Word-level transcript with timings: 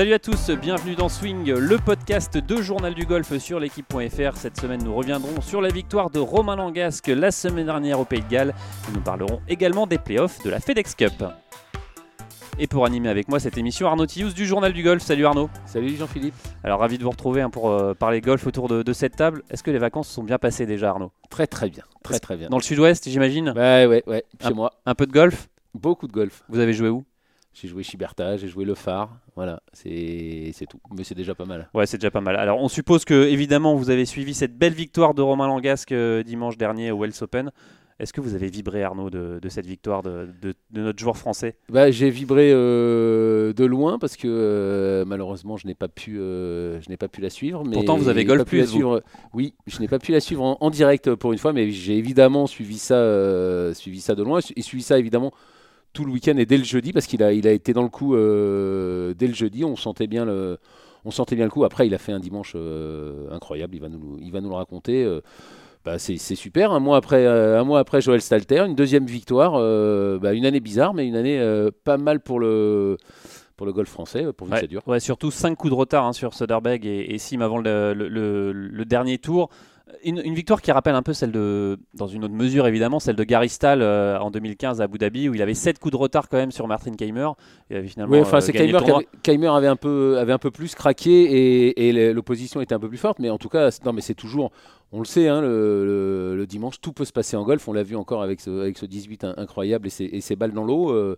Salut 0.00 0.14
à 0.14 0.18
tous, 0.18 0.50
bienvenue 0.52 0.94
dans 0.94 1.10
Swing, 1.10 1.52
le 1.52 1.76
podcast 1.76 2.38
de 2.38 2.62
Journal 2.62 2.94
du 2.94 3.04
Golf 3.04 3.36
sur 3.36 3.60
l'équipe.fr. 3.60 4.34
Cette 4.34 4.58
semaine, 4.58 4.82
nous 4.82 4.94
reviendrons 4.94 5.42
sur 5.42 5.60
la 5.60 5.68
victoire 5.68 6.08
de 6.08 6.18
Romain 6.18 6.56
Langasque 6.56 7.08
la 7.08 7.30
semaine 7.30 7.66
dernière 7.66 8.00
au 8.00 8.06
Pays 8.06 8.22
de 8.22 8.28
Galles. 8.28 8.54
nous 8.94 9.02
parlerons 9.02 9.42
également 9.46 9.86
des 9.86 9.98
playoffs 9.98 10.42
de 10.42 10.48
la 10.48 10.58
FedEx 10.58 10.94
Cup. 10.94 11.22
Et 12.58 12.66
pour 12.66 12.86
animer 12.86 13.10
avec 13.10 13.28
moi 13.28 13.40
cette 13.40 13.58
émission, 13.58 13.88
Arnaud 13.88 14.06
Tillous 14.06 14.32
du 14.32 14.46
Journal 14.46 14.72
du 14.72 14.82
Golf. 14.82 15.02
Salut 15.02 15.26
Arnaud. 15.26 15.50
Salut 15.66 15.94
Jean-Philippe. 15.94 16.34
Alors 16.64 16.80
ravi 16.80 16.96
de 16.96 17.02
vous 17.02 17.10
retrouver 17.10 17.42
hein, 17.42 17.50
pour 17.50 17.68
euh, 17.68 17.92
parler 17.92 18.22
golf 18.22 18.46
autour 18.46 18.68
de, 18.68 18.92
cette 18.94 19.16
table. 19.16 19.42
Est-ce 19.50 19.62
que 19.62 19.70
les 19.70 19.76
vacances 19.76 20.08
sont 20.08 20.22
bien 20.22 20.38
passées 20.38 20.64
déjà 20.64 20.88
Arnaud? 20.88 21.12
Très 21.28 21.46
très 21.46 21.68
bien, 21.68 21.84
très 22.02 22.20
très 22.20 22.38
bien. 22.38 22.48
Dans 22.48 22.56
le 22.56 22.62
sud-ouest 22.62 23.06
j'imagine? 23.06 23.52
Ouais 23.54 23.84
ouais 23.84 24.02
ouais, 24.06 24.24
chez 24.42 24.54
moi. 24.54 24.72
Un 24.86 24.94
peu 24.94 25.06
de 25.06 25.12
golf? 25.12 25.50
Beaucoup 25.74 26.08
de 26.08 26.12
golf. 26.12 26.42
Vous 26.48 26.58
avez 26.58 26.72
joué 26.72 26.88
où? 26.88 27.04
J'ai 27.52 27.68
joué 27.68 27.82
Chiberta, 27.82 28.36
j'ai 28.36 28.48
joué 28.48 28.64
Le 28.64 28.74
Phare, 28.74 29.10
voilà, 29.34 29.60
c'est 29.72 30.52
tout. 30.68 30.80
Mais 30.96 31.04
c'est 31.04 31.14
déjà 31.14 31.34
pas 31.34 31.44
mal. 31.44 31.68
Ouais, 31.74 31.86
c'est 31.86 31.98
déjà 31.98 32.10
pas 32.10 32.20
mal. 32.20 32.36
Alors, 32.36 32.60
on 32.60 32.68
suppose 32.68 33.04
que, 33.04 33.26
évidemment, 33.26 33.74
vous 33.74 33.90
avez 33.90 34.06
suivi 34.06 34.34
cette 34.34 34.56
belle 34.56 34.72
victoire 34.72 35.14
de 35.14 35.22
Romain 35.22 35.48
Langasque 35.48 35.92
euh, 35.92 36.22
dimanche 36.22 36.56
dernier 36.56 36.92
au 36.92 37.00
Wells 37.00 37.12
Open. 37.20 37.50
Est-ce 37.98 38.14
que 38.14 38.22
vous 38.22 38.34
avez 38.34 38.48
vibré, 38.48 38.82
Arnaud, 38.82 39.10
de, 39.10 39.40
cette 39.50 39.66
victoire 39.66 40.02
de, 40.02 40.28
notre 40.72 40.98
joueur 40.98 41.18
français? 41.18 41.56
Bah, 41.68 41.90
J'ai 41.90 42.08
vibré 42.08 42.50
euh, 42.50 43.52
de 43.52 43.64
loin 43.66 43.98
parce 43.98 44.16
que 44.16 44.26
euh, 44.26 45.04
malheureusement, 45.04 45.58
je 45.58 45.66
n'ai 45.66 45.74
pas, 45.74 45.88
pu, 45.88 46.14
je 46.14 46.88
n'ai 46.88 46.96
pas 46.96 47.08
pu 47.08 47.20
la 47.20 47.28
suivre. 47.28 47.62
Mais 47.66 47.74
Pourtant, 47.74 47.98
vous 47.98 48.08
avez 48.08 48.24
golf 48.24 48.44
plus. 48.44 48.66
Suivre, 48.66 49.02
oui, 49.34 49.52
je 49.66 49.80
n'ai 49.80 49.88
pas 49.88 49.98
pu 49.98 50.12
la 50.12 50.20
suivre 50.20 50.56
en, 50.58 50.70
direct 50.70 51.14
pour 51.14 51.32
une 51.34 51.38
fois, 51.38 51.52
mais 51.52 51.70
j'ai 51.72 51.98
évidemment 51.98 52.46
suivi 52.46 52.78
ça, 52.78 53.74
suivi 53.74 54.00
ça 54.00 54.14
de 54.14 54.22
loin 54.22 54.40
et 54.56 54.62
suivi 54.62 54.82
ça 54.82 54.98
évidemment 54.98 55.34
tout 55.92 56.04
le 56.04 56.12
week-end 56.12 56.36
et 56.36 56.46
dès 56.46 56.56
le 56.56 56.64
jeudi, 56.64 56.92
parce 56.92 57.06
qu'il 57.06 57.22
a, 57.22 57.32
il 57.32 57.46
a 57.46 57.52
été 57.52 57.72
dans 57.72 57.82
le 57.82 57.88
coup 57.88 58.14
euh, 58.14 59.14
dès 59.14 59.26
le 59.26 59.34
jeudi. 59.34 59.64
On 59.64 59.76
sentait 59.76 60.06
bien 60.06 60.24
le, 60.24 60.58
on 61.04 61.10
sentait 61.10 61.36
bien 61.36 61.44
le 61.44 61.50
coup. 61.50 61.64
Après, 61.64 61.86
il 61.86 61.94
a 61.94 61.98
fait 61.98 62.12
un 62.12 62.20
dimanche 62.20 62.52
euh, 62.56 63.30
incroyable. 63.30 63.74
Il 63.74 63.80
va 63.80 63.88
nous, 63.88 64.18
il 64.20 64.30
va 64.32 64.40
nous 64.40 64.50
le 64.50 64.54
raconter. 64.54 65.04
Euh, 65.04 65.20
bah, 65.84 65.98
c'est, 65.98 66.16
super. 66.18 66.72
Un 66.72 66.80
mois 66.80 66.98
après, 66.98 67.26
un 67.26 67.64
mois 67.64 67.80
après 67.80 68.02
Joël 68.02 68.20
Stalter, 68.20 68.64
une 68.66 68.74
deuxième 68.74 69.06
victoire. 69.06 69.52
Bah, 70.20 70.34
une 70.34 70.44
année 70.44 70.60
bizarre, 70.60 70.92
mais 70.94 71.06
une 71.06 71.16
année 71.16 71.42
pas 71.84 71.96
mal 71.96 72.20
pour 72.20 72.38
le 72.38 72.96
pour 73.56 73.66
le 73.66 73.74
golf 73.74 73.90
français, 73.90 74.24
pourvu 74.32 74.54
ouais, 74.54 74.58
que 74.58 74.62
ça 74.62 74.66
dure. 74.66 74.80
Ouais, 74.86 75.00
surtout 75.00 75.30
5 75.30 75.54
coups 75.54 75.70
de 75.70 75.76
retard 75.76 76.06
hein, 76.06 76.14
sur 76.14 76.32
Soderbergh 76.32 76.86
et, 76.86 77.12
et 77.12 77.18
Sim 77.18 77.42
avant 77.42 77.58
le, 77.58 77.92
le, 77.92 78.84
dernier 78.86 79.18
tour 79.18 79.50
une, 80.04 80.34
victoire 80.34 80.62
qui 80.62 80.72
rappelle 80.72 80.94
un 80.94 81.02
peu 81.02 81.12
celle 81.12 81.32
de, 81.32 81.78
dans 81.94 82.06
une 82.06 82.24
autre 82.24 82.34
mesure 82.34 82.66
évidemment, 82.66 83.00
celle 83.00 83.16
de 83.16 83.24
Gary 83.24 83.48
Stahl 83.48 83.82
euh, 83.82 84.18
en 84.18 84.30
2015 84.30 84.80
à 84.80 84.84
Abu 84.84 84.98
Dhabi, 84.98 85.28
où 85.28 85.34
il 85.34 85.42
avait 85.42 85.54
7 85.54 85.78
coups 85.78 85.92
de 85.92 85.96
retard 85.96 86.28
quand 86.28 86.36
même 86.36 86.50
sur 86.50 86.66
Martin 86.66 86.92
Keimer. 86.94 87.28
Il 87.70 87.76
avait 87.76 87.88
finalement 87.88 88.14
oui, 88.14 88.20
enfin, 88.20 88.38
euh, 88.38 88.40
c'est 88.40 88.52
Keimer, 88.52 88.76
avait, 88.76 89.46
avait, 89.46 89.66
un 89.66 89.76
peu, 89.76 90.18
avait 90.18 90.32
un 90.32 90.38
peu 90.38 90.50
plus 90.50 90.74
craqué 90.74 91.88
et, 91.88 92.12
l'opposition 92.12 92.60
était 92.60 92.74
un 92.74 92.80
peu 92.80 92.88
plus 92.88 92.98
forte, 92.98 93.18
mais 93.18 93.30
en 93.30 93.38
tout 93.38 93.48
cas, 93.48 93.70
non, 93.84 93.92
mais 93.92 94.00
c'est 94.00 94.14
toujours, 94.14 94.50
on 94.92 94.98
le 94.98 95.04
sait, 95.04 95.28
hein, 95.28 95.40
le, 95.40 96.44
dimanche, 96.48 96.80
tout 96.80 96.92
peut 96.92 97.04
se 97.04 97.12
passer 97.12 97.36
en 97.36 97.44
golf. 97.44 97.66
On 97.68 97.72
l'a 97.72 97.82
vu 97.82 97.96
encore 97.96 98.22
avec 98.22 98.40
ce, 98.40 98.60
avec 98.60 98.78
ce 98.78 98.86
18 98.86 99.24
incroyable 99.36 99.88
et 99.88 100.20
ses, 100.20 100.36
balles 100.36 100.52
dans 100.52 100.64
l'eau. 100.64 100.90
Euh, 100.90 101.16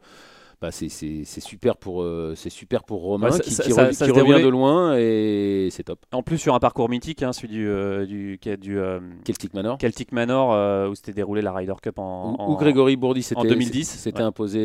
bah, 0.63 0.71
c'est 0.71 1.41
super 1.41 1.77
pour 1.77 2.03
euh, 2.03 2.35
c'est 2.37 2.49
super 2.49 2.85
pour 2.85 3.03
Romain 3.03 3.37
qui, 3.37 3.73
revient 3.73 4.41
de 4.41 4.49
loin 4.49 4.97
et 4.97 5.67
c'est 5.73 5.83
top. 5.83 5.99
En 6.13 6.23
plus 6.23 6.39
sur 6.39 6.55
un 6.55 6.61
parcours 6.61 6.89
mythique, 6.89 7.25
hein, 7.25 7.33
celui 7.33 7.49
du 7.49 7.69
euh, 7.69 8.07
du, 8.07 8.39
du 8.61 8.79
euh, 8.79 9.01
Celtic 9.27 9.55
Manor, 9.55 9.77
Celtic 9.81 10.13
Manor 10.13 10.89
où 10.89 10.95
s'était 10.95 11.15
déroulé 11.15 11.43
la 11.43 11.53
Ryder 11.53 11.75
Cup 11.83 11.99
en, 11.99 12.49
où, 12.49 12.57
Grégory 12.57 12.95
Bourdi 12.95 13.29
en 13.35 13.43
2010 13.43 13.89
s'était 13.89 14.23
imposé 14.23 14.61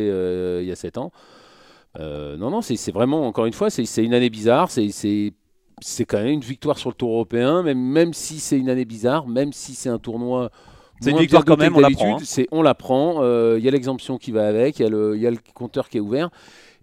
il 0.61 0.67
y 0.67 0.71
a 0.71 0.75
7 0.75 0.99
ans. 0.99 1.11
non 1.97 2.51
non 2.51 2.61
c'est 2.61 2.91
vraiment 2.91 3.25
encore 3.25 3.47
une 3.47 3.53
fois 3.53 3.71
c'est 3.71 4.03
une 4.03 4.13
année 4.13 4.29
bizarre 4.29 4.69
c'est 4.69 4.91
c'est 4.91 6.05
quand 6.05 6.19
même 6.19 6.27
une 6.27 6.41
victoire 6.41 6.77
sur 6.77 6.91
le 6.91 6.95
tour 6.95 7.11
européen 7.11 7.63
même 7.63 7.79
même 7.79 8.13
si 8.13 8.39
c'est 8.39 8.59
une 8.59 8.69
année 8.69 8.85
bizarre 8.85 9.27
même 9.27 9.51
si 9.51 9.73
c'est 9.73 9.89
un 9.89 9.97
tournoi 9.97 10.51
c'est 10.99 11.11
une 11.11 11.17
victoire 11.17 11.45
quand 11.45 11.57
même, 11.57 11.75
on 11.75 11.79
la 11.79 11.89
prend. 11.89 12.17
Hein. 12.17 12.21
C'est 12.23 12.47
on 12.51 12.61
la 12.61 12.73
prend. 12.75 13.23
Il 13.55 13.63
y 13.63 13.67
a 13.67 13.71
l'exemption 13.71 14.17
qui 14.17 14.31
va 14.31 14.47
avec, 14.47 14.79
il 14.79 14.85
y, 14.85 15.19
y, 15.19 15.27
a 15.27 15.31
le 15.31 15.37
compteur 15.53 15.89
qui 15.89 15.97
est 15.97 16.01
ouvert. 16.01 16.29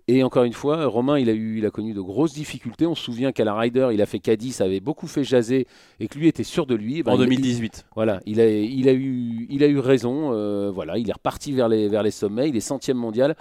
Et 0.07 0.23
encore 0.23 0.45
une 0.45 0.53
fois, 0.53 0.85
Romain, 0.85 1.19
il 1.19 1.31
a, 1.31 1.33
eu, 1.33 1.59
il 1.59 1.67
a 1.67 1.71
connu 1.71 1.95
de 1.95 2.01
grosses 2.01 2.35
difficultés. 2.35 2.87
On 2.87 2.95
se 2.95 3.03
souvient 3.03 3.33
qu'à 3.33 3.45
la 3.45 3.55
Ryder, 3.55 3.89
il 3.93 4.03
a 4.03 4.07
fait 4.07 4.19
caddie, 4.19 4.53
ça 4.53 4.65
avait 4.65 4.81
beaucoup 4.81 5.07
fait 5.07 5.25
jaser 5.25 5.67
et 5.99 6.09
que 6.09 6.19
lui 6.19 6.29
était 6.29 6.45
sûr 6.45 6.67
de 6.67 6.75
lui. 6.75 7.03
Ben, 7.03 7.13
en 7.13 7.19
2018. 7.19 7.87
voilà, 7.95 8.21
il 8.27 8.39
a, 8.39 8.47
il, 8.47 8.89
a 8.89 8.93
eu, 8.93 9.47
il 9.49 9.65
a 9.65 9.67
eu 9.67 9.79
raison. 9.79 10.33
Euh, 10.35 10.71
voilà, 10.71 10.99
il 10.99 11.09
est 11.09 11.13
reparti 11.13 11.53
vers 11.53 11.69
les, 11.69 11.89
vers 11.89 12.03
les 12.03 12.11
sommets. 12.11 12.51
Il 12.51 12.57
est 12.57 12.61
centième 12.61 12.99
mondial. 12.99 13.35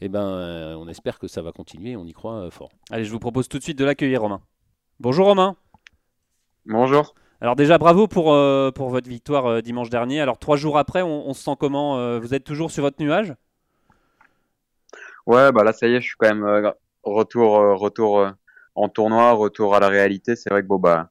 Et 0.00 0.06
eh 0.06 0.08
ben, 0.08 0.24
euh, 0.24 0.74
on 0.74 0.88
espère 0.88 1.18
que 1.18 1.28
ça 1.28 1.40
va 1.40 1.52
continuer. 1.52 1.96
On 1.96 2.04
y 2.04 2.12
croit 2.12 2.34
euh, 2.34 2.50
fort. 2.50 2.70
Allez, 2.90 3.04
je 3.04 3.12
vous 3.12 3.20
propose 3.20 3.48
tout 3.48 3.58
de 3.58 3.62
suite 3.62 3.78
de 3.78 3.84
l'accueillir, 3.84 4.20
Romain. 4.20 4.42
Bonjour, 5.00 5.26
Romain. 5.26 5.56
Bonjour. 6.66 7.14
Alors 7.42 7.56
déjà 7.56 7.76
bravo 7.76 8.06
pour, 8.06 8.32
euh, 8.32 8.70
votre 8.78 9.08
victoire 9.08 9.46
euh, 9.46 9.60
dimanche 9.62 9.90
dernier. 9.90 10.20
Alors 10.20 10.38
trois 10.38 10.56
jours 10.56 10.78
après, 10.78 11.02
on, 11.02 11.34
se 11.34 11.42
sent 11.42 11.56
comment 11.58 11.98
euh, 11.98 12.20
Vous 12.20 12.34
êtes 12.34 12.44
toujours 12.44 12.70
sur 12.70 12.84
votre 12.84 13.02
nuage? 13.02 13.34
Ouais, 15.26 15.50
bah 15.50 15.64
là 15.64 15.72
ça 15.72 15.88
y 15.88 15.94
est, 15.94 16.00
je 16.00 16.06
suis 16.06 16.14
quand 16.16 16.32
même 16.32 16.72
retour 17.02 18.32
en 18.76 18.88
tournoi, 18.88 19.32
retour 19.32 19.74
à 19.74 19.80
la 19.80 19.88
réalité. 19.88 20.36
C'est 20.36 20.50
vrai 20.50 20.62
que 20.62 20.68
bah 20.78 21.10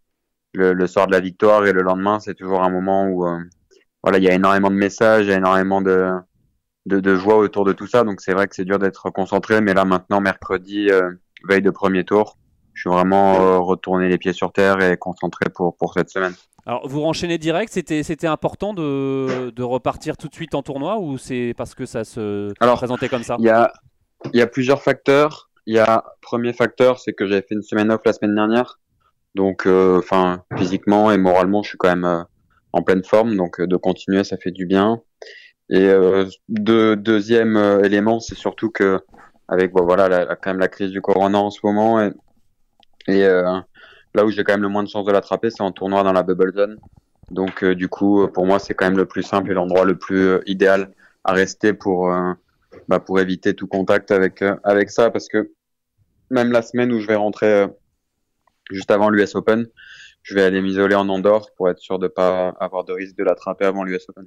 le, 0.53 0.87
soir 0.87 1.07
de 1.07 1.11
la 1.11 1.19
victoire 1.19 1.67
et 1.67 1.73
le 1.73 1.81
lendemain, 1.81 2.21
c'est 2.21 2.35
toujours 2.35 2.63
un 2.63 2.69
moment 2.69 3.07
où 3.07 3.27
voilà 4.01 4.17
il 4.17 4.23
y 4.23 4.29
a 4.29 4.33
énormément 4.33 4.69
de 4.69 4.75
messages, 4.75 5.25
il 5.25 5.33
énormément 5.33 5.81
de, 5.81 6.13
joie 7.17 7.39
autour 7.39 7.65
de 7.65 7.73
tout 7.73 7.87
ça. 7.87 8.05
Donc 8.05 8.21
c'est 8.21 8.33
vrai 8.33 8.47
que 8.47 8.55
c'est 8.55 8.63
dur 8.63 8.79
d'être 8.79 9.09
concentré, 9.09 9.59
mais 9.59 9.73
là 9.73 9.83
maintenant 9.83 10.21
mercredi 10.21 10.89
veille 11.43 11.61
de 11.61 11.71
premier 11.71 12.05
tour 12.05 12.37
suis 12.81 12.89
vraiment 12.89 13.35
euh, 13.35 13.59
retourné 13.59 14.09
les 14.09 14.17
pieds 14.17 14.33
sur 14.33 14.51
terre 14.51 14.81
et 14.81 14.97
concentré 14.97 15.49
pour, 15.53 15.75
pour 15.77 15.93
cette 15.93 16.09
semaine. 16.09 16.33
Alors, 16.65 16.87
vous 16.87 17.01
renchaînez 17.01 17.37
direct, 17.37 17.71
c'était, 17.73 18.27
important 18.27 18.73
de, 18.73 19.49
de, 19.49 19.63
repartir 19.63 20.17
tout 20.17 20.27
de 20.27 20.33
suite 20.33 20.53
en 20.53 20.61
tournoi 20.61 20.99
ou 20.99 21.17
c'est 21.17 21.53
parce 21.57 21.73
que 21.73 21.85
ça 21.85 22.03
se 22.03 22.53
présentait 22.75 23.09
comme 23.09 23.23
ça? 23.23 23.35
Il 23.39 23.45
y 23.45 23.49
a, 23.49 23.71
y 24.33 24.41
a 24.41 24.47
plusieurs 24.47 24.81
facteurs. 24.81 25.49
Il 25.65 25.75
y 25.75 25.79
a, 25.79 26.03
premier 26.21 26.53
facteur, 26.53 26.99
c'est 26.99 27.13
que 27.13 27.25
j'avais 27.25 27.41
fait 27.41 27.55
une 27.55 27.63
semaine 27.63 27.91
off 27.91 28.01
la 28.05 28.13
semaine 28.13 28.35
dernière. 28.35 28.79
Donc, 29.33 29.65
euh, 29.65 30.01
physiquement 30.57 31.11
et 31.11 31.17
moralement, 31.17 31.63
je 31.63 31.69
suis 31.69 31.77
quand 31.77 31.89
même 31.89 32.05
euh, 32.05 32.23
en 32.73 32.83
pleine 32.83 33.03
forme. 33.03 33.35
Donc, 33.37 33.59
de 33.59 33.75
continuer, 33.77 34.23
ça 34.23 34.37
fait 34.37 34.51
du 34.51 34.65
bien. 34.65 35.01
Et 35.69 35.87
de, 36.49 36.95
deuxième 36.95 37.55
élément, 37.83 38.19
c'est 38.19 38.35
surtout 38.35 38.69
que, 38.69 38.99
avec 39.47 39.71
bon, 39.71 39.85
voilà, 39.85 40.09
la, 40.09 40.35
quand 40.35 40.49
même 40.49 40.59
la 40.59 40.67
crise 40.67 40.91
du 40.91 40.99
corona 40.99 41.39
en 41.39 41.49
ce 41.49 41.61
moment, 41.63 42.01
et 42.01 42.11
et 43.07 43.23
euh, 43.23 43.59
là 44.13 44.25
où 44.25 44.29
j'ai 44.29 44.43
quand 44.43 44.53
même 44.53 44.61
le 44.61 44.69
moins 44.69 44.83
de 44.83 44.89
chances 44.89 45.05
de 45.05 45.11
l'attraper, 45.11 45.49
c'est 45.49 45.61
en 45.61 45.71
tournoi 45.71 46.03
dans 46.03 46.13
la 46.13 46.23
bubble 46.23 46.53
zone. 46.53 46.77
Donc 47.29 47.63
euh, 47.63 47.75
du 47.75 47.87
coup, 47.87 48.27
pour 48.27 48.45
moi, 48.45 48.59
c'est 48.59 48.73
quand 48.73 48.85
même 48.85 48.97
le 48.97 49.05
plus 49.05 49.23
simple 49.23 49.51
et 49.51 49.53
l'endroit 49.53 49.85
le 49.85 49.97
plus 49.97 50.27
euh, 50.27 50.41
idéal 50.45 50.93
à 51.23 51.33
rester 51.33 51.73
pour 51.73 52.11
bah, 52.87 52.99
pour 52.99 53.19
éviter 53.19 53.53
tout 53.53 53.67
contact 53.67 54.11
avec 54.11 54.43
avec 54.63 54.89
ça, 54.89 55.11
parce 55.11 55.27
que 55.27 55.51
même 56.29 56.51
la 56.51 56.61
semaine 56.61 56.91
où 56.91 56.99
je 56.99 57.07
vais 57.07 57.15
rentrer 57.15 57.67
juste 58.71 58.89
avant 58.89 59.09
l'US 59.09 59.35
Open, 59.35 59.67
je 60.23 60.33
vais 60.33 60.41
aller 60.41 60.61
m'isoler 60.61 60.95
en 60.95 61.07
Andorre 61.09 61.51
pour 61.57 61.69
être 61.69 61.77
sûr 61.77 61.99
de 61.99 62.07
pas 62.07 62.55
avoir 62.59 62.83
de 62.85 62.93
risque 62.93 63.15
de 63.17 63.23
l'attraper 63.23 63.65
avant 63.65 63.83
l'US 63.83 64.09
Open. 64.09 64.25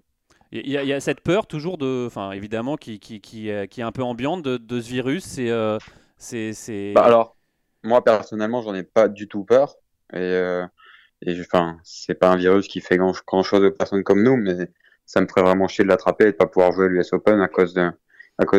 Il 0.52 0.70
y, 0.70 0.92
a 0.92 1.00
cette 1.00 1.20
peur 1.20 1.48
toujours 1.48 1.78
de, 1.78 2.04
enfin 2.06 2.30
évidemment 2.30 2.76
qui, 2.76 3.00
qui, 3.00 3.20
qui, 3.20 3.50
qui, 3.68 3.80
est 3.80 3.84
un 3.84 3.91
peu 3.91 4.04
ambiante 4.04 4.42
de, 4.42 4.56
de 4.56 4.80
ce 4.80 4.88
virus. 4.88 5.24
C'est, 5.24 6.52
c'est, 6.52 6.92
bah 6.94 7.02
alors, 7.02 7.36
moi 7.84 8.03
personnellement, 8.03 8.62
j'en 8.62 8.75
ai 8.75 8.83
pas 8.83 9.09
du 9.09 9.28
tout 9.28 9.45
peur. 9.45 9.77
Et, 10.12 10.19
euh, 10.19 10.67
enfin, 11.41 11.78
c'est 11.84 12.15
pas 12.15 12.31
un 12.31 12.37
virus 12.37 12.67
qui 12.67 12.81
fait 12.81 12.97
grand, 12.97 13.43
chose 13.43 13.62
aux 13.62 13.71
personnes 13.71 14.03
comme 14.03 14.22
nous, 14.22 14.37
mais 14.37 14.69
ça 15.07 15.21
me 15.21 15.27
ferait 15.27 15.42
vraiment 15.42 15.69
chier 15.69 15.84
de 15.84 15.89
l'attraper 15.89 16.25
et 16.25 16.33
de 16.33 16.36
pas 16.36 16.47
pouvoir 16.47 16.72
jouer 16.72 16.89
l'US 16.89 17.13
Open 17.13 17.41
à 17.41 17.48
cause 17.48 17.75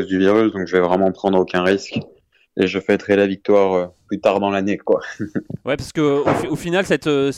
du 0.08 0.20
virus. 0.20 0.54
Donc, 0.54 0.68
je 0.68 0.78
vais 0.78 0.84
vraiment 0.84 1.12
prendre 1.12 1.40
aucun 1.40 1.64
risque 1.64 2.00
et 2.58 2.68
je 2.68 2.80
fêterai 2.80 3.18
la 3.18 3.28
victoire 3.28 3.74
euh, 3.74 3.88
plus 4.08 4.22
tard 4.22 4.40
dans 4.40 4.50
l'année, 4.50 4.78
quoi. 4.78 5.02
ouais, 5.66 5.76
parce 5.76 5.92
que 5.92 6.48
au, 6.48 6.56
final, 6.56 6.86
cette, 6.86 7.08
euh, 7.08 7.32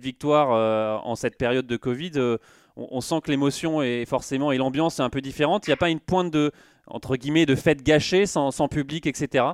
victoire 0.00 1.06
en 1.06 1.14
cette 1.14 1.38
période 1.38 1.66
de 1.66 1.76
Covid, 1.76 2.36
on, 2.76 3.00
sent 3.00 3.20
que 3.24 3.30
l'émotion 3.30 3.82
est 3.82 4.04
forcément 4.06 4.50
et 4.52 4.58
l'ambiance 4.58 4.98
est 4.98 5.02
un 5.02 5.10
peu 5.10 5.20
différente. 5.20 5.66
Il 5.66 5.70
n'y 5.70 5.74
a 5.74 5.78
pas 5.78 5.90
une 5.90 6.00
pointe 6.00 6.30
de 6.32 6.52
entre 6.88 7.16
guillemets 7.16 7.46
de 7.46 7.54
fête 7.54 7.82
gâchée 7.82 8.26
sans 8.26 8.68
public, 8.68 9.06
etc. 9.06 9.44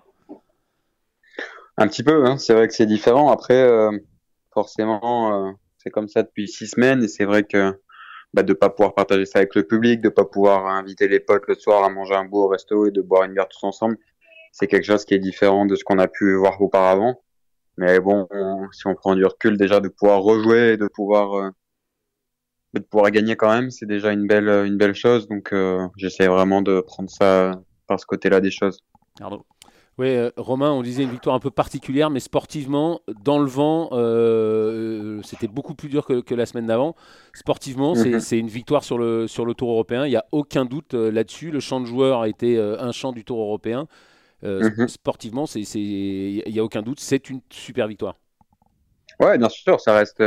Un 1.81 1.87
petit 1.87 2.03
peu, 2.03 2.27
hein. 2.27 2.39
c'est 2.39 2.55
vrai 2.55 2.67
que 2.67 2.75
c'est 2.75 2.87
différent. 2.87 3.31
Après, 3.31 3.63
euh, 3.63 3.97
forcément, 4.53 5.47
euh, 5.47 5.53
c'est 5.77 5.91
comme 5.91 6.09
ça 6.09 6.25
depuis 6.25 6.49
six 6.49 6.67
semaines 6.67 7.05
et 7.05 7.09
c'est 7.09 7.25
vrai 7.25 7.45
que 7.45 7.81
bah, 8.35 8.43
de 8.43 8.53
pas 8.53 8.69
pouvoir 8.69 8.95
partager 8.95 9.25
ça 9.27 9.39
avec 9.39 9.55
le 9.55 9.63
public, 9.63 10.01
de 10.01 10.09
pas 10.09 10.25
pouvoir 10.25 10.67
inviter 10.67 11.07
les 11.07 11.21
potes 11.21 11.45
le 11.47 11.55
soir 11.55 11.85
à 11.85 11.89
manger 11.89 12.17
un 12.17 12.25
bout 12.25 12.41
au 12.41 12.49
resto 12.49 12.87
et 12.87 12.91
de 12.91 13.01
boire 13.01 13.23
une 13.23 13.35
bière 13.35 13.47
tous 13.47 13.63
ensemble, 13.65 13.97
c'est 14.51 14.67
quelque 14.67 14.87
chose 14.87 15.05
qui 15.05 15.15
est 15.15 15.21
différent 15.21 15.67
de 15.67 15.77
ce 15.77 15.85
qu'on 15.85 16.01
a 16.01 16.09
pu 16.09 16.35
voir 16.35 16.61
auparavant. 16.61 17.23
Mais 17.77 18.01
bon, 18.01 18.27
si 18.73 18.89
on 18.89 18.97
prend 18.97 19.15
du 19.15 19.25
recul, 19.25 19.57
déjà 19.57 19.79
de 19.79 19.87
pouvoir 19.89 20.21
rejouer 20.23 20.73
et 20.73 20.77
de 20.77 20.89
pouvoir 20.89 21.35
euh, 21.35 21.51
de 22.75 22.81
pouvoir 22.81 23.13
gagner 23.13 23.37
quand 23.37 23.55
même, 23.55 23.71
c'est 23.71 23.87
déjà 23.87 24.13
une 24.13 24.27
belle 24.27 24.49
une 24.67 24.79
belle 24.79 24.97
chose. 24.97 25.29
Donc 25.29 25.55
j'essaie 25.97 26.27
vraiment 26.27 26.61
de 26.61 26.81
prendre 26.81 27.09
ça 27.09 27.53
par 27.87 28.01
ce 28.01 28.07
côté-là 28.07 28.41
des 28.41 28.51
choses. 28.51 28.81
Oui, 29.99 30.15
euh, 30.15 30.31
Romain, 30.37 30.71
on 30.71 30.83
disait 30.83 31.03
une 31.03 31.11
victoire 31.11 31.35
un 31.35 31.41
peu 31.41 31.51
particulière, 31.51 32.09
mais 32.09 32.21
sportivement, 32.21 33.01
dans 33.25 33.41
le 33.41 33.47
vent, 33.47 33.89
euh, 33.93 35.21
c'était 35.25 35.49
beaucoup 35.49 35.75
plus 35.75 35.89
dur 35.89 36.07
que, 36.07 36.35
la 36.35 36.47
semaine 36.47 36.67
d'avant. 36.67 36.95
Sportivement, 37.35 37.97
mhm. 37.97 38.21
c'est 38.21 38.39
une 38.39 38.47
victoire 38.47 38.85
sur 38.85 38.97
le, 38.97 39.27
sur 39.27 39.45
le 39.45 39.55
Tour 39.55 39.71
européen. 39.71 40.07
Il 40.07 40.11
n'y 40.11 40.17
a 40.17 40.25
aucun 40.31 40.65
doute 40.65 40.95
euh, 40.95 41.11
là-dessus. 41.11 41.51
Le 41.51 41.59
champ 41.59 41.81
de 41.81 41.87
joueur 41.87 42.21
a 42.21 42.29
été 42.29 42.59
un 42.59 42.93
champ 42.93 43.11
du 43.11 43.25
Tour 43.25 43.41
européen. 43.41 43.89
Mhm. 44.45 44.87
Sportivement, 44.87 45.47
il 45.47 46.43
n'y 46.47 46.59
a 46.61 46.65
aucun 46.65 46.83
doute. 46.83 47.01
C'est 47.01 47.29
une 47.29 47.41
super 47.51 47.89
victoire. 47.89 48.15
Ouais, 49.19 49.37
bien 49.37 49.49
sûr, 49.49 49.81
ça 49.81 49.95
reste, 49.95 50.23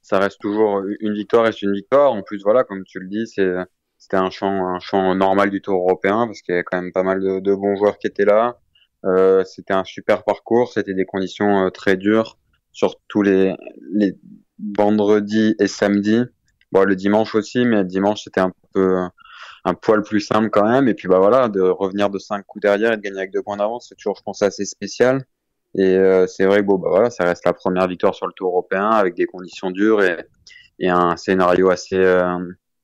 ça 0.00 0.20
reste 0.20 0.40
toujours 0.40 0.80
une 1.00 1.14
victoire 1.14 1.42
reste 1.42 1.62
une 1.62 1.72
victoire. 1.72 2.12
En 2.12 2.22
plus, 2.22 2.40
voilà, 2.44 2.62
comme 2.62 2.84
tu 2.84 3.00
le 3.00 3.08
dis, 3.08 3.26
c'était 3.26 4.16
un 4.16 4.30
champ, 4.30 4.68
un 4.68 4.78
champ 4.78 5.12
normal 5.16 5.50
du 5.50 5.60
Tour 5.60 5.74
européen 5.74 6.28
parce 6.28 6.40
qu'il 6.40 6.52
y 6.52 6.54
avait 6.54 6.62
quand 6.62 6.80
même 6.80 6.92
pas 6.92 7.02
mal 7.02 7.20
de 7.20 7.54
bons 7.56 7.74
joueurs 7.74 7.98
qui 7.98 8.06
étaient 8.06 8.24
là. 8.24 8.56
Euh, 9.04 9.44
c'était 9.44 9.74
un 9.74 9.84
super 9.84 10.24
parcours, 10.24 10.72
c'était 10.72 10.94
des 10.94 11.04
conditions 11.04 11.66
euh, 11.66 11.70
très 11.70 11.96
dures 11.96 12.36
sur 12.72 12.96
tous 13.08 13.22
les, 13.22 13.54
les 13.92 14.16
vendredis 14.76 15.54
et 15.60 15.68
samedis. 15.68 16.24
Bon, 16.72 16.84
le 16.84 16.96
dimanche 16.96 17.34
aussi, 17.34 17.64
mais 17.64 17.76
le 17.76 17.84
dimanche 17.84 18.24
c'était 18.24 18.40
un 18.40 18.52
peu 18.74 18.96
un 19.64 19.74
poil 19.74 20.02
plus 20.02 20.20
simple 20.20 20.50
quand 20.50 20.68
même. 20.68 20.88
Et 20.88 20.94
puis 20.94 21.08
bah 21.08 21.18
voilà, 21.18 21.48
de 21.48 21.60
revenir 21.60 22.10
de 22.10 22.18
cinq 22.18 22.44
coups 22.46 22.62
derrière 22.62 22.92
et 22.92 22.96
de 22.96 23.02
gagner 23.02 23.18
avec 23.18 23.32
deux 23.32 23.42
points 23.42 23.56
d'avance, 23.56 23.86
c'est 23.88 23.94
toujours, 23.94 24.16
je 24.16 24.22
pense, 24.22 24.42
assez 24.42 24.64
spécial. 24.64 25.24
Et 25.76 25.96
euh, 25.96 26.26
c'est 26.26 26.46
vrai 26.46 26.60
que 26.60 26.66
bon 26.66 26.78
bah 26.78 26.88
voilà, 26.90 27.10
ça 27.10 27.24
reste 27.24 27.44
la 27.44 27.52
première 27.52 27.86
victoire 27.86 28.14
sur 28.14 28.26
le 28.26 28.32
Tour 28.32 28.48
européen 28.48 28.90
avec 28.90 29.14
des 29.14 29.26
conditions 29.26 29.70
dures 29.70 30.02
et, 30.02 30.26
et 30.78 30.88
un 30.88 31.16
scénario 31.16 31.70
assez 31.70 32.02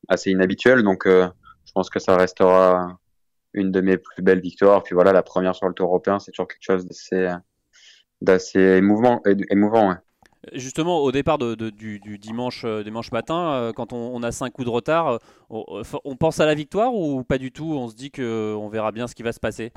assez 0.09 0.31
inhabituel. 0.31 0.83
Donc 0.83 1.05
je 1.07 1.73
pense 1.75 1.91
que 1.91 1.99
ça 1.99 2.17
restera 2.17 2.99
une 3.55 3.71
de 3.71 3.81
mes 3.81 3.97
plus 3.97 4.23
belles 4.23 4.41
victoires. 4.41 4.83
Puis 4.83 4.95
voilà, 4.95 5.13
la 5.13 5.23
première 5.23 5.55
sur 5.55 5.69
le 5.69 5.75
Tour 5.75 5.89
européen, 5.89 6.19
c'est 6.19 6.33
toujours 6.33 6.49
quelque 6.49 6.63
chose 6.63 6.87
d'assez, 6.87 7.33
d'assez 8.21 8.61
émouvant. 8.61 9.23
émouvant 9.51 9.97
Justement, 10.53 10.99
au 11.01 11.13
départ 11.13 11.39
de, 11.39 11.55
du, 11.71 12.19
dimanche, 12.19 12.65
euh, 12.65 12.83
dimanche 12.83 13.11
matin, 13.13 13.55
euh, 13.55 13.73
quand 13.73 13.93
on, 13.93 14.23
a 14.23 14.33
cinq 14.33 14.53
coups 14.53 14.67
de 14.67 14.71
retard, 14.71 15.09
euh, 15.09 15.83
on, 16.05 16.17
pense 16.17 16.41
à 16.41 16.47
la 16.47 16.55
victoire 16.55 16.95
ou 16.95 17.25
pas 17.25 17.39
du 17.39 17.51
tout? 17.51 17.73
On 17.73 17.89
se 17.89 17.95
dit 17.95 18.11
qu'on 18.11 18.69
verra 18.69 18.93
bien 18.93 19.07
ce 19.07 19.15
qui 19.15 19.23
va 19.23 19.33
se 19.33 19.41
passer 19.41 19.73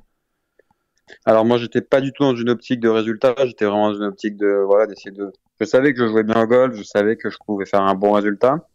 alors 1.23 1.45
moi 1.45 1.57
j'étais 1.57 1.79
pas 1.79 2.01
du 2.01 2.11
tout 2.11 2.23
dans 2.23 2.35
une 2.35 2.49
optique 2.49 2.81
de 2.81 2.89
résultat, 2.89 3.33
j'étais 3.45 3.63
vraiment 3.63 3.91
dans 3.91 3.97
une 3.97 4.03
optique 4.03 4.35
de 4.35 4.61
voilà 4.65 4.87
d'essayer 4.87 5.11
de. 5.11 5.31
Je 5.57 5.65
savais 5.65 5.93
que 5.93 6.05
je 6.05 6.11
jouais 6.11 6.23
bien 6.23 6.41
au 6.41 6.47
golf, 6.47 6.75
je 6.75 6.83
savais 6.83 7.15
que 7.15 7.29
je 7.29 7.37
pouvais 7.45 7.65
faire 7.65 7.81
un 7.81 7.95
bon 7.95 8.11
résultat. 8.11 8.67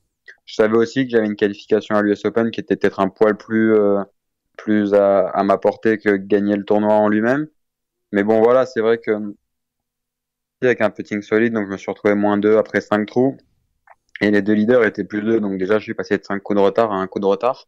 Je 0.47 0.55
savais 0.55 0.79
aussi 0.79 1.05
que 1.05 1.11
j'avais 1.11 1.27
une 1.27 1.37
qualification 1.37 1.95
à 1.95 2.01
l'US 2.01 2.25
Open 2.25 2.51
qui 2.51 2.59
était 2.59 2.77
peut-être 2.77 3.01
un 3.01 3.11
poil 3.11 3.37
plus 3.37 3.77
plus 4.57 4.95
à, 4.95 5.29
à 5.29 5.43
m'apporter 5.45 5.99
que 5.99 6.17
gagner 6.17 6.57
le 6.57 6.65
tournoi 6.65 6.95
en 6.95 7.09
lui-même. 7.09 7.49
Mais 8.13 8.25
bon, 8.25 8.43
voilà, 8.43 8.67
c'est 8.67 8.81
vrai 8.81 8.99
que 8.99 9.13
avec 10.67 10.81
un 10.81 10.91
putting 10.91 11.23
solide, 11.23 11.53
donc 11.55 11.67
je 11.67 11.73
me 11.73 11.77
suis 11.77 11.91
retrouvé 11.91 12.15
moins 12.15 12.39
2 12.39 12.57
après 12.57 12.81
5 12.81 13.07
trous. 13.07 13.37
Et 14.21 14.31
les 14.31 14.43
deux 14.43 14.53
leaders 14.55 14.85
étaient 14.85 15.05
plus 15.05 15.23
2, 15.23 15.41
donc 15.41 15.59
déjà 15.59 15.79
je 15.79 15.85
suis 15.85 15.95
passé 15.95 16.19
de 16.19 16.25
5 16.25 16.41
coups 16.43 16.59
de 16.59 16.63
retard 16.63 16.93
à 16.93 16.97
un 16.97 17.07
coup 17.09 17.21
de 17.21 17.27
retard. 17.27 17.67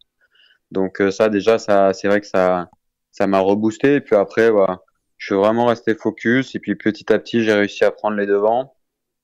Donc 0.70 1.00
euh, 1.00 1.10
ça 1.10 1.28
déjà, 1.28 1.58
ça 1.58 1.92
c'est 1.94 2.08
vrai 2.08 2.20
que 2.20 2.26
ça 2.26 2.70
ça 3.12 3.26
m'a 3.26 3.40
reboosté. 3.40 3.96
Et 3.96 4.00
puis 4.00 4.16
après, 4.16 4.50
voilà, 4.50 4.82
je 5.18 5.26
suis 5.26 5.34
vraiment 5.36 5.66
resté 5.66 5.94
focus. 5.94 6.54
Et 6.54 6.60
puis 6.60 6.76
petit 6.76 7.12
à 7.12 7.18
petit, 7.18 7.42
j'ai 7.44 7.54
réussi 7.54 7.84
à 7.84 7.90
prendre 7.90 8.16
les 8.16 8.26
devants. 8.26 8.74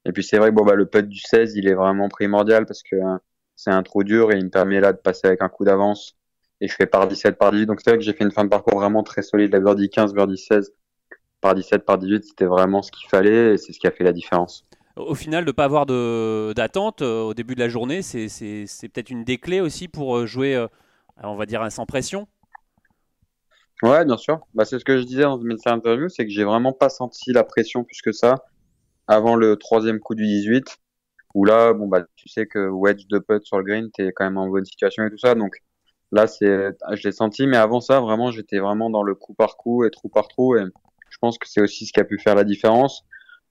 Et 0.06 0.12
puis 0.12 0.24
c'est 0.24 0.38
vrai 0.38 0.50
que 0.50 0.54
bon, 0.54 0.64
bah, 0.64 0.74
le 0.74 0.86
putt 0.86 1.08
du 1.08 1.20
16, 1.20 1.56
il 1.56 1.68
est 1.68 1.74
vraiment 1.74 2.08
primordial 2.08 2.66
parce 2.66 2.82
que 2.82 2.96
c'est 3.56 3.70
un 3.70 3.82
trou 3.82 4.04
dur 4.04 4.32
et 4.32 4.38
il 4.38 4.44
me 4.46 4.50
permet 4.50 4.80
là 4.80 4.92
de 4.92 4.98
passer 4.98 5.28
avec 5.28 5.42
un 5.42 5.48
coup 5.48 5.64
d'avance 5.64 6.16
et 6.60 6.68
je 6.68 6.74
fais 6.74 6.86
par 6.86 7.08
17, 7.08 7.38
par 7.38 7.52
18. 7.52 7.66
Donc 7.66 7.80
c'est 7.82 7.90
vrai 7.90 7.98
que 7.98 8.04
j'ai 8.04 8.12
fait 8.12 8.24
une 8.24 8.32
fin 8.32 8.44
de 8.44 8.48
parcours 8.48 8.78
vraiment 8.78 9.02
très 9.02 9.22
solide. 9.22 9.52
La 9.52 9.60
birdie 9.60 9.88
15, 9.88 10.14
birdie 10.14 10.38
16, 10.38 10.72
par 11.40 11.54
17, 11.54 11.84
par 11.84 11.98
18, 11.98 12.24
c'était 12.24 12.44
vraiment 12.44 12.82
ce 12.82 12.90
qu'il 12.90 13.08
fallait 13.08 13.54
et 13.54 13.56
c'est 13.56 13.72
ce 13.72 13.78
qui 13.78 13.86
a 13.86 13.90
fait 13.90 14.04
la 14.04 14.12
différence. 14.12 14.66
Au 14.96 15.14
final, 15.14 15.44
de 15.44 15.50
ne 15.50 15.52
pas 15.52 15.64
avoir 15.64 15.86
d'attente 15.86 17.02
euh, 17.02 17.22
au 17.22 17.34
début 17.34 17.54
de 17.54 17.60
la 17.60 17.68
journée, 17.68 18.02
c'est 18.02 18.28
peut-être 18.92 19.10
une 19.10 19.24
des 19.24 19.38
clés 19.38 19.60
aussi 19.60 19.88
pour 19.88 20.18
euh, 20.18 20.26
jouer, 20.26 20.54
euh, 20.54 20.66
on 21.22 21.36
va 21.36 21.46
dire, 21.46 21.70
sans 21.72 21.86
pression 21.86 22.26
Ouais, 23.82 24.04
bien 24.04 24.18
sûr. 24.18 24.40
Bah, 24.52 24.66
c'est 24.66 24.78
ce 24.78 24.84
que 24.84 24.98
je 24.98 25.04
disais 25.04 25.22
dans 25.22 25.40
une 25.40 25.56
interview, 25.64 26.10
c'est 26.10 26.26
que 26.26 26.30
j'ai 26.30 26.44
vraiment 26.44 26.72
pas 26.72 26.90
senti 26.90 27.32
la 27.32 27.44
pression 27.44 27.82
plus 27.82 28.02
que 28.02 28.12
ça 28.12 28.44
avant 29.06 29.36
le 29.36 29.56
troisième 29.56 30.00
coup 30.00 30.14
du 30.14 30.26
18, 30.26 30.76
où 31.34 31.44
là, 31.44 31.72
bon 31.72 31.88
bah, 31.88 32.04
tu 32.16 32.28
sais 32.28 32.46
que 32.46 32.68
wedge 32.68 33.06
de 33.08 33.18
putt 33.18 33.44
sur 33.44 33.58
le 33.58 33.64
green, 33.64 33.90
t'es 33.90 34.12
quand 34.14 34.24
même 34.24 34.36
en 34.36 34.48
bonne 34.48 34.64
situation 34.64 35.04
et 35.04 35.10
tout 35.10 35.18
ça, 35.18 35.34
donc 35.34 35.56
Là, 36.12 36.26
c'est, 36.26 36.70
je 36.92 37.02
l'ai 37.04 37.12
senti, 37.12 37.46
mais 37.46 37.56
avant 37.56 37.80
ça, 37.80 38.00
vraiment, 38.00 38.30
j'étais 38.30 38.58
vraiment 38.58 38.90
dans 38.90 39.02
le 39.02 39.14
coup 39.14 39.34
par 39.34 39.56
coup 39.56 39.84
et 39.84 39.90
trou 39.90 40.08
par 40.08 40.28
trou, 40.28 40.56
et 40.56 40.64
je 41.08 41.18
pense 41.18 41.38
que 41.38 41.48
c'est 41.48 41.60
aussi 41.60 41.86
ce 41.86 41.92
qui 41.92 42.00
a 42.00 42.04
pu 42.04 42.18
faire 42.18 42.34
la 42.34 42.44
différence. 42.44 43.04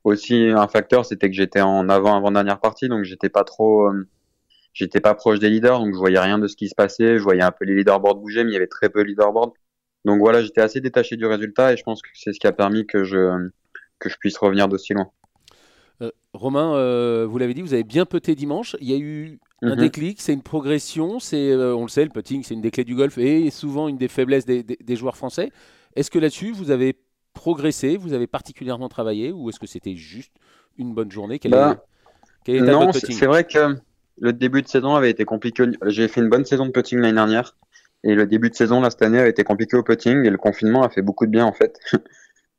Aussi, 0.03 0.49
un 0.49 0.67
facteur, 0.67 1.05
c'était 1.05 1.29
que 1.29 1.35
j'étais 1.35 1.61
en 1.61 1.89
avant 1.89 2.15
avant 2.15 2.31
dernière 2.31 2.59
partie, 2.59 2.87
donc 2.87 3.03
j'étais 3.03 3.29
pas 3.29 3.43
trop, 3.43 3.87
euh, 3.87 4.07
j'étais 4.73 5.01
pas 5.01 5.13
proche 5.13 5.39
des 5.39 5.49
leaders, 5.49 5.79
donc 5.79 5.93
je 5.93 5.99
voyais 5.99 6.19
rien 6.19 6.39
de 6.39 6.47
ce 6.47 6.55
qui 6.55 6.69
se 6.69 6.75
passait. 6.75 7.17
Je 7.17 7.23
voyais 7.23 7.41
un 7.41 7.51
peu 7.51 7.65
les 7.65 7.75
leaderboards 7.75 8.15
bouger, 8.15 8.43
mais 8.43 8.51
il 8.51 8.53
y 8.53 8.57
avait 8.57 8.67
très 8.67 8.89
peu 8.89 9.03
de 9.03 9.09
leaderboards. 9.09 9.53
Donc 10.05 10.19
voilà, 10.19 10.41
j'étais 10.41 10.61
assez 10.61 10.79
détaché 10.79 11.17
du 11.17 11.25
résultat, 11.25 11.73
et 11.73 11.77
je 11.77 11.83
pense 11.83 12.01
que 12.01 12.09
c'est 12.13 12.33
ce 12.33 12.39
qui 12.39 12.47
a 12.47 12.53
permis 12.53 12.85
que 12.85 13.03
je 13.03 13.49
que 13.99 14.09
je 14.09 14.15
puisse 14.17 14.37
revenir 14.37 14.69
d'aussi 14.69 14.93
loin. 14.93 15.11
Euh, 16.01 16.11
Romain, 16.33 16.75
euh, 16.75 17.25
vous 17.29 17.37
l'avez 17.37 17.53
dit, 17.53 17.61
vous 17.61 17.73
avez 17.73 17.83
bien 17.83 18.05
peté 18.05 18.35
dimanche. 18.35 18.77
Il 18.79 18.89
y 18.89 18.93
a 18.93 18.97
eu 18.97 19.39
un 19.61 19.75
mhm. 19.75 19.81
déclic, 19.81 20.21
c'est 20.21 20.33
une 20.33 20.41
progression. 20.41 21.19
C'est, 21.19 21.51
euh, 21.51 21.75
on 21.75 21.83
le 21.83 21.89
sait, 21.89 22.03
le 22.03 22.09
putting, 22.09 22.43
c'est 22.43 22.53
une 22.53 22.61
des 22.61 22.71
clés 22.71 22.83
du 22.83 22.95
golf 22.95 23.17
et 23.17 23.49
souvent 23.49 23.87
une 23.87 23.97
des 23.97 24.07
faiblesses 24.07 24.45
des, 24.45 24.95
joueurs 24.95 25.17
français. 25.17 25.51
Est-ce 25.95 26.09
que 26.09 26.19
là-dessus, 26.19 26.51
vous 26.51 26.71
avez 26.71 26.95
progressé, 27.33 27.97
vous 27.97 28.13
avez 28.13 28.27
particulièrement 28.27 28.89
travaillé, 28.89 29.31
ou 29.31 29.49
est-ce 29.49 29.59
que 29.59 29.67
c'était 29.67 29.95
juste 29.95 30.33
une 30.77 30.93
bonne 30.93 31.11
journée? 31.11 31.39
Bah, 31.45 31.83
Non, 32.47 32.91
c'est 32.93 33.25
vrai 33.25 33.43
que 33.43 33.75
le 34.19 34.33
début 34.33 34.61
de 34.61 34.67
saison 34.67 34.95
avait 34.95 35.09
été 35.09 35.25
compliqué. 35.25 35.65
J'ai 35.85 36.07
fait 36.07 36.21
une 36.21 36.29
bonne 36.29 36.45
saison 36.45 36.65
de 36.65 36.71
putting 36.71 36.99
l'année 36.99 37.13
dernière. 37.13 37.55
Et 38.03 38.15
le 38.15 38.25
début 38.25 38.49
de 38.49 38.55
saison, 38.55 38.79
là, 38.79 38.89
cette 38.89 39.01
année, 39.01 39.19
a 39.19 39.27
été 39.27 39.43
compliqué 39.43 39.75
au 39.75 39.83
putting. 39.83 40.25
Et 40.25 40.29
le 40.29 40.37
confinement 40.37 40.83
a 40.83 40.89
fait 40.89 41.01
beaucoup 41.01 41.25
de 41.25 41.31
bien, 41.31 41.45
en 41.45 41.53
fait. 41.53 41.79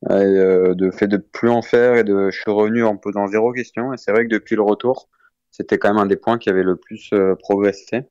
Euh, 0.09 0.75
de 0.75 0.91
fait 0.91 1.09
de 1.09 1.19
plus 1.19 1.51
en 1.51 1.61
faire 1.61 1.95
et 1.97 2.05
de, 2.05 2.31
je 2.31 2.41
suis 2.41 2.51
revenu 2.51 2.85
en 2.85 2.97
posant 2.97 3.27
zéro 3.27 3.53
question. 3.53 3.93
Et 3.93 3.99
c'est 3.99 4.13
vrai 4.13 4.25
que 4.25 4.31
depuis 4.31 4.57
le 4.57 4.63
retour, 4.63 5.11
c'était 5.51 5.79
quand 5.79 5.89
même 5.89 5.99
un 6.03 6.07
des 6.07 6.17
points 6.17 6.39
qui 6.39 6.49
avait 6.51 6.63
le 6.63 6.77
plus 6.77 7.11
euh, 7.13 7.35
progressé. 7.37 8.03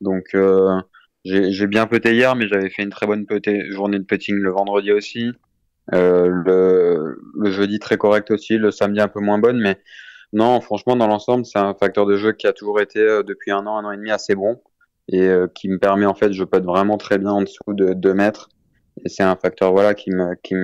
Donc 0.00 0.34
euh, 0.34 0.80
j'ai 1.24 1.66
bien 1.66 1.86
puté 1.86 2.14
hier, 2.14 2.36
mais 2.36 2.48
j'avais 2.48 2.70
fait 2.70 2.82
une 2.82 2.90
très 2.90 3.06
bonne 3.06 3.26
journée 3.70 3.98
de 3.98 4.04
putting 4.04 4.36
le 4.36 4.50
vendredi 4.50 4.92
aussi. 4.92 5.32
Euh, 5.92 6.28
le, 6.28 7.50
jeudi 7.50 7.78
très 7.78 7.96
correct 7.96 8.30
aussi, 8.30 8.58
le 8.58 8.70
samedi 8.70 9.00
un 9.00 9.08
peu 9.08 9.20
moins 9.20 9.38
bonne, 9.38 9.60
mais 9.60 9.78
non, 10.32 10.60
franchement, 10.60 10.96
dans 10.96 11.06
l'ensemble, 11.06 11.46
c'est 11.46 11.58
un 11.58 11.74
facteur 11.74 12.06
de 12.06 12.16
jeu 12.16 12.32
qui 12.32 12.46
a 12.46 12.52
toujours 12.52 12.80
été 12.80 13.00
depuis 13.24 13.52
un 13.52 13.66
an, 13.66 13.78
un 13.78 13.84
an 13.84 13.92
et 13.92 13.96
demi 13.96 14.10
assez 14.10 14.34
bon 14.34 14.60
et 15.08 15.30
qui 15.54 15.68
me 15.68 15.78
permet 15.78 16.06
en 16.06 16.14
fait, 16.14 16.32
je 16.32 16.44
putt 16.44 16.64
vraiment 16.64 16.96
très 16.96 17.18
bien 17.18 17.30
en 17.30 17.42
dessous 17.42 17.74
de 17.74 17.92
2 17.92 18.14
mètres. 18.14 18.48
Et 19.04 19.08
c'est 19.08 19.22
un 19.22 19.36
facteur 19.36 19.72
voilà 19.72 19.94
qui 19.94 20.10
me, 20.10 20.34
qui 20.42 20.54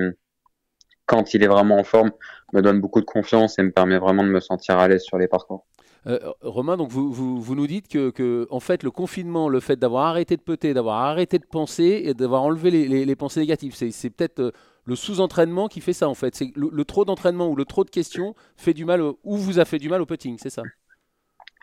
quand 1.05 1.33
il 1.33 1.43
est 1.43 1.47
vraiment 1.47 1.77
en 1.77 1.83
forme, 1.83 2.11
me 2.53 2.61
donne 2.61 2.79
beaucoup 2.79 3.01
de 3.01 3.05
confiance 3.05 3.59
et 3.59 3.63
me 3.63 3.71
permet 3.71 3.97
vraiment 3.97 4.23
de 4.23 4.29
me 4.29 4.39
sentir 4.39 4.77
à 4.79 4.87
l'aise 4.87 5.03
sur 5.03 5.17
les 5.17 5.27
parcours. 5.27 5.65
Euh, 6.07 6.17
Romain, 6.41 6.77
donc 6.77 6.89
vous, 6.89 7.11
vous, 7.13 7.55
nous 7.55 7.67
dites 7.67 7.87
que, 7.87 8.47
en 8.49 8.59
fait, 8.59 8.81
le 8.81 8.89
confinement, 8.89 9.49
le 9.49 9.59
fait 9.59 9.75
d'avoir 9.75 10.07
arrêté 10.07 10.35
de 10.35 10.41
peter, 10.41 10.73
d'avoir 10.73 11.01
arrêté 11.01 11.37
de 11.37 11.45
penser 11.45 12.01
et 12.05 12.13
d'avoir 12.13 12.41
enlevé 12.41 12.71
les, 12.71 13.15
pensées 13.15 13.39
négatives, 13.39 13.75
c'est 13.75 14.09
peut-être 14.09 14.39
euh, 14.39 14.51
le 14.85 14.95
sous-entraînement 14.95 15.67
qui 15.67 15.79
fait 15.79 15.93
ça 15.93 16.09
en 16.09 16.15
fait. 16.15 16.35
C'est 16.35 16.51
le, 16.55 16.85
trop 16.85 17.05
d'entraînement 17.05 17.49
ou 17.49 17.55
le 17.55 17.65
trop 17.65 17.83
de 17.83 17.91
questions 17.91 18.33
fait 18.57 18.73
du 18.73 18.83
mal 18.83 19.01
ou 19.01 19.37
vous 19.37 19.59
a 19.59 19.65
fait 19.65 19.77
du 19.77 19.89
mal 19.89 20.01
au 20.01 20.07
putting, 20.07 20.37
c'est 20.39 20.49
ça? 20.49 20.63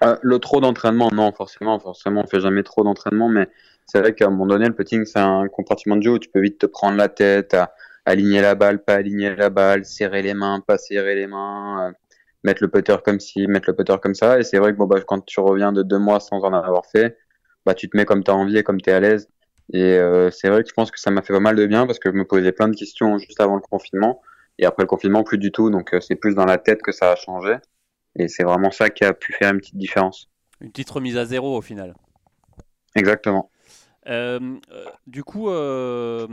Euh, 0.04 0.16
Le 0.22 0.38
trop 0.38 0.60
d'entraînement, 0.60 1.10
non, 1.12 1.32
forcément, 1.32 1.80
forcément, 1.80 2.22
on 2.24 2.28
fait 2.28 2.40
jamais 2.40 2.62
trop 2.62 2.84
d'entraînement, 2.84 3.28
mais 3.28 3.48
c'est 3.86 3.98
vrai 3.98 4.14
qu'à 4.14 4.26
un 4.26 4.30
moment 4.30 4.46
donné, 4.46 4.66
le 4.66 4.74
putting, 4.74 5.04
c'est 5.04 5.18
un 5.18 5.48
compartiment 5.48 5.96
de 5.96 6.02
jeu 6.02 6.12
où 6.12 6.18
tu 6.20 6.28
peux 6.28 6.40
vite 6.40 6.58
te 6.58 6.66
prendre 6.66 6.96
la 6.96 7.08
tête, 7.08 7.56
aligner 8.04 8.40
la 8.40 8.54
balle, 8.54 8.84
pas 8.84 8.94
aligner 8.94 9.34
la 9.34 9.50
balle, 9.50 9.84
serrer 9.84 10.22
les 10.22 10.34
mains, 10.34 10.60
pas 10.64 10.78
serrer 10.78 11.16
les 11.16 11.26
mains 11.26 11.92
mettre 12.44 12.62
le 12.62 12.68
putter 12.68 12.96
comme 13.04 13.20
ci, 13.20 13.46
mettre 13.46 13.68
le 13.68 13.76
putter 13.76 13.96
comme 14.02 14.14
ça. 14.14 14.38
Et 14.38 14.42
c'est 14.42 14.58
vrai 14.58 14.72
que 14.72 14.78
bon, 14.78 14.86
bah, 14.86 15.00
quand 15.06 15.24
tu 15.24 15.40
reviens 15.40 15.72
de 15.72 15.82
deux 15.82 15.98
mois 15.98 16.20
sans 16.20 16.40
en 16.40 16.52
avoir 16.52 16.86
fait, 16.86 17.18
bah, 17.66 17.74
tu 17.74 17.88
te 17.88 17.96
mets 17.96 18.04
comme 18.04 18.24
tu 18.24 18.30
as 18.30 18.34
envie 18.34 18.56
et 18.56 18.62
comme 18.62 18.80
tu 18.80 18.90
es 18.90 18.92
à 18.92 19.00
l'aise. 19.00 19.28
Et 19.72 19.82
euh, 19.82 20.30
c'est 20.30 20.48
vrai 20.48 20.62
que 20.62 20.68
je 20.68 20.74
pense 20.74 20.90
que 20.90 20.98
ça 20.98 21.10
m'a 21.10 21.22
fait 21.22 21.32
pas 21.32 21.40
mal 21.40 21.56
de 21.56 21.66
bien 21.66 21.86
parce 21.86 21.98
que 21.98 22.10
je 22.10 22.14
me 22.14 22.24
posais 22.24 22.52
plein 22.52 22.68
de 22.68 22.76
questions 22.76 23.18
juste 23.18 23.40
avant 23.40 23.56
le 23.56 23.60
confinement. 23.60 24.22
Et 24.58 24.64
après 24.64 24.82
le 24.82 24.88
confinement, 24.88 25.22
plus 25.22 25.38
du 25.38 25.52
tout. 25.52 25.70
Donc 25.70 25.94
euh, 25.94 26.00
c'est 26.00 26.16
plus 26.16 26.34
dans 26.34 26.46
la 26.46 26.58
tête 26.58 26.82
que 26.82 26.92
ça 26.92 27.12
a 27.12 27.16
changé. 27.16 27.56
Et 28.16 28.28
c'est 28.28 28.44
vraiment 28.44 28.70
ça 28.70 28.88
qui 28.90 29.04
a 29.04 29.12
pu 29.12 29.32
faire 29.32 29.52
une 29.52 29.58
petite 29.58 29.76
différence. 29.76 30.28
Une 30.60 30.70
petite 30.70 30.90
remise 30.90 31.16
à 31.16 31.24
zéro 31.24 31.56
au 31.56 31.60
final. 31.60 31.94
Exactement. 32.96 33.50
Euh, 34.08 34.56
euh, 34.70 34.84
du 35.06 35.22
coup, 35.22 35.50
euh, 35.50 36.26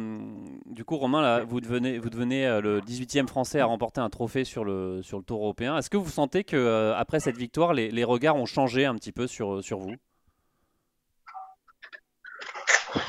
du 0.65 0.85
coup, 0.85 0.97
Romain, 0.97 1.21
là, 1.21 1.43
vous 1.43 1.59
devenez, 1.59 1.99
vous 1.99 2.09
devenez 2.09 2.45
le 2.61 2.79
18e 2.79 3.27
Français 3.27 3.59
à 3.59 3.65
remporter 3.65 3.99
un 3.99 4.09
trophée 4.09 4.45
sur 4.45 4.63
le, 4.63 5.01
sur 5.03 5.17
le 5.17 5.23
Tour 5.23 5.41
européen. 5.41 5.77
Est-ce 5.77 5.89
que 5.89 5.97
vous 5.97 6.09
sentez 6.09 6.43
que 6.43 6.93
après 6.95 7.19
cette 7.19 7.37
victoire, 7.37 7.73
les, 7.73 7.91
les, 7.91 8.03
regards 8.03 8.37
ont 8.37 8.45
changé 8.45 8.85
un 8.85 8.95
petit 8.95 9.11
peu 9.11 9.27
sur, 9.27 9.63
sur 9.63 9.79
vous? 9.79 9.95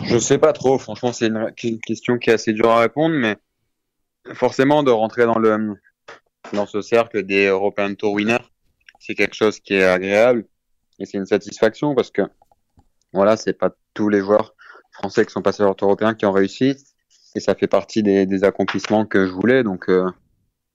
Je 0.03 0.19
sais 0.19 0.39
pas 0.39 0.53
trop. 0.53 0.79
Franchement, 0.79 1.13
c'est 1.13 1.29
une, 1.29 1.53
question 1.87 2.19
qui 2.19 2.31
est 2.31 2.35
assez 2.35 2.53
dure 2.53 2.71
à 2.71 2.81
répondre, 2.81 3.15
mais 3.15 3.37
forcément 4.35 4.83
de 4.83 4.91
rentrer 4.91 5.27
dans 5.27 5.39
le 5.39 5.77
dans 6.53 6.67
ce 6.67 6.81
cercle 6.81 7.25
des 7.25 7.47
European 7.47 7.95
Tour 7.95 8.13
winners, 8.13 8.45
c'est 9.01 9.15
quelque 9.15 9.35
chose 9.35 9.59
qui 9.59 9.75
est 9.75 9.83
agréable 9.83 10.47
et 11.01 11.05
c'est 11.05 11.19
une 11.19 11.27
satisfaction 11.27 11.95
parce 11.97 12.13
que 12.13 12.23
voilà, 13.13 13.37
c'est 13.37 13.53
pas 13.53 13.71
tous 13.95 14.09
les 14.09 14.21
joueurs 14.21 14.56
français 14.97 15.25
qui 15.25 15.33
sont 15.33 15.43
passés 15.43 15.63
à 15.63 15.67
européen 15.67 16.15
qui 16.15 16.27
ont 16.27 16.33
réussi 16.33 16.77
et 17.37 17.41
ça 17.41 17.55
fait 17.55 17.67
partie 17.67 18.03
des, 18.03 18.45
accomplissements 18.45 19.05
que 19.05 19.27
je 19.27 19.33
voulais. 19.33 19.63
Donc 19.63 19.89
euh, 19.89 20.11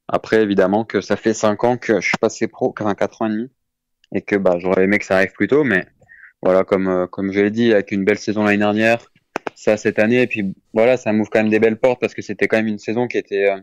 après, 0.07 0.41
évidemment 0.41 0.85
que 0.85 1.01
ça 1.01 1.15
fait 1.15 1.33
cinq 1.33 1.63
ans 1.63 1.77
que 1.77 1.99
je 1.99 2.07
suis 2.07 2.17
passé 2.19 2.47
pro, 2.47 2.73
enfin 2.79 2.93
quatre 2.95 3.21
ans 3.21 3.27
et 3.27 3.31
demi, 3.31 3.51
et 4.13 4.21
que 4.21 4.35
bah 4.35 4.57
j'aurais 4.59 4.83
aimé 4.83 4.99
que 4.99 5.05
ça 5.05 5.15
arrive 5.15 5.31
plus 5.31 5.47
tôt, 5.47 5.63
mais 5.63 5.85
voilà, 6.43 6.63
comme 6.63 6.87
euh, 6.87 7.07
comme 7.07 7.31
je 7.31 7.39
l'ai 7.39 7.51
dit, 7.51 7.73
avec 7.73 7.91
une 7.91 8.05
belle 8.05 8.19
saison 8.19 8.43
l'année 8.43 8.59
dernière, 8.59 9.11
ça 9.55 9.77
cette 9.77 9.99
année, 9.99 10.21
et 10.21 10.27
puis 10.27 10.53
voilà, 10.73 10.97
ça 10.97 11.11
m'ouvre 11.13 11.29
quand 11.31 11.39
même 11.39 11.49
des 11.49 11.59
belles 11.59 11.79
portes 11.79 11.99
parce 11.99 12.13
que 12.13 12.21
c'était 12.21 12.47
quand 12.47 12.57
même 12.57 12.67
une 12.67 12.79
saison 12.79 13.07
qui 13.07 13.17
était 13.17 13.49
euh, 13.49 13.59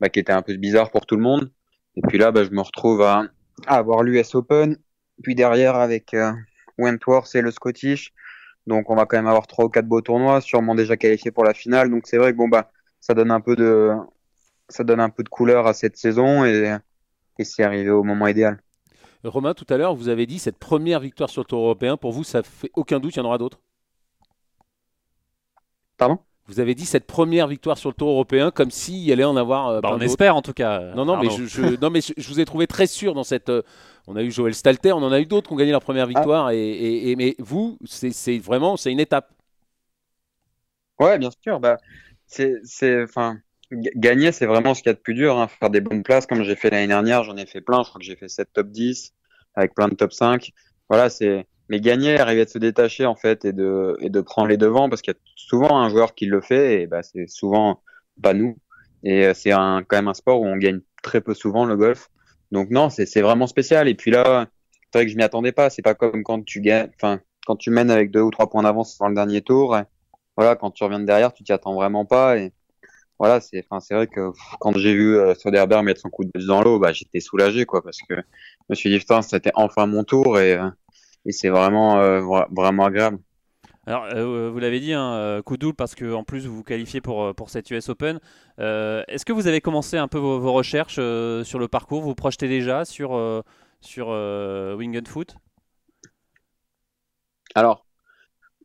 bah, 0.00 0.08
qui 0.08 0.20
était 0.20 0.32
un 0.32 0.42
peu 0.42 0.54
bizarre 0.56 0.90
pour 0.90 1.06
tout 1.06 1.16
le 1.16 1.22
monde. 1.22 1.50
Et 1.96 2.02
puis 2.02 2.18
là, 2.18 2.30
bah, 2.30 2.44
je 2.44 2.50
me 2.50 2.60
retrouve 2.60 3.02
à, 3.02 3.24
à 3.66 3.76
avoir 3.76 4.02
l'US 4.02 4.34
Open, 4.34 4.76
puis 5.22 5.34
derrière 5.34 5.74
avec 5.76 6.14
euh, 6.14 6.32
Wentworth 6.78 7.34
et 7.34 7.42
le 7.42 7.50
Scottish. 7.50 8.12
Donc 8.66 8.90
on 8.90 8.96
va 8.96 9.06
quand 9.06 9.16
même 9.16 9.26
avoir 9.26 9.46
trois 9.46 9.64
ou 9.64 9.68
quatre 9.68 9.86
beaux 9.86 10.00
tournois, 10.00 10.40
sûrement 10.40 10.74
déjà 10.74 10.96
qualifiés 10.96 11.30
pour 11.30 11.44
la 11.44 11.54
finale. 11.54 11.90
Donc 11.90 12.06
c'est 12.06 12.18
vrai 12.18 12.32
que 12.32 12.36
bon 12.36 12.48
bah 12.48 12.70
ça 13.00 13.14
donne 13.14 13.30
un 13.30 13.40
peu 13.40 13.56
de 13.56 13.92
ça 14.68 14.84
donne 14.84 15.00
un 15.00 15.10
peu 15.10 15.22
de 15.22 15.28
couleur 15.28 15.66
à 15.66 15.72
cette 15.72 15.96
saison 15.96 16.44
et, 16.44 16.76
et 17.38 17.44
c'est 17.44 17.62
arrivé 17.62 17.90
au 17.90 18.04
moment 18.04 18.26
idéal. 18.26 18.62
Romain, 19.24 19.52
tout 19.52 19.66
à 19.68 19.76
l'heure, 19.76 19.94
vous 19.94 20.08
avez 20.08 20.26
dit 20.26 20.38
cette 20.38 20.58
première 20.58 21.00
victoire 21.00 21.28
sur 21.28 21.42
le 21.42 21.46
Tour 21.46 21.60
européen, 21.60 21.96
pour 21.96 22.12
vous, 22.12 22.24
ça 22.24 22.42
fait 22.42 22.70
aucun 22.74 23.00
doute, 23.00 23.16
il 23.16 23.18
y 23.18 23.20
en 23.20 23.26
aura 23.26 23.36
d'autres? 23.36 23.60
Pardon? 25.98 26.18
Vous 26.46 26.58
avez 26.58 26.74
dit 26.74 26.86
cette 26.86 27.06
première 27.06 27.46
victoire 27.46 27.78
sur 27.78 27.90
le 27.90 27.94
Tour 27.94 28.08
européen 28.08 28.50
comme 28.50 28.70
s'il 28.70 28.96
y 28.96 29.12
allait 29.12 29.24
en 29.24 29.36
avoir. 29.36 29.68
Euh, 29.68 29.80
bah, 29.80 29.90
on 29.92 30.00
espère 30.00 30.34
en 30.34 30.42
tout 30.42 30.54
cas. 30.54 30.94
Non, 30.94 31.04
non, 31.04 31.16
mais 31.18 31.28
je, 31.30 31.80
non, 31.80 31.90
mais 31.90 32.00
je, 32.00 32.28
vous 32.28 32.40
ai 32.40 32.44
trouvé 32.44 32.66
très 32.66 32.86
sûr 32.86 33.14
dans 33.14 33.22
cette. 33.22 33.52
On 34.10 34.16
a 34.16 34.22
eu 34.24 34.32
Joël 34.32 34.54
Stalter, 34.54 34.92
on 34.92 35.04
en 35.04 35.12
a 35.12 35.20
eu 35.20 35.26
d'autres 35.26 35.46
qui 35.46 35.54
ont 35.54 35.56
gagné 35.56 35.70
leur 35.70 35.82
première 35.82 36.08
victoire. 36.08 36.46
Ah. 36.46 36.54
Et, 36.54 37.10
et, 37.10 37.16
mais 37.16 37.36
vous, 37.38 37.78
c'est 37.84 38.38
vraiment 38.38 38.76
c'est 38.76 38.90
une 38.90 38.98
étape. 38.98 39.32
Ouais, 40.98 41.16
bien 41.16 41.30
sûr. 41.44 41.60
Bah, 41.60 41.76
c'est, 42.26 42.58
enfin, 43.04 43.38
gagner, 43.70 44.32
c'est 44.32 44.46
vraiment 44.46 44.74
ce 44.74 44.82
qu'il 44.82 44.90
y 44.90 44.94
a 44.94 44.94
de 44.94 44.98
plus 44.98 45.14
dur. 45.14 45.38
Hein. 45.38 45.46
Faire 45.46 45.70
des 45.70 45.80
bonnes 45.80 46.02
places, 46.02 46.26
comme 46.26 46.42
j'ai 46.42 46.56
fait 46.56 46.70
l'année 46.70 46.88
dernière, 46.88 47.22
j'en 47.22 47.36
ai 47.36 47.46
fait 47.46 47.60
plein. 47.60 47.84
Je 47.84 47.88
crois 47.88 48.00
que 48.00 48.04
j'ai 48.04 48.16
fait 48.16 48.28
7 48.28 48.52
top 48.52 48.68
10 48.70 49.14
avec 49.54 49.74
plein 49.76 49.86
de 49.86 49.94
top 49.94 50.12
5. 50.12 50.50
Voilà, 50.88 51.08
c'est. 51.08 51.46
Mais 51.68 51.80
gagner, 51.80 52.18
arriver 52.18 52.42
à 52.42 52.46
se 52.48 52.58
détacher 52.58 53.06
en 53.06 53.14
fait 53.14 53.44
et 53.44 53.52
de, 53.52 53.96
et 54.00 54.10
de 54.10 54.20
prendre 54.20 54.48
les 54.48 54.56
devants 54.56 54.88
parce 54.88 55.02
qu'il 55.02 55.14
y 55.14 55.16
a 55.16 55.20
souvent 55.36 55.80
un 55.80 55.88
joueur 55.88 56.16
qui 56.16 56.26
le 56.26 56.40
fait 56.40 56.82
et 56.82 56.86
bah, 56.88 57.04
c'est 57.04 57.28
souvent 57.28 57.80
pas 58.20 58.34
nous. 58.34 58.58
Et 59.04 59.24
euh, 59.26 59.34
c'est 59.34 59.50
quand 59.50 59.92
même 59.92 60.08
un 60.08 60.14
sport 60.14 60.40
où 60.40 60.46
on 60.46 60.56
gagne 60.56 60.80
très 61.04 61.20
peu 61.20 61.32
souvent 61.32 61.64
le 61.64 61.76
golf. 61.76 62.10
Donc 62.52 62.70
non, 62.70 62.90
c'est 62.90 63.20
vraiment 63.20 63.46
spécial. 63.46 63.88
Et 63.88 63.94
puis 63.94 64.10
là, 64.10 64.48
c'est 64.92 64.98
vrai 64.98 65.06
que 65.06 65.12
je 65.12 65.16
m'y 65.16 65.22
attendais 65.22 65.52
pas. 65.52 65.70
C'est 65.70 65.82
pas 65.82 65.94
comme 65.94 66.22
quand 66.24 66.44
tu 66.44 66.60
gagnes, 66.60 66.90
enfin, 66.96 67.20
quand 67.46 67.56
tu 67.56 67.70
mènes 67.70 67.90
avec 67.90 68.10
deux 68.10 68.20
ou 68.20 68.30
trois 68.30 68.48
points 68.50 68.62
d'avance 68.62 68.98
dans 68.98 69.08
le 69.08 69.14
dernier 69.14 69.42
tour. 69.42 69.76
voilà, 70.36 70.56
quand 70.56 70.70
tu 70.70 70.84
reviens 70.84 71.00
de 71.00 71.06
derrière, 71.06 71.32
tu 71.32 71.44
t'y 71.44 71.52
attends 71.52 71.74
vraiment 71.74 72.04
pas. 72.04 72.38
Et 72.38 72.52
voilà, 73.20 73.40
c'est, 73.40 73.64
enfin, 73.68 73.80
c'est 73.80 73.94
vrai 73.94 74.06
que 74.06 74.32
quand 74.60 74.72
j'ai 74.78 74.94
vu 74.94 75.16
euh, 75.18 75.34
Soderbergh 75.34 75.84
mettre 75.84 76.00
son 76.00 76.08
coup 76.08 76.24
de 76.24 76.46
dans 76.46 76.62
l'eau, 76.62 76.78
bah, 76.78 76.92
j'étais 76.94 77.20
soulagé, 77.20 77.66
quoi, 77.66 77.82
parce 77.82 77.98
que 78.08 78.14
je 78.16 78.22
me 78.70 78.74
suis 78.74 78.90
dit, 78.90 78.98
putain, 78.98 79.20
c'était 79.20 79.52
enfin 79.54 79.86
mon 79.86 80.04
tour 80.04 80.40
et, 80.40 80.54
euh, 80.54 80.70
et 81.26 81.32
c'est 81.32 81.50
vraiment, 81.50 81.98
euh, 82.00 82.22
vraiment 82.50 82.86
agréable. 82.86 83.18
Alors, 83.86 84.04
euh, 84.04 84.50
vous 84.50 84.58
l'avez 84.58 84.78
dit, 84.80 84.92
hein, 84.92 85.40
coup 85.44 85.56
double 85.56 85.74
parce 85.74 85.94
que 85.94 86.12
en 86.12 86.22
plus 86.22 86.46
vous 86.46 86.56
vous 86.56 86.62
qualifiez 86.62 87.00
pour, 87.00 87.34
pour 87.34 87.50
cette 87.50 87.70
US 87.70 87.88
Open. 87.88 88.20
Est-ce 88.58 89.24
que 89.24 89.32
vous 89.32 89.46
avez 89.46 89.60
commencé 89.60 89.96
un 89.96 90.08
peu 90.08 90.18
vos, 90.18 90.52
recherches 90.52 90.96
sur 90.96 91.58
le 91.58 91.66
parcours? 91.68 92.02
Vous 92.02 92.14
projetez 92.14 92.48
déjà 92.48 92.84
sur, 92.84 93.42
sur 93.80 94.08
Winged 94.08 95.08
Foot? 95.08 95.36
Alors, 97.54 97.86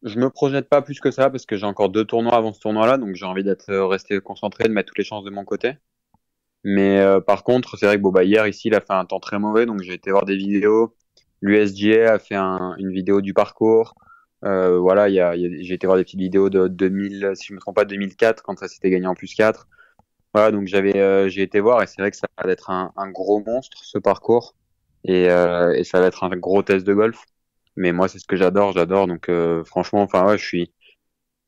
je 0.03 0.19
me 0.19 0.29
projette 0.29 0.69
pas 0.69 0.81
plus 0.81 0.99
que 0.99 1.11
ça 1.11 1.29
parce 1.29 1.45
que 1.45 1.57
j'ai 1.57 1.65
encore 1.65 1.89
deux 1.89 2.05
tournois 2.05 2.35
avant 2.35 2.53
ce 2.53 2.59
tournoi-là, 2.59 2.97
donc 2.97 3.15
j'ai 3.15 3.25
envie 3.25 3.43
d'être 3.43 3.69
euh, 3.69 3.87
resté 3.87 4.19
concentré, 4.21 4.65
de 4.65 4.73
mettre 4.73 4.89
toutes 4.89 4.99
les 4.99 5.03
chances 5.03 5.23
de 5.23 5.31
mon 5.31 5.43
côté. 5.45 5.73
Mais 6.63 6.99
euh, 6.99 7.19
par 7.21 7.43
contre, 7.43 7.77
c'est 7.77 7.87
vrai 7.87 7.97
que 7.97 8.01
bon, 8.01 8.11
bah, 8.11 8.23
hier 8.23 8.47
ici, 8.47 8.69
il 8.69 8.75
a 8.75 8.81
fait 8.81 8.93
un 8.93 9.05
temps 9.05 9.19
très 9.19 9.39
mauvais, 9.39 9.65
donc 9.65 9.81
j'ai 9.81 9.93
été 9.93 10.11
voir 10.11 10.25
des 10.25 10.37
vidéos. 10.37 10.95
L'USGA 11.41 12.13
a 12.13 12.19
fait 12.19 12.35
une 12.35 12.91
vidéo 12.91 13.21
du 13.21 13.33
parcours. 13.33 13.95
Euh, 14.45 14.77
voilà, 14.79 15.09
y 15.09 15.19
a, 15.19 15.35
j'ai 15.35 15.73
été 15.73 15.87
voir 15.87 15.97
des 15.97 16.03
petites 16.03 16.19
vidéos 16.19 16.49
de 16.49 16.67
2000, 16.67 17.31
si 17.35 17.47
je 17.47 17.53
me 17.53 17.59
trompe 17.59 17.75
pas, 17.75 17.85
2004 17.85 18.43
quand 18.43 18.57
ça 18.59 18.67
s'était 18.67 18.89
gagné 18.89 19.07
en 19.07 19.15
plus 19.15 19.33
4. 19.33 19.67
Voilà, 20.33 20.51
donc 20.51 20.67
j'avais, 20.67 21.29
j'ai 21.29 21.41
été 21.43 21.59
voir 21.59 21.81
et 21.81 21.87
c'est 21.87 22.01
vrai 22.01 22.11
que 22.11 22.17
ça 22.17 22.27
va 22.43 22.51
être 22.51 22.69
un, 22.69 22.91
un, 22.97 23.09
gros 23.09 23.41
monstre 23.45 23.77
ce 23.83 23.97
parcours 23.97 24.55
et, 25.05 25.23
et 25.23 25.83
ça 25.83 25.99
va 26.01 26.07
être 26.07 26.23
un 26.23 26.29
gros 26.37 26.61
test 26.61 26.85
de 26.85 26.93
golf. 26.93 27.25
Mais 27.75 27.91
moi, 27.91 28.07
c'est 28.07 28.19
ce 28.19 28.25
que 28.25 28.35
j'adore, 28.35 28.73
j'adore. 28.73 29.07
Donc, 29.07 29.29
euh, 29.29 29.63
franchement, 29.63 30.01
enfin, 30.01 30.25
ouais, 30.25 30.37
je 30.37 30.45
suis, 30.45 30.73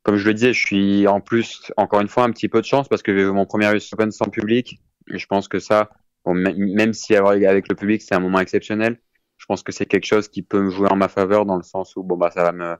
comme 0.04 0.18
je 0.18 0.26
le 0.28 0.34
disais, 0.34 0.54
je 0.54 0.66
suis 0.66 1.08
en 1.08 1.22
plus, 1.22 1.72
encore 1.78 2.02
une 2.02 2.08
fois, 2.08 2.24
un 2.24 2.32
petit 2.32 2.50
peu 2.50 2.62
de 2.62 2.66
chance 2.66 2.88
parce 2.88 3.02
que 3.04 3.18
j'ai 3.18 3.26
mon 3.26 3.46
premier 3.46 3.74
US 3.76 3.94
Open 3.94 4.12
sans 4.12 4.30
public. 4.30 4.80
Et 5.14 5.18
je 5.20 5.28
pense 5.28 5.48
que 5.48 5.60
ça, 5.60 5.90
même 6.26 6.94
si 6.94 7.16
avec 7.16 7.70
le 7.70 7.76
public, 7.76 8.02
c'est 8.02 8.16
un 8.16 8.20
moment 8.20 8.40
exceptionnel, 8.40 9.00
je 9.38 9.46
pense 9.46 9.64
que 9.64 9.72
c'est 9.72 9.86
quelque 9.86 10.06
chose 10.06 10.28
qui 10.28 10.42
peut 10.42 10.62
me 10.62 10.70
jouer 10.70 10.90
en 10.92 10.98
ma 10.98 11.08
faveur 11.08 11.46
dans 11.46 11.56
le 11.56 11.64
sens 11.64 11.96
où, 11.96 12.04
bon, 12.04 12.18
bah, 12.18 12.32
ça 12.32 12.44
va 12.44 12.52
me, 12.52 12.76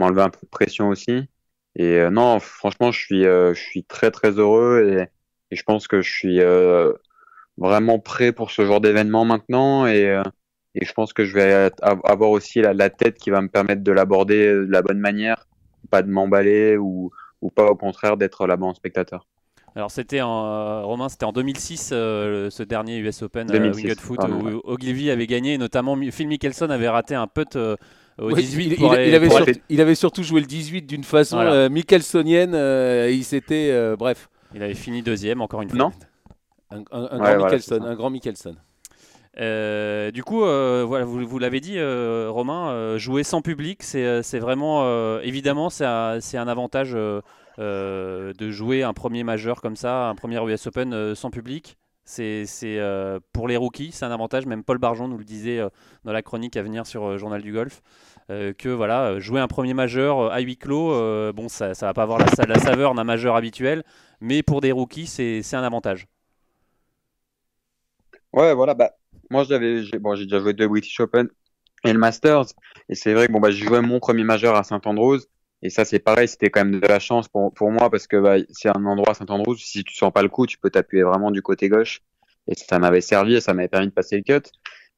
m'enlever 0.00 0.22
un 0.22 0.30
peu 0.30 0.40
de 0.42 0.50
pression 0.50 0.88
aussi. 0.88 1.28
Et 1.76 1.98
euh, 1.98 2.10
non, 2.10 2.40
franchement, 2.40 2.90
je 2.90 2.98
suis, 2.98 3.26
euh, 3.26 3.54
je 3.54 3.60
suis 3.60 3.84
très, 3.84 4.10
très 4.10 4.32
heureux 4.32 4.84
et, 4.88 5.08
et 5.52 5.56
je 5.56 5.62
pense 5.62 5.86
que 5.86 6.00
je 6.02 6.10
suis 6.10 6.40
vraiment 7.58 7.98
prêt 7.98 8.32
pour 8.32 8.50
ce 8.50 8.64
genre 8.64 8.80
d'événement 8.80 9.24
maintenant. 9.24 9.86
Et, 9.86 10.20
et 10.74 10.84
je 10.84 10.92
pense 10.92 11.12
que 11.12 11.24
je 11.24 11.34
vais 11.34 11.70
avoir 11.82 12.30
aussi 12.30 12.60
la, 12.60 12.90
tête 12.90 13.18
qui 13.18 13.30
va 13.30 13.40
me 13.40 13.48
permettre 13.48 13.82
de 13.82 13.92
l'aborder 13.92 14.52
de 14.52 14.68
la 14.70 14.82
bonne 14.82 14.98
manière, 15.00 15.46
pas 15.90 16.02
de 16.02 16.10
m'emballer 16.10 16.76
ou, 16.76 17.10
ou 17.42 17.50
pas 17.50 17.66
au 17.66 17.76
contraire 17.76 18.16
d'être 18.16 18.46
là-bas 18.46 18.66
en 18.66 18.74
spectateur. 18.74 19.26
Alors 19.76 19.90
c'était 19.90 20.20
en 20.20 20.46
euh, 20.46 20.82
Romain, 20.82 21.08
c'était 21.08 21.24
en 21.24 21.32
2006 21.32 21.90
euh, 21.92 22.50
ce 22.50 22.62
dernier 22.62 22.98
US 22.98 23.22
Open 23.22 23.46
2006, 23.46 23.86
euh, 23.86 23.94
Foot 23.98 24.18
où 24.28 24.60
Ogilvy 24.64 25.10
avait 25.10 25.28
gagné, 25.28 25.58
notamment 25.58 25.96
Phil 26.10 26.28
Mickelson 26.28 26.70
avait 26.70 26.88
raté 26.88 27.14
un 27.14 27.28
putt 27.28 27.56
au 28.20 28.32
18. 28.32 28.76
Il, 28.78 28.84
avait 28.86 29.28
il, 29.68 29.80
avait 29.80 29.94
surtout 29.94 30.22
joué 30.22 30.40
le 30.40 30.46
18 30.46 30.82
d'une 30.82 31.04
façon 31.04 31.68
Mickelsonienne. 31.70 32.54
il 33.10 33.24
s'était 33.24 33.96
bref. 33.96 34.28
Il 34.54 34.62
avait 34.62 34.74
fini 34.74 35.02
deuxième 35.02 35.40
encore 35.40 35.62
une 35.62 35.70
fois. 35.70 35.78
Non. 35.78 35.92
Un, 36.70 36.82
grand 36.82 37.44
Mickelson, 37.44 37.82
un 37.82 37.94
grand 37.94 38.10
Mickelson. 38.10 38.56
Euh, 39.38 40.10
du 40.10 40.24
coup, 40.24 40.44
euh, 40.44 40.84
voilà, 40.86 41.04
vous, 41.04 41.26
vous 41.26 41.38
l'avez 41.38 41.60
dit, 41.60 41.78
euh, 41.78 42.28
Romain, 42.30 42.96
jouer 42.98 43.22
sans 43.22 43.42
public, 43.42 43.82
c'est 43.82 44.38
vraiment, 44.38 45.20
évidemment, 45.20 45.70
c'est 45.70 45.84
un, 45.84 46.18
un, 46.34 46.48
avantage 46.48 46.92
de 47.58 48.50
jouer 48.50 48.82
un 48.82 48.92
premier 48.92 49.24
majeur 49.24 49.60
comme 49.60 49.76
ça, 49.76 50.08
un 50.08 50.14
premier 50.14 50.42
US 50.44 50.66
Open 50.66 51.14
sans 51.14 51.30
public. 51.30 51.76
C'est 52.10 52.44
pour 53.32 53.46
les 53.46 53.56
rookies, 53.56 53.92
c'est 53.92 54.04
un 54.04 54.10
avantage. 54.10 54.46
Même 54.46 54.64
Paul 54.64 54.78
Barjon 54.78 55.08
nous 55.08 55.18
le 55.18 55.24
disait 55.24 55.60
dans 56.04 56.12
la 56.12 56.22
chronique 56.22 56.56
à 56.56 56.62
venir 56.62 56.86
sur 56.86 57.16
Journal 57.18 57.40
du 57.40 57.52
Golf, 57.52 57.82
que 58.28 58.68
voilà, 58.68 59.18
jouer 59.20 59.40
un 59.40 59.48
premier 59.48 59.74
majeur 59.74 60.32
à 60.32 60.40
huis 60.40 60.56
clos, 60.56 61.32
bon, 61.32 61.48
ça, 61.48 61.74
ça 61.74 61.86
va 61.86 61.94
pas 61.94 62.02
avoir 62.02 62.18
la, 62.18 62.26
la 62.46 62.58
saveur 62.58 62.94
d'un 62.94 63.04
majeur 63.04 63.36
habituel, 63.36 63.84
mais 64.20 64.42
pour 64.42 64.60
des 64.60 64.72
rookies, 64.72 65.06
c'est 65.06 65.54
un 65.54 65.62
avantage. 65.62 66.08
Ouais, 68.32 68.54
voilà, 68.54 68.74
bah, 68.74 68.92
moi, 69.30 69.44
j'avais, 69.44 69.82
j'ai, 69.84 69.98
bon, 69.98 70.14
j'ai 70.14 70.24
déjà 70.24 70.40
joué 70.40 70.52
deux 70.52 70.68
British 70.68 70.98
Open 71.00 71.28
et 71.84 71.92
le 71.92 71.98
Masters. 71.98 72.46
Et 72.88 72.94
c'est 72.94 73.14
vrai 73.14 73.26
que 73.26 73.32
bon, 73.32 73.40
bah, 73.40 73.50
j'ai 73.50 73.64
joué 73.64 73.80
mon 73.80 74.00
premier 74.00 74.24
majeur 74.24 74.56
à 74.56 74.64
Saint-Andrews. 74.64 75.20
Et 75.62 75.70
ça, 75.70 75.84
c'est 75.84 75.98
pareil, 75.98 76.26
c'était 76.26 76.50
quand 76.50 76.64
même 76.64 76.80
de 76.80 76.86
la 76.86 76.98
chance 76.98 77.28
pour, 77.28 77.52
pour 77.52 77.70
moi 77.70 77.90
parce 77.90 78.06
que 78.06 78.16
bah, 78.16 78.36
c'est 78.50 78.68
un 78.68 78.84
endroit 78.86 79.14
Saint-Andrews. 79.14 79.56
Si 79.58 79.84
tu 79.84 79.94
sens 79.94 80.12
pas 80.12 80.22
le 80.22 80.28
coup, 80.28 80.46
tu 80.46 80.58
peux 80.58 80.70
t'appuyer 80.70 81.02
vraiment 81.02 81.30
du 81.30 81.42
côté 81.42 81.68
gauche. 81.68 82.00
Et 82.48 82.54
ça 82.54 82.78
m'avait 82.78 83.02
servi 83.02 83.34
et 83.34 83.40
ça 83.40 83.52
m'avait 83.52 83.68
permis 83.68 83.88
de 83.88 83.92
passer 83.92 84.16
le 84.16 84.22
cut. 84.22 84.48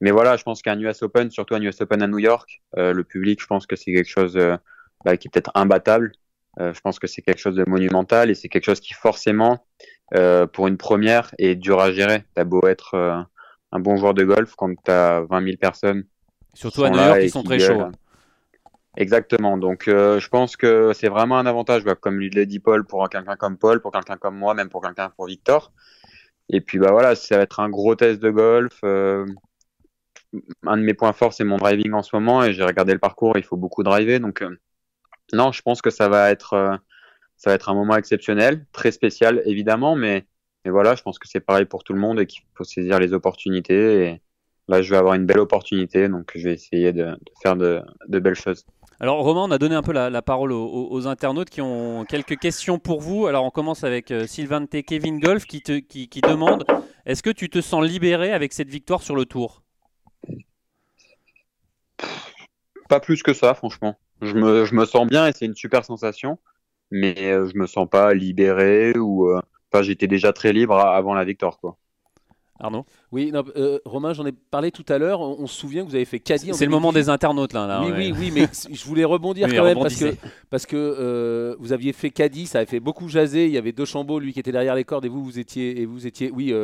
Mais 0.01 0.11
voilà, 0.11 0.37
je 0.37 0.43
pense 0.43 0.63
qu'un 0.63 0.79
US 0.79 1.03
Open, 1.03 1.31
surtout 1.31 1.55
un 1.55 1.63
US 1.63 1.81
Open 1.81 2.03
à 2.03 2.07
New 2.07 2.19
York, 2.19 2.63
euh, 2.77 2.93
le 2.93 3.05
public, 3.05 3.41
je 3.41 3.47
pense 3.47 3.67
que 3.67 3.77
c'est 3.77 3.93
quelque 3.93 4.09
chose 4.09 4.37
euh, 4.37 4.57
bah, 5.05 5.17
qui 5.17 5.29
est 5.29 5.31
peut-être 5.31 5.51
imbattable. 5.55 6.13
Euh, 6.61 6.75
je 6.75 6.81
pense 6.81 6.99
que 6.99 7.07
c'est 7.07 7.23
quelque 7.23 7.39
chose 7.39 7.57
de 7.57 7.65
monumental 7.67 8.31
et 8.31 8.35
c'est 8.35 8.49
quelque 8.49 8.65
chose 8.65 8.81
qui 8.81 8.93
forcément, 8.93 9.65
euh, 10.15 10.47
pour 10.47 10.69
une 10.69 10.77
première, 10.77 11.35
est 11.39 11.55
dur 11.55 11.81
à 11.81 11.93
gérer. 11.93 12.25
T'as 12.35 12.45
beau 12.45 12.67
être 12.67 12.95
euh, 12.95 13.21
un 13.73 13.81
bon 13.81 13.97
joueur 13.97 14.13
de 14.13 14.25
golf 14.25 14.55
quand 14.57 14.71
tu 14.85 14.91
as 14.91 15.23
20 15.31 15.45
000 15.45 15.57
personnes. 15.57 16.05
Surtout 16.55 16.85
à 16.85 16.91
New 16.91 16.99
York, 16.99 17.21
ils 17.23 17.31
sont 17.31 17.43
très 17.43 17.59
chauds. 17.59 17.85
Exactement. 18.97 19.57
Donc, 19.57 19.89
euh, 19.89 20.21
je 20.21 20.29
pense 20.29 20.57
que 20.57 20.93
c'est 20.93 21.09
vraiment 21.09 21.39
un 21.39 21.47
avantage, 21.47 21.85
bah, 21.85 21.95
comme 21.95 22.21
l'a 22.21 22.45
dit 22.45 22.61
Paul, 22.61 22.85
pour 22.85 23.09
quelqu'un 23.09 23.37
comme 23.37 23.57
Paul, 23.57 23.81
pour 23.81 23.93
quelqu'un 23.93 24.17
comme 24.17 24.37
moi, 24.37 24.55
même 24.55 24.69
pour 24.69 24.83
quelqu'un 24.83 25.11
pour 25.11 25.27
Victor. 25.27 25.73
Et 26.51 26.61
puis, 26.61 26.79
bah 26.79 26.93
voilà, 26.93 27.15
ça 27.15 27.37
va 27.39 27.45
être 27.45 27.61
un 27.61 27.71
gros 27.71 27.95
test 27.95 28.21
de 28.21 28.31
golf. 28.31 28.79
Euh, 28.85 29.27
un 30.67 30.77
de 30.77 30.83
mes 30.83 30.95
points 30.95 31.13
forts, 31.13 31.33
c'est 31.33 31.45
mon 31.45 31.57
driving 31.57 31.93
en 31.93 32.03
ce 32.03 32.15
moment, 32.17 32.43
et 32.45 32.53
j'ai 32.53 32.65
regardé 32.65 32.93
le 32.93 32.99
parcours. 32.99 33.37
Il 33.37 33.45
faut 33.45 33.57
beaucoup 33.57 33.83
driver, 33.83 34.19
donc 34.21 34.43
euh, 34.43 34.59
non, 35.33 35.53
je 35.53 35.63
pense 35.63 35.83
que 35.83 35.91
ça 35.91 36.09
va 36.09 36.31
être, 36.31 36.81
ça 37.37 37.51
va 37.51 37.55
être 37.55 37.71
un 37.71 37.75
moment 37.75 37.97
exceptionnel, 37.97 38.67
très 38.73 38.93
spécial 38.93 39.43
évidemment, 39.47 39.97
mais 39.97 40.27
mais 40.65 40.71
voilà, 40.71 40.95
je 40.95 41.03
pense 41.03 41.19
que 41.19 41.29
c'est 41.29 41.41
pareil 41.41 41.65
pour 41.65 41.83
tout 41.85 41.93
le 41.93 41.99
monde 41.99 42.21
et 42.21 42.27
qu'il 42.27 42.43
faut 42.55 42.65
saisir 42.65 42.99
les 43.01 43.13
opportunités. 43.13 44.07
Et 44.07 44.23
là, 44.69 44.83
je 44.83 44.91
vais 44.91 44.97
avoir 44.97 45.15
une 45.15 45.27
belle 45.27 45.41
opportunité, 45.41 46.09
donc 46.09 46.33
je 46.35 46.45
vais 46.45 46.55
essayer 46.55 46.93
de, 46.93 47.17
faire 47.43 47.57
de, 47.57 47.83
belles 48.09 48.35
choses. 48.35 48.65
Alors 49.01 49.23
Romain, 49.25 49.43
on 49.43 49.51
a 49.51 49.59
donné 49.59 49.75
un 49.75 49.83
peu 49.83 49.93
la, 49.93 50.23
parole 50.23 50.53
aux, 50.53 51.07
internautes 51.07 51.51
qui 51.51 51.61
ont 51.61 52.05
quelques 52.05 52.39
questions 52.39 52.79
pour 52.79 53.01
vous. 53.01 53.27
Alors 53.27 53.45
on 53.45 53.51
commence 53.51 53.85
avec 53.85 54.11
euh, 54.11 54.27
Sylvain 54.27 54.65
T. 54.67 54.83
Kevin 54.83 55.19
Golf 55.19 55.45
qui, 55.45 55.61
te, 55.61 55.81
demande 56.29 56.65
est-ce 57.05 57.23
que 57.23 57.31
tu 57.31 57.51
te 57.51 57.61
sens 57.61 57.85
libéré 57.85 58.33
avec 58.33 58.53
cette 58.53 58.69
victoire 58.69 59.03
sur 59.03 59.17
le 59.17 59.25
tour? 59.25 59.63
Pas 62.89 63.01
plus 63.01 63.23
que 63.23 63.33
ça, 63.33 63.55
franchement. 63.55 63.99
Je 64.21 64.35
me, 64.35 64.65
je 64.65 64.75
me 64.75 64.85
sens 64.85 65.07
bien 65.07 65.27
et 65.27 65.33
c'est 65.33 65.47
une 65.47 65.57
super 65.57 65.85
sensation, 65.85 66.39
mais 66.93 67.33
euh, 67.33 67.49
je 67.49 67.59
me 67.59 67.67
sens 67.67 67.89
pas 67.89 68.15
libéré 68.15 68.97
ou. 68.97 69.29
Euh, 69.29 69.41
enfin, 69.73 69.83
j'étais 69.83 70.07
déjà 70.07 70.33
très 70.33 70.53
libre 70.53 70.79
avant 70.79 71.15
la 71.15 71.25
victoire, 71.25 71.59
quoi. 71.59 71.77
Arnaud 72.63 72.87
Oui, 73.11 73.33
euh, 73.35 73.79
Romain, 73.85 74.13
j'en 74.13 74.25
ai 74.25 74.33
parlé 74.33 74.71
tout 74.71 74.85
à 74.89 74.99
l'heure. 74.99 75.21
On, 75.21 75.47
se 75.47 75.55
souvient 75.55 75.85
que 75.85 75.89
vous 75.89 75.95
avez 75.95 76.05
fait 76.05 76.21
caddie. 76.21 76.51
C'est 76.53 76.65
le 76.65 76.71
moment 76.71 76.93
des 76.93 77.09
internautes 77.09 77.53
là. 77.53 77.83
oui, 77.85 77.93
oui, 77.95 78.15
oui, 78.19 78.31
mais 78.33 78.47
je 78.73 78.85
voulais 78.85 79.05
rebondir 79.05 79.49
quand 79.49 79.65
même 79.65 79.79
parce 79.79 79.97
que, 79.97 80.15
parce 80.49 80.67
que 80.67 81.57
vous 81.59 81.73
aviez 81.73 81.93
fait 81.93 82.11
caddie, 82.11 82.47
ça 82.47 82.59
avait 82.59 82.67
fait 82.67 82.81
beaucoup 82.81 83.09
jaser. 83.09 83.47
Il 83.47 83.53
y 83.53 83.59
avait 83.59 83.73
deux 83.73 83.85
chambeaux, 83.85 84.19
lui 84.19 84.33
qui 84.33 84.41
était 84.41 84.53
derrière 84.53 84.75
les 84.75 84.85
cordes 84.85 85.05
et 85.05 85.09
vous, 85.09 85.23
vous 85.23 85.39
étiez, 85.39 85.81
et 85.81 85.87
vous 85.87 86.07
étiez, 86.07 86.31
oui, 86.31 86.55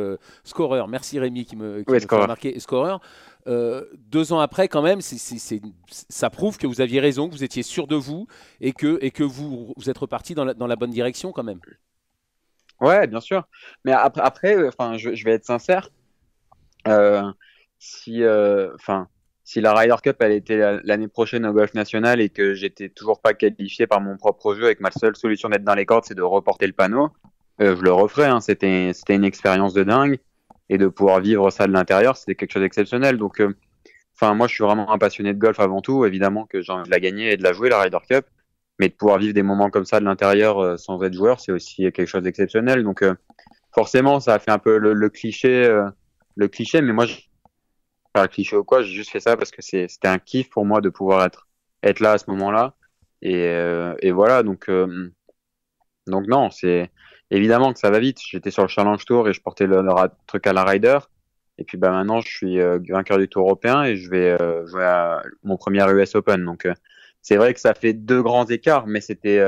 scoreur. 0.43 0.87
Merci 0.87 1.19
Rémi 1.19 1.45
qui 1.45 1.55
me, 1.55 1.83
qui 1.83 1.99
fait 1.99 2.15
remarquer 2.15 2.59
scoreur. 2.59 3.01
Euh, 3.47 3.85
deux 4.11 4.33
ans 4.33 4.39
après, 4.39 4.67
quand 4.67 4.81
même, 4.81 4.99
ça 5.01 6.29
prouve 6.29 6.57
que 6.57 6.67
vous 6.67 6.81
aviez 6.81 6.99
raison, 6.99 7.27
que 7.27 7.33
vous 7.33 7.43
étiez 7.43 7.63
sûr 7.63 7.87
de 7.87 7.95
vous 7.95 8.27
et 8.61 8.73
que, 8.73 8.99
et 9.01 9.11
que 9.11 9.23
vous, 9.23 9.73
vous 9.75 9.89
êtes 9.89 9.97
reparti 9.97 10.35
dans 10.35 10.45
la, 10.45 10.53
dans 10.53 10.67
la 10.67 10.75
bonne 10.75 10.91
direction 10.91 11.31
quand 11.31 11.43
même. 11.43 11.59
Ouais, 12.81 13.07
bien 13.07 13.19
sûr. 13.19 13.47
Mais 13.85 13.91
après, 13.91 14.21
après 14.21 14.55
euh, 14.55 14.69
enfin, 14.69 14.97
je, 14.97 15.23
vais 15.23 15.31
être 15.31 15.45
sincère. 15.45 15.89
Euh, 16.87 17.23
si, 17.79 18.23
enfin, 18.75 19.07
si 19.43 19.61
la 19.61 19.73
Ryder 19.73 19.95
Cup 20.03 20.17
elle 20.19 20.31
était 20.31 20.79
l'année 20.83 21.07
prochaine 21.07 21.45
au 21.45 21.53
Golf 21.53 21.73
National 21.73 22.21
et 22.21 22.29
que 22.29 22.53
j'étais 22.53 22.89
toujours 22.89 23.21
pas 23.21 23.33
qualifié 23.33 23.87
par 23.87 24.01
mon 24.01 24.17
propre 24.17 24.55
jeu 24.55 24.69
et 24.69 24.75
que 24.75 24.83
ma 24.83 24.91
seule 24.91 25.15
solution 25.15 25.49
d'être 25.49 25.63
dans 25.63 25.75
les 25.75 25.85
cordes 25.85 26.05
c'est 26.05 26.15
de 26.15 26.21
reporter 26.21 26.67
le 26.67 26.73
panneau, 26.73 27.09
je 27.59 27.81
le 27.81 27.91
referais. 27.91 28.27
Hein. 28.27 28.41
C'était, 28.41 28.91
c'était 28.93 29.15
une 29.15 29.25
expérience 29.25 29.73
de 29.73 29.83
dingue 29.83 30.19
et 30.69 30.77
de 30.77 30.87
pouvoir 30.87 31.19
vivre 31.19 31.49
ça 31.49 31.67
de 31.67 31.73
l'intérieur, 31.73 32.15
c'était 32.15 32.35
quelque 32.35 32.51
chose 32.51 32.61
d'exceptionnel. 32.61 33.17
Donc, 33.17 33.41
euh, 33.41 33.55
enfin, 34.15 34.33
moi, 34.35 34.47
je 34.47 34.53
suis 34.53 34.63
vraiment 34.63 34.91
un 34.91 34.97
passionné 34.97 35.33
de 35.33 35.39
golf 35.39 35.59
avant 35.59 35.81
tout. 35.81 36.05
Évidemment 36.05 36.45
que 36.45 36.61
j'ai 36.61 36.71
envie 36.71 36.85
de 36.85 36.91
la 36.91 36.99
gagner 36.99 37.33
et 37.33 37.37
de 37.37 37.43
la 37.43 37.53
jouer, 37.53 37.69
la 37.69 37.81
Ryder 37.81 37.97
Cup. 38.07 38.25
Mais 38.79 38.89
de 38.89 38.93
pouvoir 38.93 39.17
vivre 39.17 39.33
des 39.33 39.43
moments 39.43 39.69
comme 39.69 39.85
ça 39.85 39.99
de 39.99 40.05
l'intérieur 40.05 40.59
euh, 40.59 40.77
sans 40.77 41.01
être 41.03 41.13
joueur, 41.13 41.39
c'est 41.39 41.51
aussi 41.51 41.91
quelque 41.91 42.05
chose 42.05 42.23
d'exceptionnel. 42.23 42.83
Donc, 42.83 43.03
euh, 43.03 43.13
forcément, 43.73 44.19
ça 44.19 44.35
a 44.35 44.39
fait 44.39 44.51
un 44.51 44.59
peu 44.59 44.77
le, 44.77 45.09
cliché, 45.09 45.69
le 46.35 46.47
cliché. 46.47 46.81
Mais 46.81 46.93
moi, 46.93 47.05
je, 47.05 47.15
pas 48.13 48.23
le 48.23 48.27
cliché 48.27 48.55
ou 48.55 48.63
quoi, 48.63 48.81
j'ai 48.81 48.93
juste 48.93 49.11
fait 49.11 49.19
ça 49.19 49.37
parce 49.37 49.51
que 49.51 49.61
c'était 49.61 50.07
un 50.07 50.17
kiff 50.17 50.49
pour 50.49 50.65
moi 50.65 50.81
de 50.81 50.89
pouvoir 50.89 51.25
être, 51.25 51.47
être 51.83 51.99
là 51.99 52.13
à 52.13 52.17
ce 52.17 52.29
moment-là. 52.31 52.75
Et, 53.21 53.45
et 54.01 54.11
voilà. 54.11 54.43
Donc, 54.43 54.69
donc 56.07 56.27
non, 56.27 56.49
c'est 56.49 56.89
évidemment 57.31 57.73
que 57.73 57.79
ça 57.79 57.89
va 57.89 57.99
vite. 57.99 58.19
J'étais 58.21 58.51
sur 58.51 58.63
le 58.63 58.67
Challenge 58.67 59.03
Tour 59.05 59.29
et 59.29 59.33
je 59.33 59.41
portais 59.41 59.67
le, 59.67 59.81
truc 60.27 60.47
à 60.47 60.53
la 60.53 60.63
Ryder. 60.63 60.99
Et 61.57 61.63
puis 61.63 61.77
bah 61.77 61.91
maintenant, 61.91 62.21
je 62.21 62.29
suis 62.29 62.59
euh, 62.61 62.79
vainqueur 62.89 63.17
du 63.17 63.27
Tour 63.27 63.43
européen 63.43 63.83
et 63.83 63.97
je 63.97 64.09
vais 64.09 64.41
euh, 64.41 64.65
jouer 64.65 64.83
à 64.83 65.21
mon 65.43 65.57
premier 65.57 65.85
US 65.91 66.15
Open. 66.15 66.43
Donc 66.45 66.65
euh, 66.65 66.73
c'est 67.21 67.37
vrai 67.37 67.53
que 67.53 67.59
ça 67.59 67.73
fait 67.73 67.93
deux 67.93 68.21
grands 68.21 68.45
écarts, 68.45 68.87
mais 68.87 69.01
c'était 69.01 69.39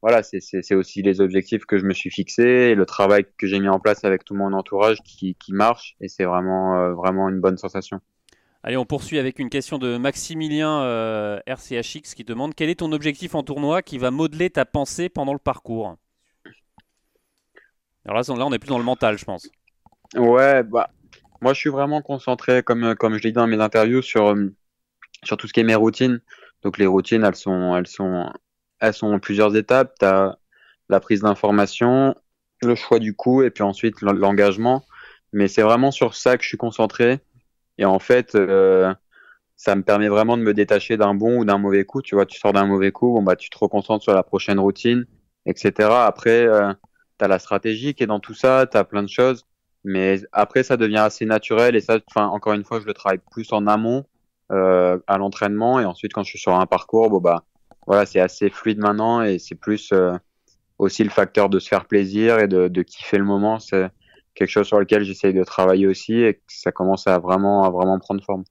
voilà, 0.00 0.22
c'est 0.22 0.74
aussi 0.74 1.02
les 1.02 1.20
objectifs 1.20 1.64
que 1.64 1.78
je 1.78 1.84
me 1.84 1.92
suis 1.92 2.10
fixés 2.10 2.70
et 2.70 2.74
le 2.74 2.86
travail 2.86 3.26
que 3.36 3.46
j'ai 3.46 3.58
mis 3.58 3.68
en 3.68 3.80
place 3.80 4.04
avec 4.04 4.24
tout 4.24 4.34
mon 4.34 4.52
entourage 4.52 4.98
qui, 5.02 5.34
qui 5.34 5.52
marche 5.52 5.96
et 6.00 6.08
c'est 6.08 6.24
vraiment 6.24 6.92
vraiment 6.94 7.28
une 7.28 7.40
bonne 7.40 7.58
sensation. 7.58 8.00
Allez, 8.62 8.76
on 8.76 8.84
poursuit 8.84 9.18
avec 9.18 9.38
une 9.38 9.50
question 9.50 9.78
de 9.78 9.96
Maximilien 9.96 11.40
RCHX 11.46 12.14
qui 12.14 12.24
demande 12.24 12.54
quel 12.54 12.70
est 12.70 12.76
ton 12.76 12.92
objectif 12.92 13.34
en 13.34 13.42
tournoi 13.42 13.82
qui 13.82 13.98
va 13.98 14.10
modeler 14.10 14.50
ta 14.50 14.64
pensée 14.64 15.08
pendant 15.08 15.32
le 15.32 15.38
parcours? 15.38 15.96
Alors 18.08 18.22
là, 18.22 18.46
on 18.46 18.52
est 18.52 18.58
plus 18.58 18.68
dans 18.68 18.78
le 18.78 18.84
mental, 18.84 19.18
je 19.18 19.24
pense. 19.24 19.50
Ouais, 20.16 20.62
bah, 20.62 20.88
moi, 21.42 21.52
je 21.52 21.60
suis 21.60 21.68
vraiment 21.68 22.00
concentré, 22.00 22.62
comme, 22.62 22.94
comme 22.94 23.18
je 23.18 23.22
l'ai 23.22 23.30
dit 23.30 23.34
dans 23.34 23.46
mes 23.46 23.60
interviews, 23.60 24.00
sur, 24.00 24.28
euh, 24.28 24.54
sur 25.24 25.36
tout 25.36 25.46
ce 25.46 25.52
qui 25.52 25.60
est 25.60 25.64
mes 25.64 25.74
routines. 25.74 26.20
Donc, 26.62 26.78
les 26.78 26.86
routines, 26.86 27.24
elles 27.24 27.36
sont, 27.36 27.76
elles 27.76 27.86
sont, 27.86 28.32
elles 28.80 28.94
sont 28.94 29.18
plusieurs 29.20 29.56
étapes. 29.56 29.94
Tu 30.00 30.06
as 30.06 30.38
la 30.88 31.00
prise 31.00 31.22
d'information, 31.22 32.14
le 32.62 32.74
choix 32.74 32.98
du 32.98 33.14
coup, 33.14 33.42
et 33.42 33.50
puis 33.50 33.62
ensuite 33.62 34.00
l'engagement. 34.02 34.84
Mais 35.32 35.48
c'est 35.48 35.62
vraiment 35.62 35.90
sur 35.90 36.14
ça 36.14 36.36
que 36.36 36.42
je 36.42 36.48
suis 36.48 36.56
concentré. 36.56 37.20
Et 37.78 37.84
en 37.84 37.98
fait, 37.98 38.34
euh, 38.34 38.92
ça 39.56 39.76
me 39.76 39.82
permet 39.82 40.08
vraiment 40.08 40.36
de 40.36 40.42
me 40.42 40.54
détacher 40.54 40.96
d'un 40.96 41.14
bon 41.14 41.38
ou 41.40 41.44
d'un 41.44 41.58
mauvais 41.58 41.84
coup. 41.84 42.02
Tu 42.02 42.14
vois, 42.14 42.26
tu 42.26 42.38
sors 42.38 42.52
d'un 42.52 42.66
mauvais 42.66 42.92
coup, 42.92 43.12
bon, 43.14 43.22
bah, 43.22 43.36
tu 43.36 43.50
te 43.50 43.58
reconcentres 43.58 44.04
sur 44.04 44.14
la 44.14 44.22
prochaine 44.22 44.58
routine, 44.58 45.06
etc. 45.46 45.90
Après, 46.06 46.46
euh, 46.46 46.72
tu 47.20 47.28
la 47.28 47.38
stratégie 47.38 47.94
qui 47.94 48.04
est 48.04 48.06
dans 48.06 48.20
tout 48.20 48.34
ça, 48.34 48.66
tu 48.70 48.76
as 48.76 48.84
plein 48.84 49.02
de 49.02 49.08
choses. 49.08 49.44
Mais 49.84 50.20
après, 50.32 50.62
ça 50.62 50.76
devient 50.76 50.98
assez 50.98 51.24
naturel. 51.26 51.76
Et 51.76 51.80
ça, 51.80 51.98
enfin, 52.08 52.26
encore 52.28 52.54
une 52.54 52.64
fois, 52.64 52.80
je 52.80 52.86
le 52.86 52.94
travaille 52.94 53.20
plus 53.30 53.52
en 53.52 53.66
amont, 53.66 54.04
euh, 54.50 54.98
à 55.06 55.18
l'entraînement. 55.18 55.80
Et 55.80 55.84
ensuite, 55.84 56.12
quand 56.12 56.22
je 56.22 56.30
suis 56.30 56.38
sur 56.38 56.58
un 56.58 56.66
parcours, 56.66 57.10
bon, 57.10 57.20
bah, 57.20 57.44
voilà, 57.86 58.06
c'est 58.06 58.20
assez 58.20 58.50
fluide 58.50 58.78
maintenant. 58.78 59.22
Et 59.22 59.38
c'est 59.38 59.54
plus 59.54 59.92
euh, 59.92 60.12
aussi 60.78 61.04
le 61.04 61.10
facteur 61.10 61.48
de 61.48 61.58
se 61.58 61.68
faire 61.68 61.86
plaisir 61.86 62.38
et 62.38 62.48
de, 62.48 62.68
de 62.68 62.82
kiffer 62.82 63.18
le 63.18 63.24
moment. 63.24 63.58
C'est 63.58 63.88
quelque 64.34 64.50
chose 64.50 64.66
sur 64.66 64.78
lequel 64.78 65.02
j'essaye 65.02 65.34
de 65.34 65.44
travailler 65.44 65.86
aussi 65.86 66.14
et 66.14 66.34
que 66.34 66.40
ça 66.48 66.72
commence 66.72 67.06
à 67.06 67.18
vraiment, 67.18 67.64
à 67.64 67.70
vraiment 67.70 67.98
prendre 67.98 68.22
forme. 68.22 68.44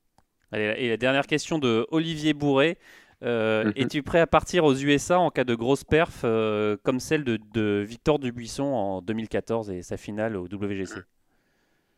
Allez, 0.51 0.73
et 0.77 0.89
la 0.89 0.97
dernière 0.97 1.27
question 1.27 1.59
de 1.59 1.87
Olivier 1.91 2.33
Bourret. 2.33 2.77
Euh, 3.23 3.65
mhm. 3.65 3.73
Es-tu 3.75 4.03
prêt 4.03 4.19
à 4.19 4.27
partir 4.27 4.63
aux 4.63 4.75
USA 4.75 5.19
en 5.19 5.31
cas 5.31 5.43
de 5.43 5.55
grosse 5.55 5.83
perf 5.83 6.21
euh, 6.23 6.77
comme 6.83 6.99
celle 6.99 7.23
de, 7.23 7.83
Victor 7.83 8.19
Dubuisson 8.19 8.63
en 8.63 9.01
2014 9.01 9.71
et 9.71 9.81
sa 9.81 9.97
finale 9.97 10.37
au 10.37 10.43
WGC 10.43 10.99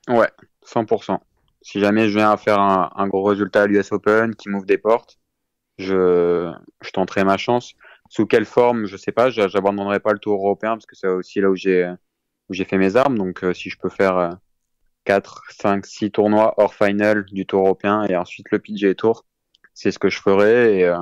Ouais, 0.08 0.30
100%. 0.66 1.20
Si 1.62 1.80
jamais 1.80 2.10
je 2.10 2.18
viens 2.18 2.32
à 2.32 2.38
faire 2.38 2.60
un, 2.60 3.08
gros 3.08 3.24
résultat 3.24 3.64
à 3.64 3.68
l'US 3.68 3.92
Open 3.92 4.36
qui 4.36 4.50
m'ouvre 4.50 4.66
des 4.66 4.78
portes, 4.78 5.20
je, 5.78 6.52
tenterai 6.94 7.24
ma 7.24 7.38
chance. 7.38 7.74
Sous 8.10 8.26
quelle 8.26 8.46
forme, 8.46 8.86
je 8.86 8.98
sais 8.98 9.12
pas. 9.12 9.30
J'abandonnerai 9.30 10.00
pas 10.00 10.14
le 10.14 10.20
Tour 10.20 10.36
européen 10.36 10.72
parce 10.72 10.86
que 10.86 10.96
c'est 10.96 11.08
aussi 11.08 11.42
là 11.42 11.50
où 11.50 11.56
j'ai 11.56 11.94
où 12.50 12.54
j'ai 12.54 12.66
fait 12.66 12.78
mes 12.78 12.96
armes. 12.96 13.18
Donc 13.18 13.44
euh, 13.44 13.54
si 13.54 13.70
je 13.70 13.78
peux 13.78 13.90
faire 13.90 14.40
4, 15.06 15.44
5, 15.50 15.86
6 15.86 16.12
tournois 16.12 16.54
hors 16.58 16.74
final 16.74 17.26
du 17.26 17.46
Tour 17.46 17.62
européen 17.66 18.04
et 18.04 18.16
ensuite 18.16 18.52
le 18.52 18.60
PGA 18.60 18.94
Tour, 18.96 19.26
c'est 19.74 19.92
ce 19.92 20.00
que 20.00 20.10
je 20.10 20.20
ferai. 20.20 20.80
Et 20.80 20.86
euh, 20.86 20.98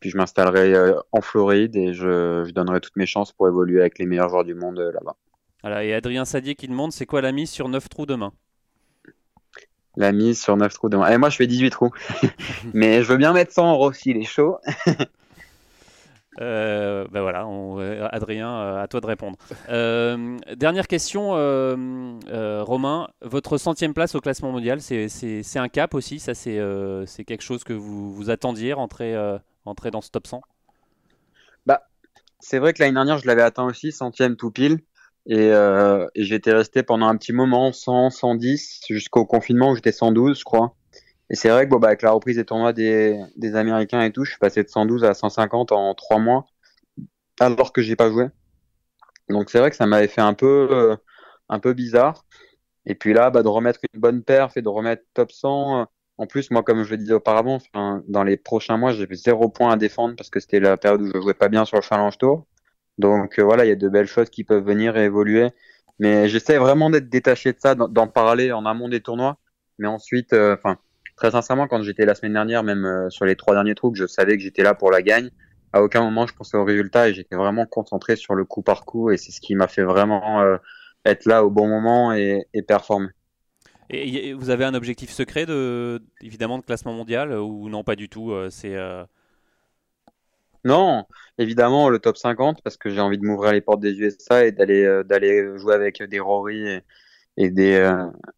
puis 0.00 0.10
je 0.10 0.16
m'installerai 0.16 0.74
euh, 0.74 0.98
en 1.12 1.20
Floride 1.20 1.76
et 1.76 1.92
je, 1.92 2.50
donnerai 2.50 2.80
toutes 2.80 2.96
mes 2.96 3.06
chances 3.06 3.32
pour 3.32 3.48
évoluer 3.48 3.80
avec 3.80 3.98
les 3.98 4.06
meilleurs 4.06 4.28
joueurs 4.28 4.44
du 4.44 4.54
monde 4.54 4.78
euh, 4.78 4.92
là-bas. 4.92 5.16
Voilà, 5.62 5.84
et 5.84 5.92
Adrien 5.92 6.24
Sadier 6.24 6.54
qui 6.54 6.68
demande 6.68 6.92
c'est 6.92 7.06
quoi 7.06 7.20
la 7.20 7.32
mise 7.32 7.50
sur 7.50 7.68
9 7.68 7.88
trous 7.88 8.06
demain? 8.06 8.32
La 9.98 10.12
mise 10.12 10.40
sur 10.40 10.56
9 10.56 10.72
trous. 10.72 10.88
Et 10.88 11.12
eh, 11.12 11.18
moi 11.18 11.28
je 11.28 11.36
fais 11.36 11.48
18 11.48 11.70
trous. 11.70 11.90
Mais 12.72 13.02
je 13.02 13.08
veux 13.08 13.16
bien 13.16 13.32
mettre 13.32 13.52
100 13.52 13.72
euros 13.72 13.92
s'il 13.92 14.16
est 14.16 14.24
chaud. 14.24 14.58
Euh, 16.40 17.04
ben 17.10 17.22
voilà, 17.22 17.46
euh, 17.48 18.08
Adrien, 18.12 18.48
euh, 18.48 18.80
à 18.80 18.86
toi 18.86 19.00
de 19.00 19.06
répondre. 19.06 19.36
dernière 20.56 20.86
question, 20.86 21.30
Romain. 21.32 23.08
Votre 23.22 23.58
centième 23.58 23.92
place 23.92 24.14
au 24.14 24.20
classement 24.20 24.52
mondial, 24.52 24.80
c'est 24.80 25.58
un 25.58 25.68
cap 25.68 25.94
aussi? 25.94 26.20
Ça, 26.20 26.34
c'est 26.34 27.24
quelque 27.26 27.42
chose 27.42 27.64
que 27.64 27.72
vous, 27.72 28.14
vous 28.14 28.30
attendiez, 28.30 28.72
rentrer, 28.72 29.16
rentrer 29.64 29.90
dans 29.90 30.00
ce 30.00 30.10
top 30.10 30.28
100 30.28 30.42
bah, 31.66 31.82
C'est 32.38 32.60
vrai 32.60 32.72
que 32.72 32.84
l'année 32.84 32.94
dernière, 32.94 33.18
je 33.18 33.26
l'avais 33.26 33.42
atteint 33.42 33.64
aussi, 33.64 33.90
centième 33.90 34.36
tout 34.36 34.52
pile. 34.52 34.78
Et, 35.28 35.50
et 35.50 36.24
j'étais 36.24 36.52
resté 36.52 36.82
pendant 36.82 37.06
un 37.06 37.16
petit 37.16 37.32
moment 37.32 37.70
100, 37.72 38.10
110, 38.10 38.80
jusqu'au 38.88 39.26
confinement 39.26 39.70
où 39.70 39.76
j'étais 39.76 39.92
112, 39.92 40.38
je 40.38 40.44
crois. 40.44 40.74
Et 41.30 41.34
c'est 41.34 41.50
vrai 41.50 41.66
que 41.66 41.70
bon, 41.70 41.78
bah, 41.78 41.88
avec 41.88 42.02
la 42.02 42.12
reprise 42.12 42.36
des 42.36 42.44
tournois 42.44 42.72
des, 42.72 43.20
des 43.36 43.54
Américains 43.54 44.02
et 44.02 44.12
tout, 44.12 44.24
je 44.24 44.30
suis 44.30 44.38
passé 44.38 44.62
de 44.62 44.68
112 44.68 45.04
à 45.04 45.14
150 45.14 45.72
en 45.72 45.94
trois 45.94 46.18
mois, 46.18 46.46
alors 47.40 47.72
que 47.72 47.82
j'ai 47.82 47.96
pas 47.96 48.10
joué. 48.10 48.28
Donc 49.28 49.50
c'est 49.50 49.58
vrai 49.58 49.70
que 49.70 49.76
ça 49.76 49.86
m'avait 49.86 50.08
fait 50.08 50.22
un 50.22 50.34
peu, 50.34 50.68
euh, 50.70 50.96
un 51.48 51.58
peu 51.60 51.74
bizarre. 51.74 52.24
Et 52.86 52.94
puis 52.94 53.12
là, 53.12 53.30
bah, 53.30 53.42
de 53.42 53.48
remettre 53.48 53.80
une 53.92 54.00
bonne 54.00 54.22
perf 54.24 54.56
et 54.56 54.62
de 54.62 54.68
remettre 54.68 55.04
top 55.14 55.32
100. 55.32 55.80
Euh, 55.82 55.84
en 56.18 56.26
plus, 56.26 56.50
moi, 56.50 56.62
comme 56.62 56.82
je 56.84 56.90
le 56.90 56.96
disais 56.98 57.12
auparavant, 57.14 57.58
dans 57.74 58.24
les 58.24 58.36
prochains 58.36 58.76
mois, 58.76 58.92
j'ai 58.92 59.06
zéro 59.12 59.48
point 59.50 59.72
à 59.72 59.76
défendre 59.76 60.16
parce 60.16 60.30
que 60.30 60.40
c'était 60.40 60.60
la 60.60 60.76
période 60.76 61.02
où 61.02 61.06
je 61.14 61.20
jouais 61.20 61.34
pas 61.34 61.48
bien 61.48 61.64
sur 61.64 61.76
le 61.76 61.82
Challenge 61.82 62.16
Tour. 62.18 62.46
Donc 62.98 63.38
euh, 63.38 63.42
voilà, 63.42 63.64
il 63.64 63.68
y 63.68 63.72
a 63.72 63.76
de 63.76 63.88
belles 63.88 64.06
choses 64.06 64.30
qui 64.30 64.44
peuvent 64.44 64.64
venir 64.64 64.96
et 64.96 65.04
évoluer. 65.04 65.50
Mais 65.98 66.28
j'essaie 66.28 66.58
vraiment 66.58 66.90
d'être 66.90 67.08
détaché 67.08 67.52
de 67.52 67.58
ça, 67.58 67.74
d'en 67.74 68.06
parler 68.06 68.52
en 68.52 68.66
amont 68.66 68.88
des 68.88 69.00
tournois. 69.00 69.38
Mais 69.78 69.88
ensuite, 69.88 70.32
enfin, 70.32 70.78
très 71.18 71.32
sincèrement, 71.32 71.66
quand 71.66 71.82
j'étais 71.82 72.06
la 72.06 72.14
semaine 72.14 72.32
dernière, 72.32 72.62
même 72.62 72.86
euh, 72.86 73.10
sur 73.10 73.26
les 73.26 73.36
trois 73.36 73.54
derniers 73.54 73.74
trous, 73.74 73.94
je 73.94 74.06
savais 74.06 74.36
que 74.36 74.42
j'étais 74.42 74.62
là 74.62 74.74
pour 74.74 74.90
la 74.90 75.02
gagne. 75.02 75.30
À 75.74 75.82
aucun 75.82 76.00
moment 76.00 76.26
je 76.26 76.34
pensais 76.34 76.56
au 76.56 76.64
résultat 76.64 77.10
et 77.10 77.14
j'étais 77.14 77.36
vraiment 77.36 77.66
concentré 77.66 78.16
sur 78.16 78.34
le 78.34 78.46
coup 78.46 78.62
par 78.62 78.86
coup 78.86 79.10
et 79.10 79.18
c'est 79.18 79.32
ce 79.32 79.40
qui 79.40 79.54
m'a 79.54 79.68
fait 79.68 79.82
vraiment 79.82 80.40
euh, 80.40 80.56
être 81.04 81.26
là 81.26 81.44
au 81.44 81.50
bon 81.50 81.68
moment 81.68 82.14
et, 82.14 82.46
performer. 82.66 83.08
Et 83.90 84.32
vous 84.32 84.48
avez 84.48 84.64
un 84.64 84.74
objectif 84.74 85.10
secret 85.10 85.44
de, 85.44 86.00
évidemment, 86.22 86.58
de 86.58 86.64
classement 86.64 86.92
mondial 86.94 87.32
ou 87.32 87.68
non, 87.68 87.84
pas 87.84 87.96
du 87.96 88.08
tout 88.08 88.32
C'est 88.50 88.76
non, 90.68 91.04
évidemment 91.38 91.88
le 91.88 91.98
top 91.98 92.16
50 92.16 92.62
parce 92.62 92.76
que 92.76 92.90
j'ai 92.90 93.00
envie 93.00 93.18
de 93.18 93.24
m'ouvrir 93.24 93.52
les 93.52 93.60
portes 93.60 93.80
des 93.80 93.98
USA 93.98 94.46
et 94.46 94.52
d'aller 94.52 95.02
d'aller 95.04 95.58
jouer 95.58 95.74
avec 95.74 96.02
des 96.02 96.20
Rory 96.20 96.82
et, 97.36 97.50
des 97.50 97.96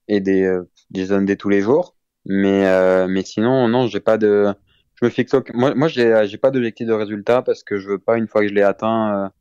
et 0.08 0.20
des 0.20 1.04
zones 1.04 1.26
des 1.26 1.36
tous 1.36 1.48
les 1.48 1.60
jours. 1.60 1.96
Mais 2.26 3.06
mais 3.08 3.22
sinon 3.22 3.68
non, 3.68 3.86
j'ai 3.86 4.00
pas 4.00 4.18
de 4.18 4.54
je 4.94 5.04
me 5.06 5.10
fixe 5.10 5.34
moi 5.54 5.74
moi 5.74 5.88
j'ai 5.88 6.38
pas 6.38 6.50
d'objectif 6.50 6.86
de 6.86 6.92
résultat 6.92 7.42
parce 7.42 7.62
que 7.64 7.78
je 7.78 7.88
veux 7.88 7.98
pas 7.98 8.18
une 8.18 8.28
fois 8.28 8.42
que 8.42 8.48
je 8.48 8.54
l'ai 8.54 8.62
atteint 8.62 9.32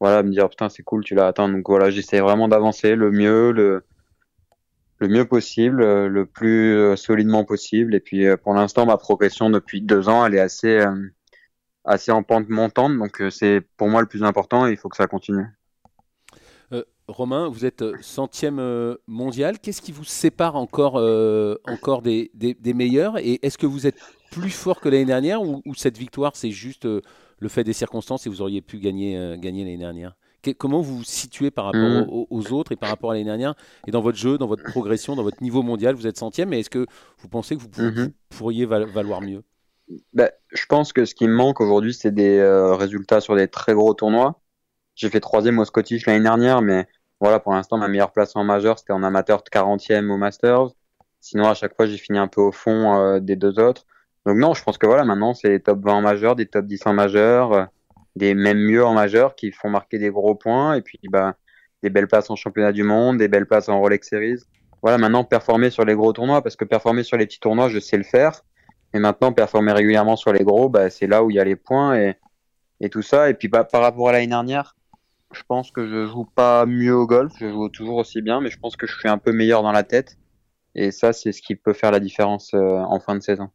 voilà 0.00 0.22
me 0.22 0.30
dire 0.30 0.48
putain 0.48 0.68
c'est 0.68 0.82
cool 0.82 1.04
tu 1.04 1.14
l'as 1.14 1.26
atteint 1.28 1.48
donc 1.48 1.68
voilà 1.68 1.90
j'essaie 1.90 2.20
vraiment 2.20 2.48
d'avancer 2.48 2.94
le 2.94 3.10
mieux 3.10 3.52
le 5.00 5.08
mieux 5.08 5.24
possible, 5.24 5.82
euh, 5.82 6.08
le 6.08 6.26
plus 6.26 6.76
euh, 6.76 6.94
solidement 6.94 7.44
possible. 7.44 7.94
Et 7.94 8.00
puis 8.00 8.26
euh, 8.26 8.36
pour 8.36 8.54
l'instant, 8.54 8.86
ma 8.86 8.98
progression 8.98 9.50
depuis 9.50 9.80
deux 9.80 10.08
ans, 10.08 10.24
elle 10.24 10.34
est 10.34 10.40
assez, 10.40 10.84
assez 11.90 12.10
en 12.10 12.22
pente 12.22 12.48
montante. 12.48 12.96
Donc 12.96 13.22
c'est 13.30 13.60
pour 13.76 13.88
moi 13.88 14.00
le 14.00 14.06
plus 14.06 14.22
important 14.22 14.66
et 14.66 14.72
il 14.72 14.76
faut 14.76 14.88
que 14.88 14.96
ça 14.96 15.06
continue. 15.06 15.46
Romain, 17.08 17.48
vous 17.48 17.64
êtes 17.64 17.82
centième 18.02 18.96
mondial. 19.08 19.58
Qu'est-ce 19.58 19.82
qui 19.82 19.90
vous 19.90 20.04
sépare 20.04 20.54
encore, 20.54 20.94
encore 21.66 22.02
des, 22.02 22.30
des, 22.34 22.74
meilleurs? 22.74 23.18
Et 23.18 23.44
est-ce 23.44 23.58
que 23.58 23.66
vous 23.66 23.88
êtes 23.88 23.98
plus 24.30 24.50
fort 24.50 24.80
que 24.80 24.88
l'année 24.88 25.06
dernière 25.06 25.42
ou, 25.42 25.60
ou, 25.66 25.74
cette 25.74 25.98
victoire, 25.98 26.36
c'est 26.36 26.52
juste 26.52 26.84
le 26.84 27.48
fait 27.48 27.64
des 27.64 27.72
circonstances 27.72 28.28
et 28.28 28.30
vous 28.30 28.42
auriez 28.42 28.62
pu 28.62 28.78
gagner, 28.78 29.36
gagner 29.38 29.64
l'année 29.64 29.78
dernière? 29.78 30.14
Comment 30.56 30.80
vous 30.80 30.98
vous 30.98 31.04
situez 31.04 31.50
par 31.50 31.66
rapport 31.66 31.80
mmh. 31.80 32.26
aux, 32.30 32.52
autres 32.52 32.72
et 32.72 32.76
par 32.76 32.88
rapport 32.88 33.10
à 33.10 33.14
l'année 33.14 33.26
dernière? 33.26 33.54
Et 33.86 33.90
dans 33.90 34.00
votre 34.00 34.16
jeu, 34.16 34.38
dans 34.38 34.46
votre 34.46 34.64
progression, 34.64 35.14
dans 35.14 35.22
votre 35.22 35.42
niveau 35.42 35.62
mondial, 35.62 35.94
vous 35.94 36.06
êtes 36.06 36.16
centième, 36.16 36.48
mais 36.48 36.60
est-ce 36.60 36.70
que 36.70 36.86
vous 37.18 37.28
pensez 37.28 37.56
que 37.56 37.60
vous, 37.60 37.68
mmh. 37.68 38.12
pourriez 38.30 38.64
valoir 38.64 39.20
mieux? 39.20 39.42
Bah, 40.12 40.30
Je 40.52 40.66
pense 40.66 40.92
que 40.92 41.04
ce 41.04 41.14
qui 41.14 41.28
me 41.28 41.34
manque 41.34 41.60
aujourd'hui, 41.60 41.94
c'est 41.94 42.12
des 42.12 42.38
euh, 42.38 42.74
résultats 42.74 43.20
sur 43.20 43.36
des 43.36 43.48
très 43.48 43.74
gros 43.74 43.94
tournois. 43.94 44.40
J'ai 44.94 45.10
fait 45.10 45.20
troisième 45.20 45.58
au 45.58 45.64
Scottish 45.64 46.06
l'année 46.06 46.22
dernière, 46.22 46.62
mais 46.62 46.86
voilà, 47.20 47.40
pour 47.40 47.52
l'instant, 47.52 47.78
ma 47.78 47.88
meilleure 47.88 48.12
place 48.12 48.36
en 48.36 48.44
majeur, 48.44 48.78
c'était 48.78 48.92
en 48.92 49.02
amateur 49.02 49.42
40e 49.42 50.10
au 50.10 50.16
Masters. 50.16 50.68
Sinon, 51.20 51.48
à 51.48 51.54
chaque 51.54 51.76
fois, 51.76 51.86
j'ai 51.86 51.98
fini 51.98 52.18
un 52.18 52.28
peu 52.28 52.40
au 52.40 52.52
fond 52.52 52.96
euh, 52.98 53.20
des 53.20 53.36
deux 53.36 53.58
autres. 53.58 53.86
Donc 54.26 54.36
non, 54.36 54.54
je 54.54 54.62
pense 54.62 54.78
que 54.78 54.86
voilà, 54.86 55.04
maintenant, 55.04 55.34
c'est 55.34 55.48
les 55.48 55.60
top 55.60 55.80
20 55.84 55.92
en 55.92 56.00
majeur, 56.02 56.36
des 56.36 56.46
top 56.46 56.66
10 56.66 56.86
en 56.86 56.92
majeur 56.94 57.70
des 58.16 58.34
même 58.34 58.58
mieux 58.58 58.84
en 58.84 58.94
majeur 58.94 59.34
qui 59.34 59.52
font 59.52 59.70
marquer 59.70 59.98
des 59.98 60.10
gros 60.10 60.34
points 60.34 60.74
et 60.74 60.82
puis 60.82 60.98
bah 61.10 61.36
des 61.82 61.90
belles 61.90 62.08
places 62.08 62.28
en 62.30 62.36
championnat 62.36 62.72
du 62.72 62.82
monde, 62.82 63.18
des 63.18 63.28
belles 63.28 63.46
places 63.46 63.68
en 63.68 63.78
Rolex 63.80 64.08
Series. 64.08 64.42
Voilà, 64.82 64.98
maintenant 64.98 65.24
performer 65.24 65.70
sur 65.70 65.84
les 65.84 65.94
gros 65.94 66.12
tournois 66.12 66.42
parce 66.42 66.56
que 66.56 66.64
performer 66.64 67.02
sur 67.02 67.16
les 67.16 67.26
petits 67.26 67.40
tournois, 67.40 67.68
je 67.68 67.78
sais 67.78 67.96
le 67.96 68.02
faire. 68.02 68.42
Et 68.92 68.98
maintenant 68.98 69.32
performer 69.32 69.72
régulièrement 69.72 70.16
sur 70.16 70.32
les 70.32 70.44
gros, 70.44 70.68
bah, 70.68 70.90
c'est 70.90 71.06
là 71.06 71.22
où 71.22 71.30
il 71.30 71.36
y 71.36 71.40
a 71.40 71.44
les 71.44 71.56
points 71.56 71.96
et, 71.96 72.16
et 72.80 72.90
tout 72.90 73.02
ça. 73.02 73.30
Et 73.30 73.34
puis 73.34 73.48
bah, 73.48 73.64
par 73.64 73.82
rapport 73.82 74.08
à 74.08 74.12
l'année 74.12 74.26
dernière, 74.26 74.74
je 75.32 75.42
pense 75.46 75.70
que 75.70 75.86
je 75.86 76.06
joue 76.06 76.24
pas 76.24 76.66
mieux 76.66 76.94
au 76.94 77.06
golf, 77.06 77.32
je 77.38 77.48
joue 77.48 77.68
toujours 77.68 77.96
aussi 77.96 78.20
bien, 78.20 78.40
mais 78.40 78.50
je 78.50 78.58
pense 78.58 78.76
que 78.76 78.86
je 78.86 78.98
suis 78.98 79.08
un 79.08 79.18
peu 79.18 79.32
meilleur 79.32 79.62
dans 79.62 79.72
la 79.72 79.84
tête. 79.84 80.16
Et 80.76 80.92
ça, 80.92 81.12
c'est 81.12 81.32
ce 81.32 81.42
qui 81.42 81.56
peut 81.56 81.72
faire 81.72 81.90
la 81.90 81.98
différence 81.98 82.54
euh, 82.54 82.76
en 82.78 83.00
fin 83.00 83.16
de 83.16 83.20
saison. 83.20 83.48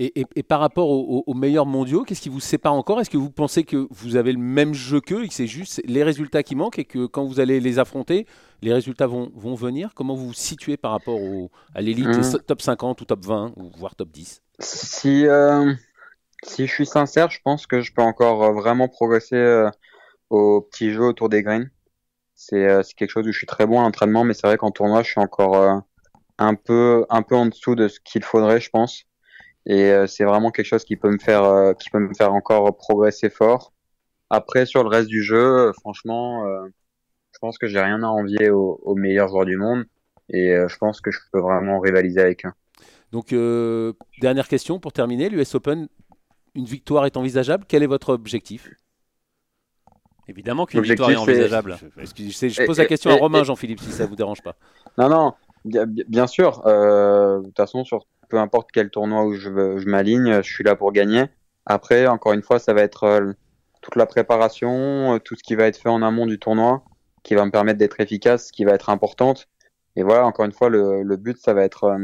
Et, 0.00 0.26
par 0.44 0.60
rapport 0.60 0.90
aux, 0.90 1.34
meilleurs 1.34 1.66
mondiaux, 1.66 2.04
qu'est-ce 2.04 2.20
qui 2.20 2.28
vous 2.28 2.38
sépare 2.38 2.72
encore? 2.72 3.00
Est-ce 3.00 3.10
que 3.10 3.16
vous 3.16 3.30
pensez 3.32 3.64
que 3.64 3.88
vous 3.90 4.14
avez 4.14 4.32
le 4.32 4.38
même 4.38 4.72
jeu 4.72 5.00
qu'eux 5.00 5.24
et 5.24 5.28
que 5.28 5.34
c'est 5.34 5.48
juste 5.48 5.82
les 5.84 6.04
résultats 6.04 6.44
qui 6.44 6.54
manquent 6.54 6.78
et 6.78 6.84
que 6.84 7.06
quand 7.06 7.24
vous 7.24 7.40
allez 7.40 7.58
les 7.58 7.80
affronter, 7.80 8.24
les 8.62 8.72
résultats 8.72 9.08
vont, 9.08 9.32
vont 9.34 9.56
venir? 9.56 9.94
Comment 9.94 10.14
vous 10.14 10.28
vous 10.28 10.34
situez 10.34 10.76
par 10.76 10.92
rapport 10.92 11.18
à 11.74 11.80
l'élite, 11.80 12.06
mmh. 12.06 12.38
top 12.46 12.62
50 12.62 13.00
ou 13.00 13.04
top 13.06 13.24
20, 13.24 13.54
ou 13.56 13.70
voire 13.76 13.96
top 13.96 14.10
10 14.10 14.40
si, 14.58 15.26
euh, 15.26 15.72
si 16.44 16.66
je 16.66 16.72
suis 16.72 16.86
sincère, 16.86 17.30
je 17.30 17.40
pense 17.42 17.66
que 17.66 17.80
je 17.80 17.92
peux 17.92 18.02
encore 18.02 18.44
euh, 18.44 18.52
vraiment 18.52 18.88
progresser 18.88 19.36
euh, 19.36 19.70
au 20.30 20.60
petit 20.60 20.92
jeu 20.92 21.02
autour 21.02 21.28
des 21.28 21.42
greens. 21.42 21.70
C'est 22.34 22.82
quelque 22.96 23.10
chose 23.10 23.26
où 23.26 23.32
je 23.32 23.38
suis 23.38 23.46
très 23.46 23.66
bon 23.66 23.80
à 23.80 23.82
l'entraînement, 23.82 24.24
mais 24.24 24.32
c'est 24.32 24.46
vrai 24.46 24.56
qu'en 24.58 24.70
tournoi, 24.70 25.02
je 25.02 25.10
suis 25.10 25.20
encore 25.20 25.82
un, 26.38 26.54
peu, 26.54 27.04
un 27.10 27.22
peu 27.22 27.34
en 27.34 27.46
dessous 27.46 27.74
de 27.74 27.88
ce 27.88 27.98
qu'il 28.00 28.22
faudrait, 28.22 28.60
je 28.60 28.70
pense 28.70 29.08
et 29.68 29.92
euh, 29.92 30.06
c'est 30.06 30.24
vraiment 30.24 30.50
quelque 30.50 30.66
chose 30.66 30.84
qui 30.84 30.96
peut 30.96 31.10
me 31.10 31.18
faire 31.18 31.44
euh, 31.44 31.74
qui 31.74 31.90
peut 31.90 32.00
me 32.00 32.14
faire 32.14 32.32
encore 32.32 32.76
progresser 32.76 33.30
fort. 33.30 33.72
Après 34.30 34.66
sur 34.66 34.82
le 34.82 34.88
reste 34.88 35.08
du 35.08 35.22
jeu, 35.22 35.68
euh, 35.68 35.72
franchement, 35.74 36.44
je 37.32 37.38
pense 37.40 37.58
que 37.58 37.68
j'ai 37.68 37.80
rien 37.80 38.02
à 38.02 38.06
envier 38.08 38.50
aux, 38.50 38.94
meilleurs 38.96 39.28
joueurs 39.28 39.44
du 39.46 39.56
monde 39.56 39.84
et 40.30 40.54
je 40.68 40.76
pense 40.78 41.00
que 41.00 41.10
je 41.10 41.18
peux 41.32 41.40
vraiment 41.40 41.80
rivaliser 41.80 42.20
avec 42.20 42.46
eux. 42.46 42.52
Donc 43.12 43.34
dernière 44.20 44.48
question 44.48 44.78
pour 44.78 44.92
terminer, 44.92 45.28
l'US 45.28 45.54
Open, 45.54 45.88
une 46.54 46.64
victoire 46.64 47.06
est 47.06 47.16
envisageable. 47.16 47.64
Quel 47.66 47.82
est 47.82 47.86
votre 47.86 48.10
objectif? 48.10 48.68
Évidemment 50.26 50.66
qu'une 50.66 50.82
victoire 50.82 51.10
est 51.10 51.16
envisageable. 51.16 51.78
Je, 51.96 52.66
pose 52.66 52.78
la 52.78 52.84
question 52.84 53.10
à 53.10 53.14
Romain, 53.14 53.44
Jean-Philippe, 53.44 53.80
si 53.80 53.92
ça 53.92 54.04
vous 54.04 54.16
dérange 54.16 54.42
pas. 54.42 54.56
Non, 54.98 55.08
non, 55.08 55.32
bien 55.64 56.26
sûr. 56.26 56.62
de 56.64 57.44
toute 57.44 57.56
façon, 57.56 57.84
sur 57.84 58.04
peu 58.28 58.38
importe 58.38 58.68
quel 58.72 58.90
tournoi 58.90 59.24
où 59.24 59.34
je, 59.34 59.48
je 59.78 59.88
m'aligne, 59.88 60.42
je 60.42 60.52
suis 60.52 60.64
là 60.64 60.76
pour 60.76 60.92
gagner. 60.92 61.24
Après, 61.66 62.06
encore 62.06 62.32
une 62.32 62.42
fois, 62.42 62.58
ça 62.58 62.72
va 62.72 62.82
être 62.82 63.04
euh, 63.04 63.32
toute 63.82 63.96
la 63.96 64.06
préparation, 64.06 65.14
euh, 65.14 65.18
tout 65.18 65.36
ce 65.36 65.42
qui 65.42 65.54
va 65.54 65.66
être 65.66 65.76
fait 65.76 65.90
en 65.90 66.02
amont 66.02 66.26
du 66.26 66.38
tournoi, 66.38 66.82
qui 67.22 67.34
va 67.34 67.44
me 67.44 67.50
permettre 67.50 67.78
d'être 67.78 68.00
efficace, 68.00 68.50
qui 68.50 68.64
va 68.64 68.72
être 68.72 68.88
importante. 68.88 69.48
Et 69.94 70.02
voilà, 70.02 70.24
encore 70.26 70.46
une 70.46 70.52
fois, 70.52 70.70
le, 70.70 71.02
le 71.02 71.16
but, 71.16 71.36
ça 71.38 71.52
va 71.52 71.62
être 71.62 71.84
euh, 71.84 71.98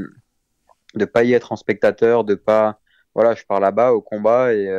de 0.94 1.04
pas 1.04 1.24
y 1.24 1.32
être 1.32 1.52
en 1.52 1.56
spectateur, 1.56 2.24
de 2.24 2.34
pas, 2.34 2.78
voilà, 3.14 3.34
je 3.34 3.44
pars 3.44 3.60
là-bas 3.60 3.92
au 3.92 4.00
combat 4.00 4.54
et, 4.54 4.70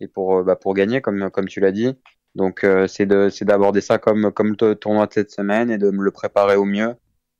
et 0.00 0.08
pour, 0.08 0.42
bah, 0.44 0.56
pour 0.56 0.74
gagner, 0.74 1.00
comme, 1.00 1.30
comme 1.30 1.46
tu 1.46 1.60
l'as 1.60 1.72
dit. 1.72 1.96
Donc, 2.34 2.66
c'est 2.86 3.06
de, 3.06 3.28
c'est 3.28 3.44
d'aborder 3.44 3.80
ça 3.80 3.98
comme, 3.98 4.32
comme 4.32 4.56
le 4.60 4.74
tournoi 4.74 5.06
de 5.06 5.12
cette 5.12 5.30
semaine 5.30 5.70
et 5.70 5.78
de 5.78 5.90
me 5.90 6.02
le 6.02 6.10
préparer 6.10 6.56
au 6.56 6.64
mieux 6.64 6.94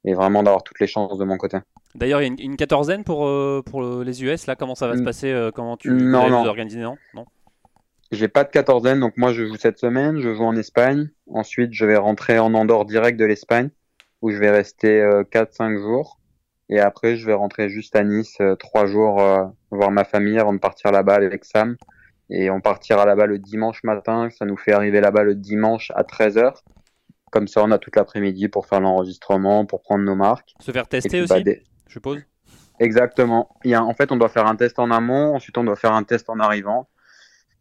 et 0.04 0.14
vraiment 0.14 0.42
d'avoir 0.42 0.62
toutes 0.62 0.80
les 0.80 0.86
chances 0.86 1.18
de 1.18 1.24
mon 1.24 1.36
côté. 1.36 1.58
D'ailleurs, 1.94 2.22
il 2.22 2.28
y 2.28 2.30
a 2.30 2.44
une, 2.44 2.56
quatorzaine 2.56 3.04
pour, 3.04 3.26
euh, 3.26 3.62
pour 3.64 3.82
les 3.82 4.24
US. 4.24 4.46
Là, 4.46 4.56
comment 4.56 4.74
ça 4.74 4.86
va 4.86 4.96
se 4.96 5.02
passer 5.02 5.32
euh, 5.32 5.50
Comment 5.50 5.76
tu 5.76 5.90
non, 5.90 6.28
non. 6.30 6.46
organiser 6.46 6.80
Non, 6.80 6.96
non 7.14 7.24
J'ai 8.12 8.28
pas 8.28 8.44
de 8.44 8.50
quatorzaine, 8.50 9.00
donc 9.00 9.16
moi 9.16 9.32
je 9.32 9.44
joue 9.44 9.56
cette 9.56 9.78
semaine. 9.78 10.20
Je 10.20 10.34
joue 10.34 10.44
en 10.44 10.56
Espagne. 10.56 11.10
Ensuite, 11.28 11.72
je 11.72 11.84
vais 11.84 11.96
rentrer 11.96 12.38
en 12.38 12.54
Andorre 12.54 12.84
direct 12.84 13.18
de 13.18 13.24
l'Espagne, 13.24 13.70
où 14.22 14.30
je 14.30 14.38
vais 14.38 14.50
rester 14.50 15.02
4-5 15.32 15.74
euh, 15.74 15.80
jours. 15.80 16.19
Et 16.70 16.80
après, 16.80 17.16
je 17.16 17.26
vais 17.26 17.34
rentrer 17.34 17.68
juste 17.68 17.94
à 17.96 18.04
Nice 18.04 18.38
3 18.58 18.86
jours 18.86 19.20
voir 19.70 19.90
ma 19.90 20.04
famille 20.04 20.38
avant 20.38 20.52
de 20.52 20.58
partir 20.58 20.92
là-bas 20.92 21.14
avec 21.14 21.44
Sam. 21.44 21.76
Et 22.30 22.48
on 22.48 22.60
partira 22.60 23.04
là-bas 23.04 23.26
le 23.26 23.38
dimanche 23.38 23.82
matin. 23.82 24.28
Ça 24.30 24.44
nous 24.44 24.56
fait 24.56 24.72
arriver 24.72 25.00
là-bas 25.00 25.24
le 25.24 25.34
dimanche 25.34 25.90
à 25.96 26.04
13h. 26.04 26.54
Comme 27.32 27.48
ça, 27.48 27.62
on 27.62 27.70
a 27.72 27.78
toute 27.78 27.96
l'après-midi 27.96 28.48
pour 28.48 28.66
faire 28.66 28.80
l'enregistrement, 28.80 29.66
pour 29.66 29.82
prendre 29.82 30.04
nos 30.04 30.14
marques. 30.14 30.54
Se 30.60 30.70
faire 30.70 30.88
tester 30.88 31.22
aussi 31.22 31.42
bah, 31.42 31.52
je 31.86 31.92
suppose 31.92 32.22
Exactement. 32.80 33.50
Il 33.64 33.70
y 33.70 33.74
a, 33.74 33.84
en 33.84 33.94
fait, 33.94 34.10
on 34.10 34.16
doit 34.16 34.28
faire 34.28 34.46
un 34.46 34.56
test 34.56 34.78
en 34.78 34.90
amont, 34.90 35.34
ensuite 35.34 35.58
on 35.58 35.64
doit 35.64 35.76
faire 35.76 35.92
un 35.92 36.02
test 36.02 36.30
en 36.30 36.40
arrivant, 36.40 36.88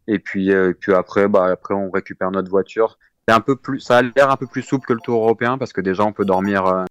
et 0.06 0.18
puis, 0.18 0.50
euh, 0.50 0.72
puis 0.72 0.94
après, 0.94 1.28
bah, 1.28 1.46
après 1.52 1.74
on 1.74 1.90
récupère 1.90 2.30
notre 2.30 2.50
voiture. 2.50 2.98
C'est 3.28 3.34
un 3.34 3.40
peu 3.40 3.54
plus, 3.54 3.80
ça 3.80 3.98
a 3.98 4.02
l'air 4.02 4.30
un 4.30 4.36
peu 4.36 4.46
plus 4.46 4.62
souple 4.62 4.86
que 4.86 4.94
le 4.94 5.00
Tour 5.00 5.22
européen 5.22 5.58
parce 5.58 5.72
que 5.74 5.82
déjà 5.82 6.04
on 6.04 6.12
peut 6.12 6.24
dormir 6.24 6.66
euh, 6.66 6.84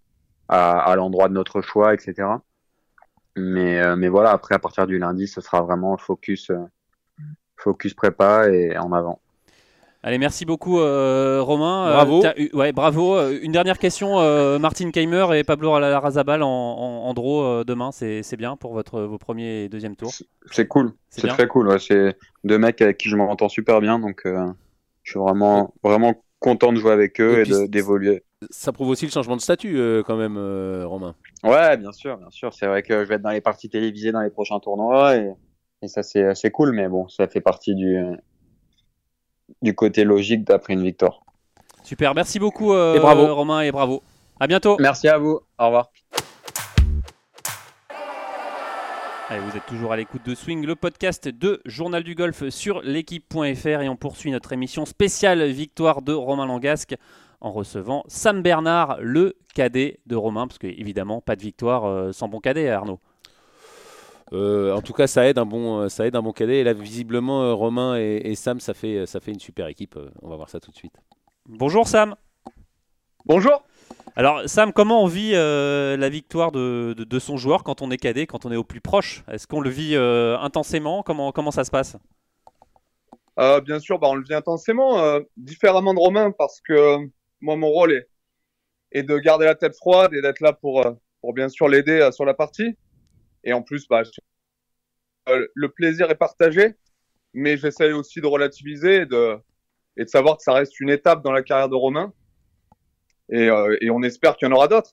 à, 0.50 0.80
à 0.80 0.96
l'endroit 0.96 1.28
de 1.28 1.34
notre 1.34 1.62
choix, 1.62 1.94
etc. 1.94 2.28
Mais, 3.36 3.80
euh, 3.80 3.96
mais 3.96 4.08
voilà, 4.08 4.30
après 4.32 4.56
à 4.56 4.58
partir 4.58 4.86
du 4.86 4.98
lundi, 4.98 5.28
ce 5.28 5.40
sera 5.40 5.62
vraiment 5.62 5.96
focus, 5.96 6.50
focus 7.56 7.94
prépa 7.94 8.48
et 8.50 8.76
en 8.76 8.92
avant. 8.92 9.20
Allez, 10.02 10.16
merci 10.16 10.46
beaucoup 10.46 10.80
euh, 10.80 11.42
Romain. 11.42 11.86
Euh, 11.86 11.92
bravo. 11.92 12.22
ouais, 12.54 12.72
bravo. 12.72 13.16
Euh, 13.16 13.38
une 13.42 13.52
dernière 13.52 13.78
question, 13.78 14.16
Martin 14.58 14.90
Keimer 14.90 15.26
et 15.34 15.44
Pablo 15.44 15.70
Razabal 15.70 16.42
en, 16.42 16.48
en, 16.48 17.14
draw 17.14 17.64
demain, 17.64 17.92
c'est 17.92 18.36
bien 18.36 18.56
pour 18.56 18.72
votre, 18.72 19.02
vos 19.02 19.18
premiers 19.18 19.64
et 19.64 19.68
deuxième 19.68 19.94
tours? 19.96 20.12
C'est 20.50 20.66
cool, 20.66 20.92
c'est 21.10 21.28
très 21.28 21.46
cool. 21.46 21.68
Ouais. 21.68 21.78
C'est 21.78 22.16
deux 22.44 22.58
mecs 22.58 22.80
avec 22.82 22.98
qui 22.98 23.08
je 23.08 23.16
m'entends 23.16 23.48
super 23.48 23.80
bien, 23.80 23.98
donc 24.00 24.22
je 24.24 25.10
suis 25.10 25.20
vraiment, 25.20 25.74
vraiment 25.84 26.14
content 26.40 26.72
de 26.72 26.78
jouer 26.78 26.92
avec 26.92 27.20
eux 27.20 27.44
et, 27.46 27.68
d'évoluer. 27.68 28.24
Ça 28.48 28.72
prouve 28.72 28.88
aussi 28.88 29.04
le 29.04 29.10
changement 29.10 29.36
de 29.36 29.42
statut 29.42 29.78
quand 30.06 30.16
même, 30.16 30.38
Romain. 30.86 31.14
Ouais, 31.44 31.76
bien 31.76 31.92
sûr, 31.92 32.16
bien 32.16 32.30
sûr. 32.30 32.54
C'est 32.54 32.66
vrai 32.66 32.82
que 32.82 33.04
je 33.04 33.08
vais 33.08 33.16
être 33.16 33.22
dans 33.22 33.30
les 33.30 33.42
parties 33.42 33.68
télévisées 33.68 34.12
dans 34.12 34.22
les 34.22 34.30
prochains 34.30 34.58
tournois 34.60 35.16
et, 35.16 35.34
et 35.82 35.88
ça 35.88 36.02
c'est 36.02 36.50
cool, 36.50 36.72
mais 36.72 36.88
bon, 36.88 37.06
ça 37.08 37.28
fait 37.28 37.42
partie 37.42 37.74
du 37.74 37.98
du 39.62 39.74
côté 39.74 40.04
logique 40.04 40.44
d'après 40.44 40.74
une 40.74 40.82
victoire. 40.82 41.20
Super, 41.82 42.14
merci 42.14 42.38
beaucoup 42.38 42.72
euh, 42.72 42.94
et 42.94 43.00
bravo. 43.00 43.34
Romain 43.34 43.62
et 43.62 43.72
bravo. 43.72 44.02
À 44.38 44.46
bientôt. 44.46 44.76
Merci 44.80 45.08
à 45.08 45.18
vous. 45.18 45.40
Au 45.58 45.66
revoir. 45.66 45.90
Allez, 49.28 49.40
vous 49.42 49.56
êtes 49.56 49.66
toujours 49.66 49.92
à 49.92 49.96
l'écoute 49.96 50.24
de 50.26 50.34
Swing, 50.34 50.66
le 50.66 50.74
podcast 50.74 51.28
de 51.28 51.60
Journal 51.64 52.02
du 52.02 52.16
Golf 52.16 52.48
sur 52.48 52.80
l'équipe.fr 52.82 53.66
et 53.66 53.88
on 53.88 53.96
poursuit 53.96 54.32
notre 54.32 54.52
émission 54.52 54.84
spéciale 54.84 55.44
victoire 55.50 56.02
de 56.02 56.12
Romain 56.12 56.46
Langasque 56.46 56.96
en 57.40 57.52
recevant 57.52 58.04
Sam 58.08 58.42
Bernard, 58.42 58.98
le 59.00 59.36
cadet 59.54 60.00
de 60.06 60.16
Romain, 60.16 60.46
parce 60.46 60.58
que 60.58 60.66
évidemment 60.66 61.20
pas 61.20 61.36
de 61.36 61.42
victoire 61.42 62.14
sans 62.14 62.28
bon 62.28 62.40
cadet, 62.40 62.68
Arnaud. 62.68 63.00
en 64.32 64.82
tout 64.82 64.92
cas, 64.92 65.06
ça 65.06 65.26
aide 65.26 65.38
un 65.38 65.46
bon, 65.46 65.88
ça 65.88 66.06
aide 66.06 66.16
un 66.16 66.22
bon 66.22 66.32
cadet. 66.32 66.58
Et 66.58 66.64
là, 66.64 66.72
visiblement, 66.72 67.56
Romain 67.56 67.96
et, 67.96 68.34
Sam, 68.34 68.60
ça 68.60 68.74
fait, 68.74 69.06
ça 69.06 69.20
fait 69.20 69.32
une 69.32 69.40
super 69.40 69.66
équipe. 69.68 69.98
On 70.22 70.28
va 70.28 70.36
voir 70.36 70.48
ça 70.50 70.60
tout 70.60 70.70
de 70.70 70.76
suite. 70.76 70.94
Bonjour 71.46 71.88
Sam. 71.88 72.14
Bonjour. 73.26 73.62
Alors 74.16 74.42
Sam, 74.46 74.72
comment 74.72 75.02
on 75.02 75.06
vit 75.06 75.32
euh, 75.34 75.96
la 75.96 76.08
victoire 76.08 76.52
de, 76.52 77.18
son 77.18 77.36
joueur 77.36 77.64
quand 77.64 77.82
on 77.82 77.90
est 77.90 77.96
cadet, 77.96 78.26
quand 78.26 78.46
on 78.46 78.52
est 78.52 78.56
au 78.56 78.64
plus 78.64 78.80
proche? 78.80 79.24
Est-ce 79.30 79.46
qu'on 79.46 79.60
le 79.60 79.70
vit 79.70 79.94
euh, 79.94 80.38
intensément? 80.38 81.02
Comment, 81.02 81.32
comment 81.32 81.50
ça 81.50 81.64
se 81.64 81.70
passe? 81.70 81.96
Euh, 83.38 83.60
Bien 83.60 83.78
sûr, 83.78 83.98
bah, 83.98 84.08
on 84.10 84.14
le 84.14 84.24
vit 84.24 84.34
intensément, 84.34 85.20
différemment 85.36 85.94
de 85.94 85.98
Romain, 85.98 86.32
parce 86.32 86.60
que 86.60 87.08
moi 87.40 87.56
mon 87.56 87.68
rôle 87.68 87.92
est, 87.92 88.08
est, 88.92 89.02
de 89.02 89.18
garder 89.18 89.46
la 89.46 89.54
tête 89.54 89.76
froide 89.76 90.14
et 90.14 90.22
d'être 90.22 90.40
là 90.40 90.52
pour, 90.52 90.84
pour 91.20 91.34
bien 91.34 91.48
sûr 91.48 91.68
l'aider 91.68 92.08
sur 92.12 92.24
la 92.24 92.34
partie. 92.34 92.76
Et 93.44 93.52
en 93.52 93.62
plus, 93.62 93.86
bah, 93.88 94.02
le 95.26 95.68
plaisir 95.68 96.10
est 96.10 96.16
partagé, 96.16 96.74
mais 97.32 97.56
j'essaie 97.56 97.92
aussi 97.92 98.20
de 98.20 98.26
relativiser 98.26 99.02
et 99.02 99.06
de, 99.06 99.38
et 99.96 100.04
de 100.04 100.08
savoir 100.08 100.36
que 100.36 100.42
ça 100.42 100.52
reste 100.52 100.78
une 100.80 100.90
étape 100.90 101.22
dans 101.22 101.32
la 101.32 101.42
carrière 101.42 101.68
de 101.68 101.76
Romain 101.76 102.12
et, 103.30 103.48
euh, 103.48 103.76
et 103.80 103.90
on 103.90 104.02
espère 104.02 104.36
qu'il 104.36 104.48
y 104.48 104.50
en 104.50 104.54
aura 104.54 104.68
d'autres. 104.68 104.92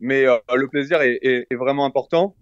Mais 0.00 0.26
euh, 0.26 0.38
le 0.54 0.68
plaisir 0.68 1.00
est, 1.02 1.18
est, 1.22 1.46
est, 1.50 1.54
vraiment 1.56 1.84
important. 1.84 2.36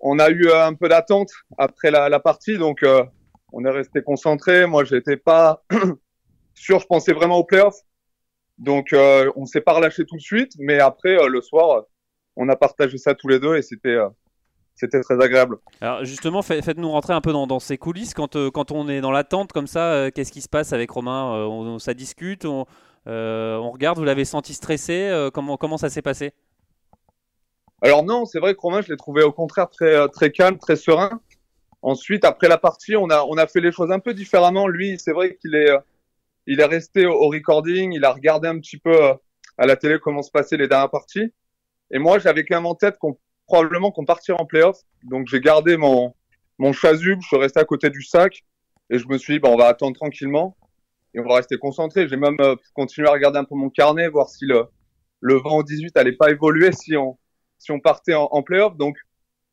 On 0.00 0.18
a 0.18 0.30
eu 0.30 0.50
un 0.50 0.74
peu 0.74 0.88
d'attente 0.88 1.30
après 1.58 1.90
la, 1.90 2.08
la, 2.08 2.20
partie, 2.20 2.58
donc 2.58 2.82
euh, 2.82 3.04
on 3.52 3.64
est 3.64 3.70
resté 3.70 4.02
concentré. 4.02 4.66
Moi, 4.66 4.84
j'étais 4.84 5.16
pas 5.16 5.62
sûr, 6.54 6.78
je 6.78 6.86
pensais 6.86 7.12
vraiment 7.12 7.38
aux 7.38 7.44
playoffs. 7.44 7.80
Donc, 8.60 8.92
euh, 8.92 9.30
on 9.34 9.46
s'est 9.46 9.60
pas 9.60 9.72
relâché 9.72 10.04
tout 10.04 10.16
de 10.16 10.22
suite, 10.22 10.52
mais 10.58 10.78
après, 10.78 11.16
le 11.28 11.40
soir, 11.40 11.84
on 12.36 12.48
a 12.48 12.54
partagé 12.54 12.96
ça 12.96 13.14
tous 13.14 13.26
les 13.26 13.40
deux 13.40 13.56
et 13.56 13.62
c'était 13.62 13.98
c'était 14.76 15.00
très 15.00 15.20
agréable. 15.20 15.58
Alors 15.82 16.04
justement, 16.04 16.40
faites-nous 16.40 16.90
rentrer 16.90 17.12
un 17.12 17.20
peu 17.20 17.32
dans, 17.32 17.46
dans 17.46 17.58
ces 17.58 17.76
coulisses. 17.76 18.14
Quand, 18.14 18.36
quand 18.50 18.70
on 18.70 18.88
est 18.88 19.02
dans 19.02 19.10
l'attente 19.10 19.52
comme 19.52 19.66
ça, 19.66 20.10
qu'est-ce 20.14 20.32
qui 20.32 20.40
se 20.40 20.48
passe 20.48 20.72
avec 20.72 20.90
Romain 20.90 21.44
on, 21.44 21.78
Ça 21.78 21.92
discute 21.92 22.46
on, 22.46 22.64
euh, 23.06 23.56
on 23.56 23.70
regarde, 23.70 23.98
vous 23.98 24.04
l'avez 24.04 24.24
senti 24.24 24.54
stressé. 24.54 25.08
Euh, 25.08 25.30
comment, 25.30 25.56
comment 25.56 25.78
ça 25.78 25.88
s'est 25.88 26.02
passé? 26.02 26.32
Alors 27.82 28.04
non, 28.04 28.26
c'est 28.26 28.40
vrai 28.40 28.54
que 28.54 28.60
Romain, 28.60 28.82
je 28.82 28.90
l'ai 28.90 28.96
trouvé 28.96 29.22
au 29.22 29.32
contraire 29.32 29.70
très, 29.70 29.94
euh, 29.94 30.08
très 30.08 30.30
calme, 30.30 30.58
très 30.58 30.76
serein. 30.76 31.20
Ensuite, 31.82 32.24
après 32.24 32.48
la 32.48 32.58
partie, 32.58 32.96
on 32.96 33.08
a, 33.08 33.22
on 33.24 33.38
a 33.38 33.46
fait 33.46 33.60
les 33.60 33.72
choses 33.72 33.90
un 33.90 34.00
peu 34.00 34.12
différemment. 34.12 34.68
Lui, 34.68 34.98
c'est 34.98 35.12
vrai 35.12 35.36
qu'il 35.36 35.54
est, 35.54 35.70
il 36.46 36.60
est 36.60 36.64
resté 36.64 37.06
au, 37.06 37.28
recording, 37.28 37.92
il 37.92 38.04
a 38.04 38.12
regardé 38.12 38.48
un 38.48 38.58
petit 38.58 38.78
peu 38.78 38.96
à 39.58 39.66
la 39.66 39.76
télé 39.76 39.98
comment 40.00 40.22
se 40.22 40.30
passaient 40.30 40.56
les 40.56 40.68
dernières 40.68 40.90
parties. 40.90 41.32
Et 41.90 41.98
moi, 41.98 42.18
j'avais 42.18 42.44
quand 42.44 42.56
même 42.56 42.66
en 42.66 42.74
tête 42.74 42.96
qu'on 42.98 43.18
probablement 43.46 43.90
qu'on 43.90 44.04
partirait 44.04 44.40
en 44.40 44.46
playoff. 44.46 44.78
Donc 45.02 45.26
j'ai 45.28 45.40
gardé 45.40 45.76
mon, 45.76 46.14
mon 46.58 46.72
chasuble, 46.72 47.20
je 47.20 47.26
suis 47.26 47.36
resté 47.36 47.58
à 47.58 47.64
côté 47.64 47.90
du 47.90 48.02
sac 48.02 48.44
et 48.90 48.98
je 48.98 49.06
me 49.08 49.18
suis 49.18 49.34
dit, 49.34 49.38
bon, 49.40 49.54
on 49.54 49.56
va 49.56 49.66
attendre 49.66 49.96
tranquillement 49.96 50.56
et 51.14 51.20
on 51.20 51.24
va 51.24 51.36
rester 51.36 51.58
concentré. 51.58 52.08
J'ai 52.08 52.16
même 52.16 52.36
euh, 52.40 52.54
continué 52.74 53.08
à 53.08 53.12
regarder 53.12 53.38
un 53.38 53.44
peu 53.44 53.56
mon 53.56 53.70
carnet, 53.70 54.08
voir 54.08 54.28
si 54.28 54.46
le, 54.46 54.66
le 55.20 55.34
vent 55.34 55.58
au 55.58 55.62
18 55.62 55.96
allait 55.96 56.12
pas 56.12 56.30
évoluer 56.30 56.70
si 56.72 56.96
on, 56.96 57.18
si 57.58 57.72
on 57.72 57.80
partait 57.80 58.14
en, 58.14 58.28
en 58.30 58.42
playoff. 58.42 58.76
Donc, 58.76 58.96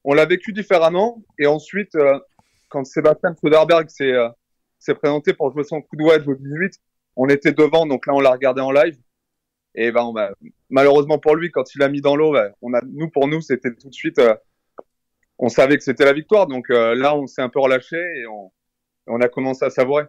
on 0.03 0.13
l'a 0.13 0.25
vécu 0.25 0.53
différemment. 0.53 1.23
Et 1.39 1.47
ensuite, 1.47 1.95
euh, 1.95 2.19
quand 2.69 2.85
Sébastien 2.85 3.35
Soderberg 3.35 3.89
s'est 3.89 4.13
euh, 4.13 4.29
s'est 4.79 4.95
présenté 4.95 5.33
pour 5.33 5.51
jouer 5.51 5.63
son 5.63 5.81
coup 5.81 5.95
de 5.95 6.03
wedge 6.03 6.27
au 6.27 6.35
18, 6.35 6.79
on 7.15 7.27
était 7.29 7.51
devant, 7.51 7.85
donc 7.85 8.05
là 8.07 8.13
on 8.13 8.19
l'a 8.19 8.31
regardé 8.31 8.61
en 8.61 8.71
live. 8.71 8.97
Et 9.75 9.91
ben, 9.91 10.11
bah, 10.13 10.31
malheureusement 10.69 11.19
pour 11.19 11.35
lui, 11.35 11.51
quand 11.51 11.75
il 11.75 11.83
a 11.83 11.89
mis 11.89 12.01
dans 12.01 12.15
l'eau, 12.15 12.33
ben, 12.33 12.51
on 12.61 12.73
a, 12.73 12.81
nous 12.85 13.09
pour 13.09 13.27
nous, 13.27 13.41
c'était 13.41 13.73
tout 13.73 13.89
de 13.89 13.93
suite, 13.93 14.21
on 15.37 15.49
savait 15.49 15.77
que 15.77 15.83
c'était 15.83 16.05
la 16.05 16.13
victoire. 16.13 16.47
Donc 16.47 16.69
là, 16.69 17.15
on 17.15 17.27
s'est 17.27 17.41
un 17.41 17.49
peu 17.49 17.59
relâché 17.59 17.97
et 17.97 18.25
on, 18.27 18.51
on 19.07 19.21
a 19.21 19.29
commencé 19.29 19.65
à 19.65 19.69
savourer. 19.69 20.05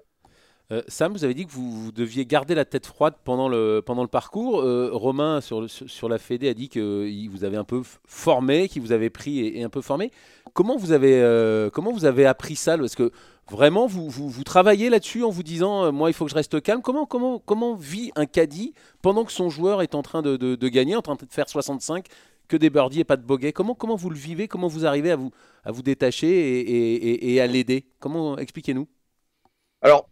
Euh, 0.71 0.83
Sam, 0.87 1.13
vous 1.13 1.25
avez 1.25 1.33
dit 1.33 1.47
que 1.47 1.53
vous, 1.53 1.93
deviez 1.93 2.27
garder 2.27 2.55
la 2.55 2.67
tête 2.67 2.85
froide 2.85 3.15
pendant 3.25 3.49
le, 3.49 3.81
pendant 3.85 4.03
le 4.03 4.09
parcours. 4.09 4.61
Euh, 4.61 4.91
Romain, 4.93 5.41
sur, 5.41 5.69
sur 5.71 6.09
la 6.11 6.19
Fédé, 6.19 6.49
a 6.49 6.55
dit 6.55 6.69
qu'il 6.69 7.29
vous 7.31 7.45
avait 7.45 7.57
un 7.57 7.65
peu 7.65 7.83
formé, 8.07 8.69
qu'il 8.69 8.83
vous 8.83 8.93
avait 8.93 9.09
pris 9.09 9.47
et, 9.47 9.63
un 9.63 9.71
peu 9.71 9.81
formé. 9.81 10.11
Comment 10.53 10.77
vous 10.77 10.93
avez, 10.93 11.21
euh, 11.23 11.71
comment 11.71 11.91
vous 11.91 12.05
avez 12.05 12.27
appris 12.27 12.55
ça? 12.55 12.77
Parce 12.77 12.95
que 12.97 13.11
vraiment, 13.51 13.87
vous, 13.87 14.11
vous, 14.11 14.45
travaillez 14.45 14.91
là-dessus 14.91 15.25
en 15.25 15.31
vous 15.31 15.43
disant 15.43 15.91
Moi, 15.91 16.11
il 16.11 16.13
faut 16.13 16.27
que 16.27 16.31
je 16.31 16.37
reste 16.37 16.61
calme. 16.61 16.83
Comment, 16.83 17.07
comment, 17.07 17.39
comment 17.39 17.75
vit 17.75 18.13
un 18.15 18.27
caddie 18.27 18.75
pendant 19.01 19.25
que 19.25 19.33
son 19.33 19.49
joueur 19.49 19.81
est 19.81 19.95
en 19.95 20.03
train 20.03 20.21
de, 20.21 20.37
de, 20.37 20.69
gagner, 20.69 20.97
en 20.97 21.03
train 21.03 21.15
de 21.15 21.25
faire 21.31 21.49
65 21.49 22.07
que 22.47 22.59
des 22.59 22.69
birdies 22.69 23.01
et 23.01 23.05
pas 23.05 23.17
de 23.17 23.25
bogey? 23.25 23.53
Comment, 23.53 23.75
comment 23.75 23.97
vous 23.97 24.11
le 24.11 24.17
vivez? 24.17 24.49
Comment 24.49 24.69
vous 24.69 24.85
arrivez 24.85 25.13
à 25.13 25.17
vous, 25.17 25.31
à 25.65 25.73
vous 25.73 25.83
détacher 25.83 26.29
et, 26.29 26.61
et, 26.61 27.35
et 27.35 27.41
à 27.41 27.47
l'aider? 27.47 27.87
Comment 28.01 28.37
Expliquez-nous. 28.37 28.87
Alors, 29.81 30.09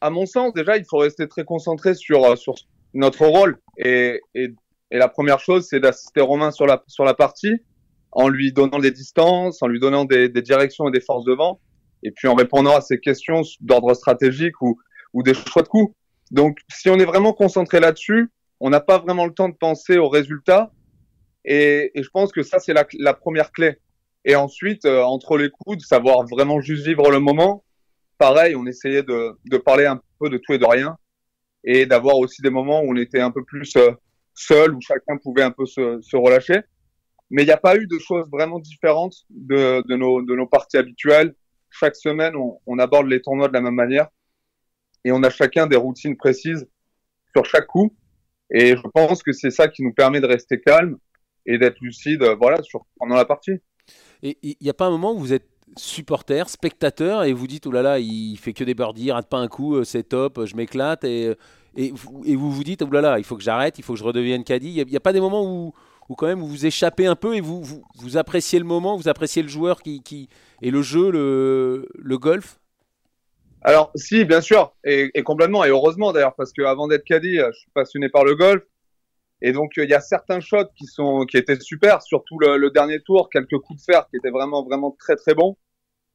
à 0.00 0.10
mon 0.10 0.26
sens, 0.26 0.52
déjà, 0.52 0.76
il 0.76 0.84
faut 0.84 0.98
rester 0.98 1.28
très 1.28 1.44
concentré 1.44 1.94
sur, 1.94 2.24
euh, 2.24 2.36
sur 2.36 2.54
notre 2.94 3.26
rôle. 3.26 3.58
Et, 3.78 4.20
et, 4.34 4.54
et 4.90 4.98
la 4.98 5.08
première 5.08 5.40
chose, 5.40 5.66
c'est 5.68 5.80
d'assister 5.80 6.20
Romain 6.20 6.50
sur 6.50 6.66
la, 6.66 6.82
sur 6.86 7.04
la 7.04 7.14
partie 7.14 7.60
en 8.12 8.28
lui 8.28 8.52
donnant 8.52 8.78
des 8.78 8.92
distances, 8.92 9.62
en 9.62 9.66
lui 9.66 9.78
donnant 9.78 10.04
des, 10.04 10.28
des 10.28 10.42
directions 10.42 10.88
et 10.88 10.90
des 10.90 11.00
forces 11.00 11.24
de 11.24 11.34
vent, 11.34 11.60
et 12.02 12.10
puis 12.10 12.28
en 12.28 12.34
répondant 12.34 12.74
à 12.74 12.80
ses 12.80 12.98
questions 12.98 13.42
d'ordre 13.60 13.92
stratégique 13.94 14.60
ou, 14.62 14.78
ou 15.12 15.22
des 15.22 15.34
choix 15.34 15.62
de 15.62 15.68
coups. 15.68 15.94
Donc, 16.30 16.58
si 16.70 16.88
on 16.88 16.98
est 16.98 17.04
vraiment 17.04 17.32
concentré 17.32 17.78
là-dessus, 17.78 18.30
on 18.60 18.70
n'a 18.70 18.80
pas 18.80 18.98
vraiment 18.98 19.26
le 19.26 19.34
temps 19.34 19.48
de 19.48 19.54
penser 19.54 19.98
aux 19.98 20.08
résultats. 20.08 20.70
Et, 21.44 21.92
et 21.94 22.02
je 22.02 22.08
pense 22.08 22.32
que 22.32 22.42
ça, 22.42 22.58
c'est 22.58 22.72
la, 22.72 22.86
la, 22.98 23.12
première 23.12 23.52
clé. 23.52 23.76
Et 24.24 24.34
ensuite, 24.34 24.86
euh, 24.86 25.02
entre 25.02 25.36
les 25.36 25.50
coups, 25.50 25.76
de 25.76 25.82
savoir 25.82 26.26
vraiment 26.26 26.60
juste 26.60 26.86
vivre 26.86 27.10
le 27.10 27.20
moment 27.20 27.64
pareil, 28.18 28.56
on 28.56 28.66
essayait 28.66 29.02
de, 29.02 29.36
de, 29.44 29.56
parler 29.58 29.86
un 29.86 30.00
peu 30.18 30.28
de 30.28 30.38
tout 30.38 30.52
et 30.52 30.58
de 30.58 30.64
rien 30.64 30.96
et 31.64 31.86
d'avoir 31.86 32.16
aussi 32.16 32.42
des 32.42 32.50
moments 32.50 32.82
où 32.82 32.92
on 32.92 32.96
était 32.96 33.20
un 33.20 33.30
peu 33.30 33.44
plus 33.44 33.74
euh, 33.76 33.92
seul, 34.34 34.74
où 34.74 34.80
chacun 34.80 35.16
pouvait 35.16 35.42
un 35.42 35.50
peu 35.50 35.66
se, 35.66 36.00
se 36.00 36.16
relâcher. 36.16 36.60
Mais 37.30 37.42
il 37.42 37.46
n'y 37.46 37.52
a 37.52 37.56
pas 37.56 37.76
eu 37.76 37.86
de 37.86 37.98
choses 37.98 38.28
vraiment 38.30 38.60
différentes 38.60 39.16
de, 39.30 39.82
de, 39.88 39.96
nos, 39.96 40.22
de 40.22 40.34
nos 40.34 40.46
parties 40.46 40.76
habituelles. 40.76 41.34
Chaque 41.70 41.96
semaine, 41.96 42.36
on, 42.36 42.60
on, 42.66 42.78
aborde 42.78 43.08
les 43.08 43.20
tournois 43.20 43.48
de 43.48 43.52
la 43.52 43.60
même 43.60 43.74
manière 43.74 44.08
et 45.04 45.10
on 45.10 45.22
a 45.24 45.30
chacun 45.30 45.66
des 45.66 45.76
routines 45.76 46.16
précises 46.16 46.68
sur 47.34 47.44
chaque 47.44 47.66
coup. 47.66 47.96
Et 48.50 48.76
je 48.76 48.88
pense 48.94 49.24
que 49.24 49.32
c'est 49.32 49.50
ça 49.50 49.66
qui 49.66 49.82
nous 49.82 49.92
permet 49.92 50.20
de 50.20 50.26
rester 50.26 50.60
calme 50.60 50.98
et 51.46 51.58
d'être 51.58 51.80
lucide, 51.80 52.22
voilà, 52.38 52.62
sur, 52.62 52.86
pendant 52.96 53.16
la 53.16 53.24
partie. 53.24 53.58
Et 54.22 54.38
il 54.42 54.56
n'y 54.60 54.70
a 54.70 54.74
pas 54.74 54.86
un 54.86 54.90
moment 54.90 55.14
où 55.14 55.18
vous 55.18 55.32
êtes 55.32 55.48
supporter, 55.76 56.48
spectateur, 56.48 57.24
et 57.24 57.32
vous 57.32 57.46
dites, 57.46 57.66
oh 57.66 57.72
là 57.72 57.82
là, 57.82 57.98
il 57.98 58.36
fait 58.36 58.52
que 58.52 58.64
des 58.64 58.74
birdies, 58.74 59.10
rate 59.10 59.28
pas 59.28 59.38
un 59.38 59.48
coup, 59.48 59.76
euh, 59.76 59.84
c'est 59.84 60.04
top, 60.04 60.44
je 60.44 60.56
m'éclate, 60.56 61.04
et, 61.04 61.34
et, 61.76 61.92
et, 62.24 62.36
vous 62.36 62.50
vous 62.50 62.64
dites, 62.64 62.82
oh 62.82 62.90
là 62.90 63.00
là, 63.00 63.18
il 63.18 63.24
faut 63.24 63.36
que 63.36 63.42
j'arrête, 63.42 63.78
il 63.78 63.84
faut 63.84 63.94
que 63.94 63.98
je 63.98 64.04
redevienne 64.04 64.44
caddie. 64.44 64.74
Il 64.76 64.86
n'y 64.86 64.96
a, 64.96 65.00
pas 65.00 65.12
des 65.12 65.20
moments 65.20 65.44
où, 65.44 65.74
où, 66.08 66.14
quand 66.14 66.26
même 66.26 66.40
vous 66.40 66.66
échappez 66.66 67.06
un 67.06 67.16
peu 67.16 67.34
et 67.34 67.40
vous, 67.40 67.62
vous, 67.62 67.82
vous, 67.96 68.16
appréciez 68.16 68.58
le 68.58 68.64
moment, 68.64 68.96
vous 68.96 69.08
appréciez 69.08 69.42
le 69.42 69.48
joueur 69.48 69.82
qui, 69.82 70.02
qui 70.02 70.28
et 70.62 70.70
le 70.70 70.82
jeu, 70.82 71.10
le, 71.10 71.88
le 71.94 72.18
golf? 72.18 72.58
Alors, 73.62 73.90
si, 73.96 74.24
bien 74.24 74.40
sûr, 74.40 74.72
et, 74.84 75.10
et 75.14 75.22
complètement, 75.22 75.64
et 75.64 75.70
heureusement 75.70 76.12
d'ailleurs, 76.12 76.34
parce 76.36 76.52
qu'avant 76.52 76.86
d'être 76.86 77.04
caddie, 77.04 77.38
je 77.38 77.58
suis 77.58 77.70
passionné 77.74 78.08
par 78.08 78.24
le 78.24 78.36
golf. 78.36 78.62
Et 79.46 79.52
donc, 79.52 79.74
il 79.76 79.88
y 79.88 79.94
a 79.94 80.00
certains 80.00 80.40
shots 80.40 80.70
qui 80.76 80.86
sont, 80.86 81.24
qui 81.24 81.36
étaient 81.36 81.60
super, 81.60 82.02
surtout 82.02 82.36
le, 82.40 82.56
le, 82.56 82.70
dernier 82.70 83.00
tour, 83.00 83.30
quelques 83.30 83.58
coups 83.58 83.78
de 83.78 83.84
fer 83.84 84.08
qui 84.10 84.16
étaient 84.16 84.30
vraiment, 84.30 84.64
vraiment 84.64 84.90
très, 84.98 85.14
très 85.14 85.34
bons 85.34 85.56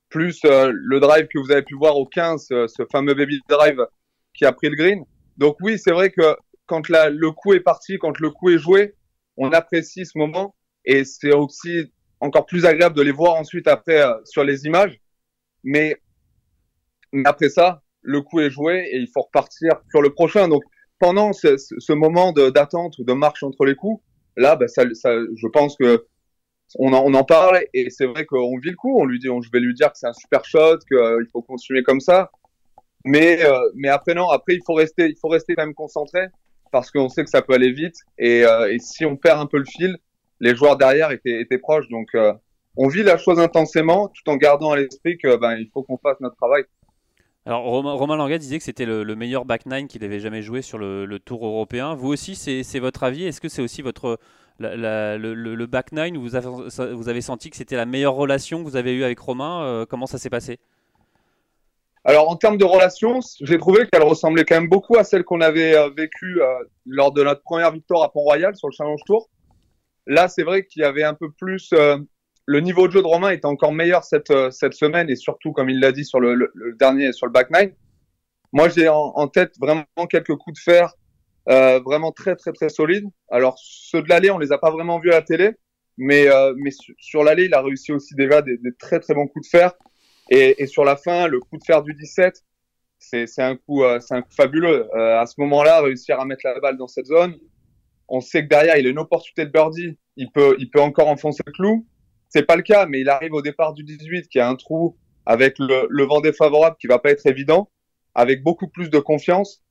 plus 0.09 0.41
euh, 0.43 0.69
le 0.73 0.99
drive 0.99 1.27
que 1.27 1.39
vous 1.39 1.51
avez 1.51 1.61
pu 1.61 1.75
voir 1.75 1.95
au 1.95 2.05
15, 2.05 2.45
ce, 2.45 2.67
ce, 2.67 2.83
fameux 2.91 3.13
baby 3.13 3.39
drive 3.47 3.87
qui 4.33 4.43
a 4.43 4.51
pris 4.51 4.67
le 4.67 4.75
green. 4.75 5.05
Donc 5.37 5.55
oui, 5.61 5.79
c'est 5.79 5.93
vrai 5.93 6.11
que 6.11 6.35
quand 6.65 6.89
la, 6.89 7.09
le 7.09 7.31
coup 7.31 7.53
est 7.53 7.61
parti, 7.61 7.97
quand 7.97 8.19
le 8.19 8.29
coup 8.31 8.49
est 8.49 8.57
joué, 8.57 8.95
on 9.37 9.53
apprécie 9.53 10.05
ce 10.05 10.17
moment 10.17 10.53
et 10.83 11.05
c'est 11.05 11.31
aussi 11.31 11.93
encore 12.19 12.45
plus 12.45 12.65
agréable 12.65 12.97
de 12.97 13.01
les 13.01 13.13
voir 13.13 13.35
ensuite 13.35 13.69
après 13.69 14.01
euh, 14.01 14.13
sur 14.25 14.43
les 14.43 14.65
images. 14.65 14.99
Mais, 15.63 15.95
après 17.23 17.47
ça, 17.47 17.81
le 18.01 18.21
coup 18.21 18.41
est 18.41 18.49
joué 18.49 18.89
et 18.91 18.97
il 18.97 19.07
faut 19.07 19.21
repartir 19.21 19.81
sur 19.89 20.01
le 20.01 20.13
prochain. 20.13 20.49
Donc 20.49 20.63
pendant 21.01 21.33
ce, 21.33 21.57
ce 21.57 21.93
moment 21.93 22.31
d'attente 22.31 22.99
ou 22.99 23.03
de 23.03 23.13
marche 23.13 23.41
entre 23.41 23.65
les 23.65 23.75
coups, 23.75 24.01
là, 24.37 24.55
bah, 24.55 24.67
ça, 24.67 24.83
je 24.85 25.47
pense 25.47 25.75
que 25.75 26.05
on 26.79 26.93
en, 26.93 27.03
on 27.03 27.13
en 27.15 27.23
parle 27.23 27.59
et 27.73 27.89
c'est 27.89 28.05
vrai 28.05 28.25
qu'on 28.25 28.57
vit 28.59 28.69
le 28.69 28.75
coup. 28.75 28.97
On 29.01 29.05
lui 29.05 29.19
dit, 29.19 29.27
je 29.27 29.49
vais 29.51 29.59
lui 29.59 29.73
dire 29.73 29.91
que 29.91 29.97
c'est 29.97 30.07
un 30.07 30.13
super 30.13 30.45
shot, 30.45 30.77
qu'il 30.87 30.97
euh, 30.97 31.25
faut 31.33 31.41
continuer 31.41 31.83
comme 31.83 31.99
ça. 31.99 32.31
Mais 33.03 33.43
euh, 33.43 33.57
mais 33.75 33.89
après 33.89 34.13
non, 34.13 34.29
après 34.29 34.53
il 34.53 34.61
faut 34.65 34.75
rester, 34.75 35.07
il 35.07 35.17
faut 35.19 35.27
rester 35.27 35.55
quand 35.55 35.65
même 35.65 35.73
concentré 35.73 36.27
parce 36.71 36.91
qu'on 36.91 37.09
sait 37.09 37.23
que 37.23 37.31
ça 37.31 37.41
peut 37.41 37.53
aller 37.53 37.71
vite 37.71 37.95
et, 38.19 38.45
euh, 38.45 38.71
et, 38.71 38.77
si 38.79 39.03
on 39.03 39.17
perd 39.17 39.39
un 39.39 39.47
peu 39.47 39.57
le 39.57 39.65
fil, 39.65 39.97
les 40.39 40.55
joueurs 40.55 40.77
derrière 40.77 41.11
étaient, 41.11 41.41
étaient 41.41 41.57
proches. 41.57 41.89
Donc 41.89 42.09
on 42.77 42.87
vit 42.87 43.01
la 43.01 43.17
chose 43.17 43.39
intensément 43.39 44.07
tout 44.09 44.31
en 44.31 44.37
gardant 44.37 44.71
à 44.71 44.77
l'esprit 44.77 45.17
que 45.17 45.35
ben 45.35 45.57
il 45.57 45.67
faut 45.73 45.81
qu'on 45.81 45.97
fasse 45.97 46.19
notre 46.19 46.35
travail. 46.35 46.63
Alors 47.45 47.63
Romain, 47.63 47.93
Romain 47.93 48.37
disait 48.37 48.59
que 48.59 48.63
c'était 48.63 48.85
le, 48.85 49.15
meilleur 49.15 49.45
back 49.45 49.65
nine 49.65 49.87
qu'il 49.87 50.03
avait 50.03 50.19
jamais 50.19 50.43
joué 50.43 50.61
sur 50.61 50.77
le, 50.77 51.19
tour 51.19 51.45
européen. 51.45 51.95
Vous 51.95 52.09
aussi, 52.09 52.35
c'est 52.35 52.79
votre 52.79 53.03
avis? 53.03 53.25
Est-ce 53.25 53.41
que 53.41 53.49
c'est 53.49 53.63
aussi 53.63 53.81
votre 53.81 54.19
le, 54.59 55.65
back 55.65 55.91
nine? 55.91 56.17
Où 56.17 56.21
vous 56.21 57.09
avez, 57.09 57.21
senti 57.21 57.49
que 57.49 57.57
c'était 57.57 57.75
la 57.75 57.87
meilleure 57.87 58.13
relation 58.13 58.63
que 58.63 58.69
vous 58.69 58.75
avez 58.75 58.93
eue 58.93 59.03
avec 59.03 59.19
Romain 59.19 59.63
euh, 59.63 59.85
Comment 59.87 60.05
ça 60.05 60.19
s'est 60.19 60.29
passé? 60.29 60.59
Alors 62.03 62.29
en 62.29 62.35
termes 62.35 62.57
de 62.57 62.65
relation, 62.65 63.19
j'ai 63.41 63.59
trouvé 63.59 63.87
qu'elle 63.87 64.01
ressemblait 64.03 64.43
quand 64.43 64.55
même 64.55 64.69
beaucoup 64.69 64.97
à 64.97 65.03
celle 65.03 65.23
qu'on 65.23 65.39
avait 65.39 65.75
euh, 65.75 65.89
vécue 65.95 66.41
euh, 66.41 66.47
lors 66.87 67.11
de 67.11 67.23
notre 67.23 67.43
première 67.43 67.71
victoire 67.71 68.01
à 68.03 68.11
Pont-Royal 68.11 68.55
sur 68.55 68.67
le 68.69 68.73
Challenge 68.73 69.01
Tour. 69.05 69.29
Là, 70.07 70.27
c'est 70.27 70.41
vrai 70.41 70.65
qu'il 70.65 70.81
y 70.81 70.85
avait 70.85 71.03
un 71.03 71.13
peu 71.13 71.29
plus 71.31 71.71
le 72.51 72.59
niveau 72.59 72.87
de 72.87 72.93
jeu 72.93 73.01
de 73.01 73.07
Romain 73.07 73.29
était 73.29 73.45
encore 73.45 73.71
meilleur 73.71 74.03
cette, 74.03 74.31
euh, 74.31 74.51
cette 74.51 74.73
semaine 74.73 75.09
et 75.09 75.15
surtout, 75.15 75.53
comme 75.53 75.69
il 75.69 75.79
l'a 75.79 75.91
dit 75.91 76.03
sur 76.03 76.19
le, 76.19 76.35
le, 76.35 76.75
dernier, 76.77 77.13
sur 77.13 77.25
le 77.25 77.31
back 77.31 77.49
nine. 77.51 77.73
Moi, 78.51 78.67
j'ai 78.67 78.89
en, 78.89 79.27
tête 79.29 79.53
vraiment 79.59 79.85
quelques 80.09 80.35
coups 80.35 80.59
de 80.59 80.63
fer 80.63 80.93
euh, 81.49 81.79
vraiment 81.79 82.11
très, 82.11 82.35
très, 82.35 82.51
très 82.51 82.67
solides. 82.67 83.07
Alors, 83.29 83.55
ceux 83.57 84.01
de 84.01 84.09
l'allée, 84.09 84.29
on 84.29 84.37
les 84.37 84.51
a 84.51 84.57
pas 84.57 84.71
vraiment 84.71 84.99
vus 84.99 85.11
à 85.11 85.15
la 85.15 85.21
télé, 85.21 85.51
mais, 85.97 86.27
euh, 86.27 86.53
mais 86.57 86.71
sur, 86.99 87.23
l'allée, 87.23 87.45
il 87.45 87.53
a 87.53 87.61
réussi 87.61 87.93
aussi 87.93 88.13
déjà 88.15 88.41
des, 88.41 88.59
très, 88.77 88.99
très 88.99 89.13
bons 89.13 89.27
coups 89.27 89.49
de 89.49 89.57
fer. 89.57 89.71
Et, 90.29 90.61
et, 90.61 90.67
sur 90.67 90.83
la 90.83 90.97
fin, 90.97 91.27
le 91.27 91.39
coup 91.39 91.57
de 91.57 91.63
fer 91.63 91.81
du 91.81 91.93
17, 91.93 92.43
c'est 93.01 93.41
un 93.41 93.55
coup, 93.55 93.83
euh, 93.83 93.99
un 94.11 94.21
coup 94.21 94.31
fabuleux. 94.31 94.87
Euh, 94.95 95.19
à 95.19 95.25
ce 95.25 95.35
moment-là, 95.39 95.81
réussir 95.81 96.19
à 96.19 96.25
mettre 96.25 96.41
la 96.45 96.59
balle 96.59 96.77
dans 96.77 96.87
cette 96.87 97.07
zone, 97.07 97.37
on 98.07 98.21
sait 98.21 98.43
que 98.43 98.49
derrière, 98.49 98.77
il 98.77 98.85
a 98.85 98.89
une 98.89 98.99
opportunité 98.99 99.45
de 99.45 99.51
birdie. 99.51 99.97
Il 100.17 100.29
peut, 100.31 100.55
il 100.59 100.69
peut 100.69 100.81
encore 100.81 101.07
enfoncer 101.07 101.43
le 101.45 101.51
clou. 101.51 101.87
C'est 102.31 102.43
pas 102.43 102.55
le 102.55 102.63
cas, 102.63 102.85
mais 102.85 103.01
il 103.01 103.09
arrive 103.09 103.33
au 103.33 103.41
départ 103.41 103.73
du 103.73 103.83
18 103.83 104.27
qui 104.29 104.39
a 104.39 104.47
un 104.47 104.55
trou 104.55 104.97
avec 105.25 105.59
le, 105.59 105.85
le 105.89 106.05
vent 106.05 106.21
défavorable 106.21 106.77
qui 106.79 106.87
va 106.87 106.97
pas 106.97 107.11
être 107.11 107.25
évident, 107.27 107.69
avec 108.15 108.41
beaucoup 108.41 108.67
plus 108.67 108.89
de 108.89 108.99
confiance. 108.99 109.61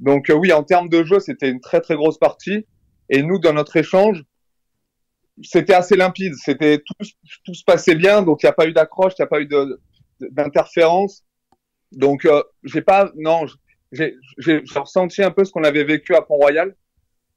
Donc 0.00 0.30
euh, 0.30 0.34
oui, 0.34 0.52
en 0.52 0.62
termes 0.62 0.88
de 0.88 1.04
jeu, 1.04 1.20
c'était 1.20 1.48
une 1.48 1.60
très 1.60 1.80
très 1.80 1.94
grosse 1.94 2.18
partie. 2.18 2.66
Et 3.08 3.22
nous, 3.22 3.38
dans 3.38 3.52
notre 3.52 3.76
échange, 3.76 4.24
c'était 5.42 5.74
assez 5.74 5.94
limpide. 5.94 6.34
C'était 6.36 6.78
tout, 6.78 7.06
tout 7.44 7.54
se 7.54 7.64
passait 7.64 7.94
bien, 7.94 8.22
donc 8.22 8.42
il 8.42 8.46
n'y 8.46 8.50
a 8.50 8.54
pas 8.54 8.66
eu 8.66 8.72
d'accroche, 8.72 9.12
il 9.18 9.22
n'y 9.22 9.24
a 9.24 9.28
pas 9.28 9.40
eu 9.40 9.48
d'interférence. 10.20 11.24
Donc 11.92 12.24
euh, 12.24 12.42
j'ai 12.64 12.82
pas, 12.82 13.12
non, 13.16 13.46
j'ai 13.92 14.62
ressenti 14.74 15.22
un 15.22 15.30
peu 15.30 15.44
ce 15.44 15.52
qu'on 15.52 15.64
avait 15.64 15.84
vécu 15.84 16.14
à 16.14 16.22
Pont-Royal. 16.22 16.74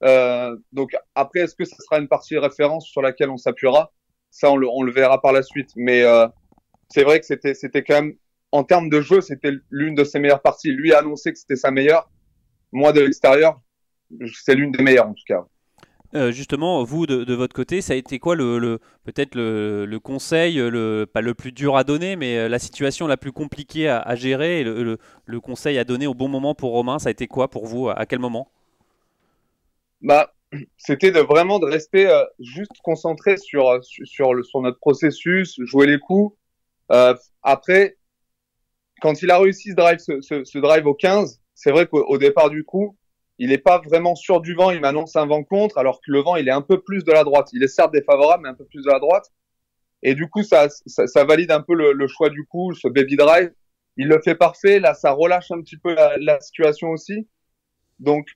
Euh, 0.04 0.56
donc 0.72 0.96
après, 1.16 1.42
est-ce 1.42 1.56
que 1.56 1.66
ce 1.66 1.76
sera 1.76 2.00
une 2.00 2.08
partie 2.08 2.38
référence 2.38 2.88
sur 2.88 3.02
laquelle 3.02 3.30
on 3.30 3.38
s'appuiera? 3.38 3.92
Ça, 4.32 4.52
on 4.52 4.58
le, 4.58 4.68
on 4.68 4.84
le, 4.84 4.92
verra 4.92 5.22
par 5.22 5.32
la 5.32 5.44
suite. 5.44 5.72
Mais 5.76 6.04
euh, 6.04 6.28
c'est 6.90 7.04
vrai 7.04 7.20
que 7.20 7.26
c'était, 7.26 7.54
c'était 7.54 7.84
quand 7.84 7.96
même, 7.96 8.14
en 8.52 8.64
termes 8.64 8.90
de 8.90 9.02
jeu, 9.02 9.22
c'était 9.22 9.54
l'une 9.70 9.96
de 9.96 10.04
ses 10.04 10.20
meilleures 10.20 10.42
parties. 10.42 10.72
Lui 10.72 10.94
a 10.94 11.00
annoncé 11.00 11.32
que 11.32 11.40
c'était 11.40 11.56
sa 11.56 11.72
meilleure. 11.72 12.10
Moi, 12.72 12.92
de 12.94 13.02
l'extérieur, 13.02 13.60
c'est 14.34 14.56
l'une 14.56 14.72
des 14.72 14.84
meilleures 14.84 15.08
en 15.08 15.14
tout 15.14 15.26
cas. 15.28 15.46
Euh, 16.16 16.32
justement, 16.32 16.84
vous 16.84 17.06
de, 17.06 17.24
de, 17.24 17.34
votre 17.36 17.54
côté, 17.54 17.82
ça 17.82 17.94
a 17.94 17.96
été 17.96 18.18
quoi 18.18 18.36
le, 18.36 18.58
le 18.58 18.80
peut-être 19.04 19.36
le, 19.36 19.86
le, 19.86 20.00
conseil, 20.00 20.56
le, 20.56 21.06
pas 21.06 21.22
le 21.22 21.36
plus 21.36 21.52
dur 21.52 21.78
à 21.78 21.84
donner, 21.84 22.16
mais 22.16 22.36
euh, 22.36 22.50
la 22.50 22.58
situation 22.58 23.06
la 23.06 23.16
plus 23.16 23.32
compliquée 23.32 23.88
à, 23.88 24.00
à 24.00 24.16
gérer 24.16 24.62
et 24.62 24.64
le, 24.64 24.98
le, 25.26 25.40
conseil 25.40 25.78
à 25.78 25.84
donner 25.84 26.08
au 26.08 26.16
bon 26.16 26.28
moment 26.28 26.56
pour 26.56 26.72
Romain, 26.72 26.98
ça 26.98 27.10
a 27.10 27.12
été 27.12 27.28
quoi 27.28 27.48
pour 27.48 27.68
vous 27.68 27.90
À 27.90 28.08
quel 28.08 28.18
moment? 28.18 28.50
Bah, 30.02 30.34
c'était 30.78 31.12
de 31.12 31.20
vraiment 31.20 31.60
de 31.60 31.66
rester 31.66 32.08
euh, 32.08 32.24
juste 32.40 32.72
concentré 32.84 33.38
sur 33.38 33.70
euh, 33.70 33.80
sur, 33.82 34.34
le, 34.34 34.44
sur 34.44 34.62
notre 34.62 34.80
processus, 34.80 35.60
jouer 35.60 35.88
les 35.88 36.00
coups. 36.00 36.36
Euh, 36.92 37.16
après, 37.44 37.98
quand 39.02 39.22
il 39.22 39.32
a 39.32 39.40
réussi 39.40 39.70
ce 39.72 39.76
drive, 39.76 40.00
ce, 40.00 40.22
ce, 40.22 40.58
drive 40.58 40.88
au 40.88 40.94
15, 40.94 41.40
c'est 41.54 41.72
vrai 41.72 41.88
qu'au 41.88 42.18
départ 42.18 42.50
du 42.50 42.64
coup, 42.64 42.98
il 43.38 43.50
n'est 43.50 43.58
pas 43.60 43.80
vraiment 43.80 44.16
sûr 44.16 44.42
du 44.42 44.56
vent. 44.56 44.72
Il 44.72 44.82
m'annonce 44.82 45.16
un 45.16 45.26
vent 45.26 45.44
contre, 45.44 45.78
alors 45.78 46.02
que 46.02 46.12
le 46.12 46.22
vent 46.22 46.36
il 46.36 46.48
est 46.48 46.52
un 46.52 46.62
peu 46.62 46.82
plus 46.82 47.04
de 47.04 47.12
la 47.12 47.24
droite. 47.24 47.50
Il 47.54 47.64
est 47.64 47.68
certes 47.68 47.94
défavorable, 47.94 48.44
mais 48.44 48.50
un 48.50 48.56
peu 48.56 48.66
plus 48.66 48.84
de 48.84 48.90
la 48.90 49.00
droite. 49.00 49.32
Et 50.02 50.16
du 50.16 50.30
coup, 50.30 50.44
ça, 50.44 50.70
ça, 50.70 51.08
ça 51.08 51.26
valide 51.26 51.52
un 51.52 51.62
peu 51.62 51.76
le, 51.76 51.92
le, 51.92 52.08
choix 52.08 52.30
du 52.30 52.46
coup, 52.46 52.74
ce 52.74 52.88
baby 52.88 53.18
drive. 53.18 53.52
Il 53.98 54.08
le 54.08 54.22
fait 54.22 54.36
parfait. 54.36 54.80
Là, 54.80 54.94
ça 54.94 55.12
relâche 55.12 55.52
un 55.52 55.62
petit 55.62 55.78
peu 55.78 55.94
la, 55.94 56.18
la 56.18 56.40
situation 56.40 56.90
aussi. 56.90 57.28
Donc, 58.00 58.28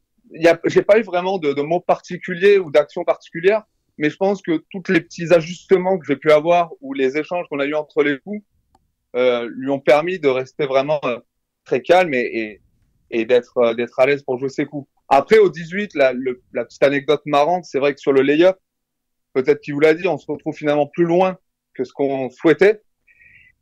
j'ai 0.65 0.81
pas 0.81 0.99
eu 0.99 1.03
vraiment 1.03 1.37
de, 1.37 1.53
de 1.53 1.61
mots 1.61 1.79
particuliers 1.79 2.57
ou 2.57 2.71
d'actions 2.71 3.03
particulières, 3.03 3.63
mais 3.97 4.09
je 4.09 4.17
pense 4.17 4.41
que 4.41 4.63
tous 4.71 4.91
les 4.91 5.01
petits 5.01 5.33
ajustements 5.33 5.97
que 5.97 6.05
j'ai 6.07 6.15
pu 6.15 6.31
avoir 6.31 6.71
ou 6.81 6.93
les 6.93 7.17
échanges 7.17 7.45
qu'on 7.49 7.59
a 7.59 7.65
eu 7.65 7.75
entre 7.75 8.03
les 8.03 8.19
coups 8.19 8.43
euh, 9.15 9.49
lui 9.55 9.69
ont 9.69 9.79
permis 9.79 10.19
de 10.19 10.27
rester 10.27 10.65
vraiment 10.65 10.99
euh, 11.05 11.19
très 11.65 11.81
calme 11.81 12.13
et, 12.13 12.19
et, 12.19 12.61
et 13.11 13.25
d'être 13.25 13.57
euh, 13.57 13.73
d'être 13.75 13.99
à 13.99 14.05
l'aise 14.05 14.23
pour 14.23 14.39
jouer 14.39 14.49
ses 14.49 14.65
coups. 14.65 14.89
Après 15.09 15.37
au 15.37 15.49
18, 15.49 15.93
la, 15.93 16.13
la 16.53 16.65
petite 16.65 16.83
anecdote 16.83 17.21
marrante, 17.25 17.65
c'est 17.65 17.79
vrai 17.79 17.93
que 17.93 17.99
sur 17.99 18.13
le 18.13 18.21
layup, 18.21 18.55
peut-être 19.33 19.61
qu'il 19.61 19.73
vous 19.73 19.79
l'a 19.79 19.93
dit, 19.93 20.07
on 20.07 20.17
se 20.17 20.31
retrouve 20.31 20.55
finalement 20.55 20.87
plus 20.87 21.05
loin 21.05 21.37
que 21.73 21.83
ce 21.83 21.93
qu'on 21.93 22.29
souhaitait. 22.29 22.81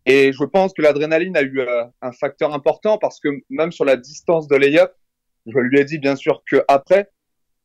Et 0.05 0.31
je 0.33 0.43
pense 0.43 0.73
que 0.73 0.81
l'adrénaline 0.81 1.37
a 1.37 1.41
eu 1.41 1.59
euh, 1.59 1.83
un 2.01 2.11
facteur 2.11 2.53
important 2.53 2.97
parce 2.97 3.19
que 3.19 3.29
même 3.49 3.71
sur 3.71 3.85
la 3.85 3.97
distance 3.97 4.47
de 4.47 4.55
layup, 4.55 4.91
je 5.45 5.57
lui 5.59 5.79
ai 5.79 5.85
dit 5.85 5.97
bien 5.97 6.15
sûr 6.15 6.43
que 6.49 6.63
après, 6.67 7.09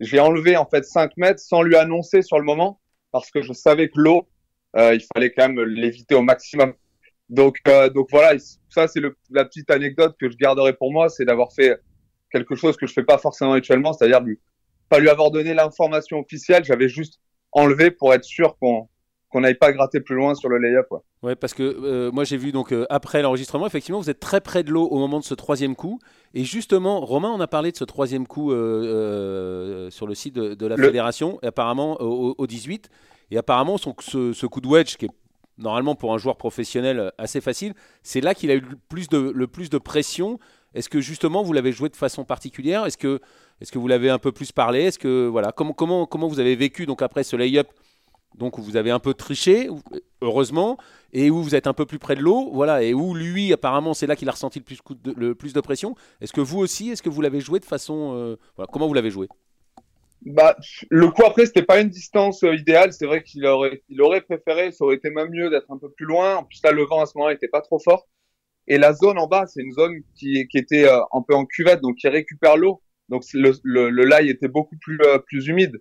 j'ai 0.00 0.20
enlevé 0.20 0.56
en 0.56 0.66
fait 0.66 0.84
5 0.84 1.16
mètres 1.16 1.40
sans 1.40 1.62
lui 1.62 1.76
annoncer 1.76 2.22
sur 2.22 2.38
le 2.38 2.44
moment 2.44 2.80
parce 3.12 3.30
que 3.30 3.42
je 3.42 3.52
savais 3.52 3.88
que 3.88 3.98
l'eau, 3.98 4.28
euh, 4.76 4.94
il 4.94 5.04
fallait 5.14 5.32
quand 5.32 5.48
même 5.48 5.60
l'éviter 5.62 6.14
au 6.14 6.22
maximum. 6.22 6.74
Donc, 7.28 7.58
euh, 7.66 7.88
donc 7.88 8.08
voilà, 8.10 8.38
ça 8.68 8.86
c'est 8.88 9.00
la 9.30 9.44
petite 9.44 9.70
anecdote 9.70 10.16
que 10.20 10.30
je 10.30 10.36
garderai 10.36 10.74
pour 10.74 10.92
moi, 10.92 11.08
c'est 11.08 11.24
d'avoir 11.24 11.52
fait 11.52 11.80
quelque 12.30 12.54
chose 12.54 12.76
que 12.76 12.86
je 12.86 12.92
fais 12.92 13.02
pas 13.02 13.18
forcément 13.18 13.52
actuellement, 13.52 13.92
c'est-à-dire 13.92 14.20
pas 14.88 14.98
lui 14.98 15.08
avoir 15.08 15.30
donné 15.30 15.54
l'information 15.54 16.20
officielle, 16.20 16.64
j'avais 16.64 16.88
juste 16.88 17.18
enlevé 17.52 17.90
pour 17.90 18.14
être 18.14 18.24
sûr 18.24 18.56
qu'on 18.58 18.88
qu'on 19.36 19.42
n'aille 19.42 19.54
pas 19.54 19.70
gratter 19.70 20.00
plus 20.00 20.14
loin 20.14 20.34
sur 20.34 20.48
le 20.48 20.56
layup. 20.56 20.86
Ouais, 20.90 20.98
ouais 21.22 21.36
parce 21.36 21.52
que 21.52 21.62
euh, 21.62 22.10
moi 22.10 22.24
j'ai 22.24 22.38
vu 22.38 22.52
donc 22.52 22.72
euh, 22.72 22.86
après 22.88 23.20
l'enregistrement, 23.20 23.66
effectivement, 23.66 24.00
vous 24.00 24.08
êtes 24.08 24.18
très 24.18 24.40
près 24.40 24.62
de 24.62 24.70
l'eau 24.70 24.86
au 24.86 24.98
moment 24.98 25.20
de 25.20 25.24
ce 25.24 25.34
troisième 25.34 25.76
coup. 25.76 25.98
Et 26.32 26.42
justement, 26.42 27.00
Romain, 27.00 27.30
on 27.36 27.40
a 27.40 27.46
parlé 27.46 27.70
de 27.70 27.76
ce 27.76 27.84
troisième 27.84 28.26
coup 28.26 28.50
euh, 28.50 29.90
sur 29.90 30.06
le 30.06 30.14
site 30.14 30.36
de, 30.36 30.66
la 30.66 30.76
fédération, 30.78 31.38
apparemment 31.42 32.00
au, 32.00 32.46
18. 32.46 32.88
Et 33.30 33.36
apparemment, 33.36 33.76
son, 33.76 33.94
ce, 34.00 34.46
coup 34.46 34.62
de 34.62 34.68
wedge, 34.68 34.96
qui 34.96 35.04
est 35.04 35.10
normalement 35.58 35.96
pour 35.96 36.14
un 36.14 36.18
joueur 36.18 36.38
professionnel 36.38 37.12
assez 37.18 37.42
facile, 37.42 37.74
c'est 38.02 38.22
là 38.22 38.34
qu'il 38.34 38.50
a 38.50 38.54
eu 38.54 38.60
le 38.60 38.78
plus 38.88 39.10
de, 39.10 39.18
le 39.18 39.46
plus 39.46 39.68
de 39.68 39.76
pression. 39.76 40.38
Est-ce 40.74 40.88
que 40.88 41.02
justement 41.02 41.42
vous 41.42 41.52
l'avez 41.52 41.72
joué 41.72 41.90
de 41.90 41.96
façon 41.96 42.24
particulière? 42.24 42.86
Est-ce 42.86 42.96
que, 42.96 43.20
est 43.60 43.70
que 43.70 43.78
vous 43.78 43.88
l'avez 43.88 44.08
un 44.08 44.18
peu 44.18 44.32
plus 44.32 44.50
parlé? 44.50 44.84
Est-ce 44.84 44.98
que 44.98 45.26
voilà 45.26 45.52
comment, 45.52 45.74
comment, 45.74 46.06
comment 46.06 46.26
vous 46.26 46.40
avez 46.40 46.56
vécu 46.56 46.86
donc 46.86 47.02
après 47.02 47.22
ce 47.22 47.36
lay-up 47.36 47.68
donc 48.34 48.58
vous 48.58 48.76
avez 48.76 48.90
un 48.90 48.98
peu 48.98 49.14
triché, 49.14 49.68
heureusement, 50.20 50.76
et 51.12 51.30
où 51.30 51.42
vous 51.42 51.54
êtes 51.54 51.66
un 51.66 51.72
peu 51.72 51.86
plus 51.86 51.98
près 51.98 52.16
de 52.16 52.20
l'eau, 52.20 52.50
voilà, 52.52 52.82
et 52.82 52.92
où 52.92 53.14
lui, 53.14 53.52
apparemment, 53.52 53.94
c'est 53.94 54.06
là 54.06 54.16
qu'il 54.16 54.28
a 54.28 54.32
ressenti 54.32 54.62
le 55.04 55.34
plus 55.34 55.52
de, 55.52 55.60
pression. 55.60 55.94
Est-ce 56.20 56.32
que 56.32 56.40
vous 56.40 56.58
aussi, 56.58 56.90
est-ce 56.90 57.02
que 57.02 57.08
vous 57.08 57.22
l'avez 57.22 57.40
joué 57.40 57.60
de 57.60 57.64
façon, 57.64 58.14
euh, 58.14 58.36
comment 58.72 58.86
vous 58.86 58.94
l'avez 58.94 59.10
joué? 59.10 59.28
Bah, 60.22 60.56
le 60.90 61.08
coup 61.08 61.24
après, 61.24 61.46
c'était 61.46 61.62
pas 61.62 61.80
une 61.80 61.88
distance 61.88 62.42
euh, 62.42 62.54
idéale. 62.54 62.92
C'est 62.92 63.06
vrai 63.06 63.22
qu'il 63.22 63.46
aurait, 63.46 64.20
préféré, 64.22 64.72
ça 64.72 64.84
aurait 64.84 64.96
été 64.96 65.10
même 65.10 65.30
mieux 65.30 65.50
d'être 65.50 65.70
un 65.70 65.78
peu 65.78 65.90
plus 65.90 66.06
loin. 66.06 66.36
En 66.36 66.44
plus 66.44 66.60
là, 66.64 66.72
le 66.72 66.84
vent 66.84 67.00
à 67.00 67.06
ce 67.06 67.16
moment-là 67.16 67.34
était 67.34 67.48
pas 67.48 67.60
trop 67.60 67.78
fort. 67.78 68.08
Et 68.66 68.78
la 68.78 68.92
zone 68.92 69.18
en 69.18 69.28
bas, 69.28 69.46
c'est 69.46 69.62
une 69.62 69.72
zone 69.72 70.00
qui, 70.18 70.48
était 70.54 70.88
euh, 70.88 71.00
un 71.12 71.22
peu 71.22 71.34
en 71.34 71.46
cuvette, 71.46 71.80
donc 71.80 71.96
qui 71.96 72.08
récupère 72.08 72.56
l'eau. 72.56 72.82
Donc 73.08 73.22
le, 73.34 73.52
le, 73.62 74.28
était 74.28 74.48
beaucoup 74.48 74.76
plus 74.76 75.46
humide. 75.46 75.80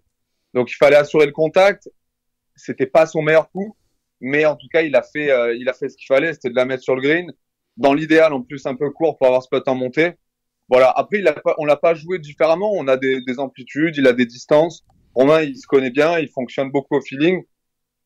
Donc 0.53 0.71
il 0.71 0.75
fallait 0.75 0.95
assurer 0.95 1.25
le 1.25 1.31
contact 1.31 1.89
c'était 2.55 2.85
pas 2.85 3.05
son 3.05 3.21
meilleur 3.21 3.49
coup, 3.51 3.75
mais 4.21 4.45
en 4.45 4.55
tout 4.55 4.67
cas, 4.71 4.81
il 4.81 4.95
a 4.95 5.03
fait, 5.03 5.31
euh, 5.31 5.55
il 5.55 5.67
a 5.69 5.73
fait 5.73 5.89
ce 5.89 5.97
qu'il 5.97 6.07
fallait, 6.07 6.33
c'était 6.33 6.49
de 6.49 6.55
la 6.55 6.65
mettre 6.65 6.83
sur 6.83 6.95
le 6.95 7.01
green. 7.01 7.31
Dans 7.77 7.93
l'idéal, 7.93 8.33
en 8.33 8.41
plus, 8.41 8.65
un 8.65 8.75
peu 8.75 8.89
court 8.89 9.17
pour 9.17 9.27
avoir 9.27 9.43
ce 9.43 9.49
putt 9.49 9.67
en 9.67 9.75
montée. 9.75 10.13
Voilà. 10.69 10.89
Après, 10.89 11.19
il 11.19 11.27
a 11.27 11.33
pas, 11.33 11.55
on 11.57 11.65
l'a 11.65 11.75
pas 11.75 11.93
joué 11.93 12.19
différemment. 12.19 12.71
On 12.73 12.87
a 12.87 12.97
des, 12.97 13.21
des, 13.21 13.39
amplitudes, 13.39 13.97
il 13.97 14.07
a 14.07 14.13
des 14.13 14.25
distances. 14.25 14.85
Romain, 15.13 15.41
il 15.41 15.57
se 15.57 15.67
connaît 15.67 15.91
bien, 15.91 16.19
il 16.19 16.29
fonctionne 16.29 16.71
beaucoup 16.71 16.95
au 16.95 17.01
feeling. 17.01 17.43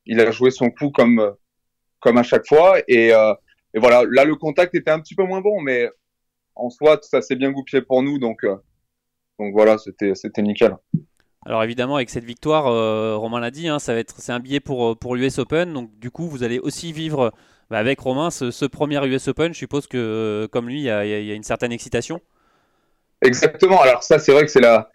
Il 0.05 0.19
a 0.19 0.31
joué 0.31 0.51
son 0.51 0.71
coup 0.71 0.89
comme, 0.89 1.35
comme 1.99 2.17
à 2.17 2.23
chaque 2.23 2.47
fois. 2.47 2.79
Et, 2.87 3.13
euh, 3.13 3.33
et 3.73 3.79
voilà. 3.79 4.03
Là, 4.09 4.25
le 4.25 4.35
contact 4.35 4.75
était 4.75 4.91
un 4.91 4.99
petit 4.99 5.15
peu 5.15 5.23
moins 5.23 5.41
bon, 5.41 5.61
mais 5.61 5.89
en 6.55 6.69
soi, 6.69 6.99
ça 7.01 7.21
s'est 7.21 7.35
bien 7.35 7.51
goupillé 7.51 7.81
pour 7.81 8.03
nous. 8.03 8.17
Donc, 8.19 8.43
euh, 8.43 8.57
donc 9.39 9.53
voilà, 9.53 9.77
c'était, 9.77 10.15
c'était 10.15 10.41
nickel. 10.41 10.75
Alors 11.45 11.63
évidemment, 11.63 11.95
avec 11.95 12.09
cette 12.09 12.25
victoire, 12.25 12.67
euh, 12.67 13.15
Romain 13.15 13.39
l'a 13.39 13.51
dit, 13.51 13.69
hein, 13.69 13.79
c'est 13.79 14.31
un 14.31 14.39
billet 14.39 14.59
pour, 14.59 14.91
euh, 14.91 14.95
pour 14.95 15.15
l'US 15.15 15.39
Open. 15.39 15.73
Donc 15.73 15.97
du 15.97 16.11
coup, 16.11 16.27
vous 16.27 16.43
allez 16.43 16.59
aussi 16.59 16.91
vivre 16.91 17.33
bah, 17.69 17.77
avec 17.77 17.99
Romain 17.99 18.29
ce, 18.29 18.65
premier 18.65 19.05
US 19.07 19.29
Open. 19.29 19.53
Je 19.53 19.57
suppose 19.57 19.87
que 19.87 19.97
euh, 19.97 20.47
comme 20.47 20.67
lui, 20.67 20.79
il 20.79 20.83
y, 20.83 20.89
a, 20.89 21.33
une 21.33 21.43
certaine 21.43 21.71
excitation. 21.71 22.21
Exactement. 23.21 23.81
Alors 23.81 24.03
ça, 24.03 24.19
c'est 24.19 24.33
vrai 24.33 24.43
que 24.43 24.51
c'est 24.51 24.59
la, 24.59 24.89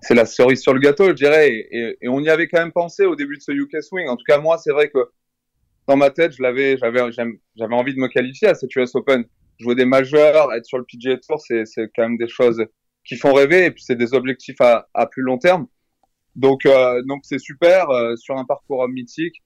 c'est 0.00 0.14
la 0.14 0.24
cerise 0.24 0.62
sur 0.62 0.72
le 0.72 0.80
gâteau, 0.80 1.08
je 1.08 1.14
dirais. 1.14 1.50
Et, 1.70 2.08
on 2.08 2.22
y 2.22 2.30
avait 2.30 2.48
quand 2.48 2.60
même 2.60 2.72
pensé 2.72 3.04
au 3.04 3.14
début 3.14 3.36
de 3.36 3.42
ce 3.42 3.52
UK 3.52 3.82
Swing. 3.82 4.08
En 4.08 4.16
tout 4.16 4.24
cas, 4.26 4.38
moi, 4.38 4.56
c'est 4.56 4.72
vrai 4.72 4.88
que 4.88 5.10
dans 5.86 5.96
ma 5.96 6.08
tête, 6.10 6.32
je 6.32 6.42
l'avais, 6.42 6.78
j'avais, 6.78 7.00
envie 7.74 7.94
de 7.94 8.00
me 8.00 8.08
qualifier 8.08 8.48
à 8.48 8.54
cette 8.54 8.74
US 8.74 8.94
Open. 8.94 9.24
jouer 9.58 9.74
des 9.74 9.84
majeurs, 9.84 10.50
être 10.54 10.64
sur 10.64 10.78
le 10.78 10.84
PGA 10.84 11.18
Tour, 11.18 11.40
c'est 11.40 11.66
c'est 11.66 11.90
quand 11.94 12.04
même 12.04 12.16
des 12.16 12.28
choses 12.28 12.64
qui 13.04 13.16
font 13.16 13.34
rêver 13.34 13.66
et 13.66 13.70
puis 13.70 13.82
c'est 13.82 13.96
des 13.96 14.14
objectifs 14.14 14.60
à, 14.60 14.88
à 14.94 15.06
plus 15.06 15.22
long 15.22 15.36
terme. 15.36 15.66
Donc 16.36 16.66
euh, 16.66 17.02
donc 17.06 17.20
c'est 17.24 17.38
super 17.38 17.90
euh, 17.90 18.16
sur 18.16 18.36
un 18.36 18.44
parcours 18.44 18.86
mythique. 18.88 19.42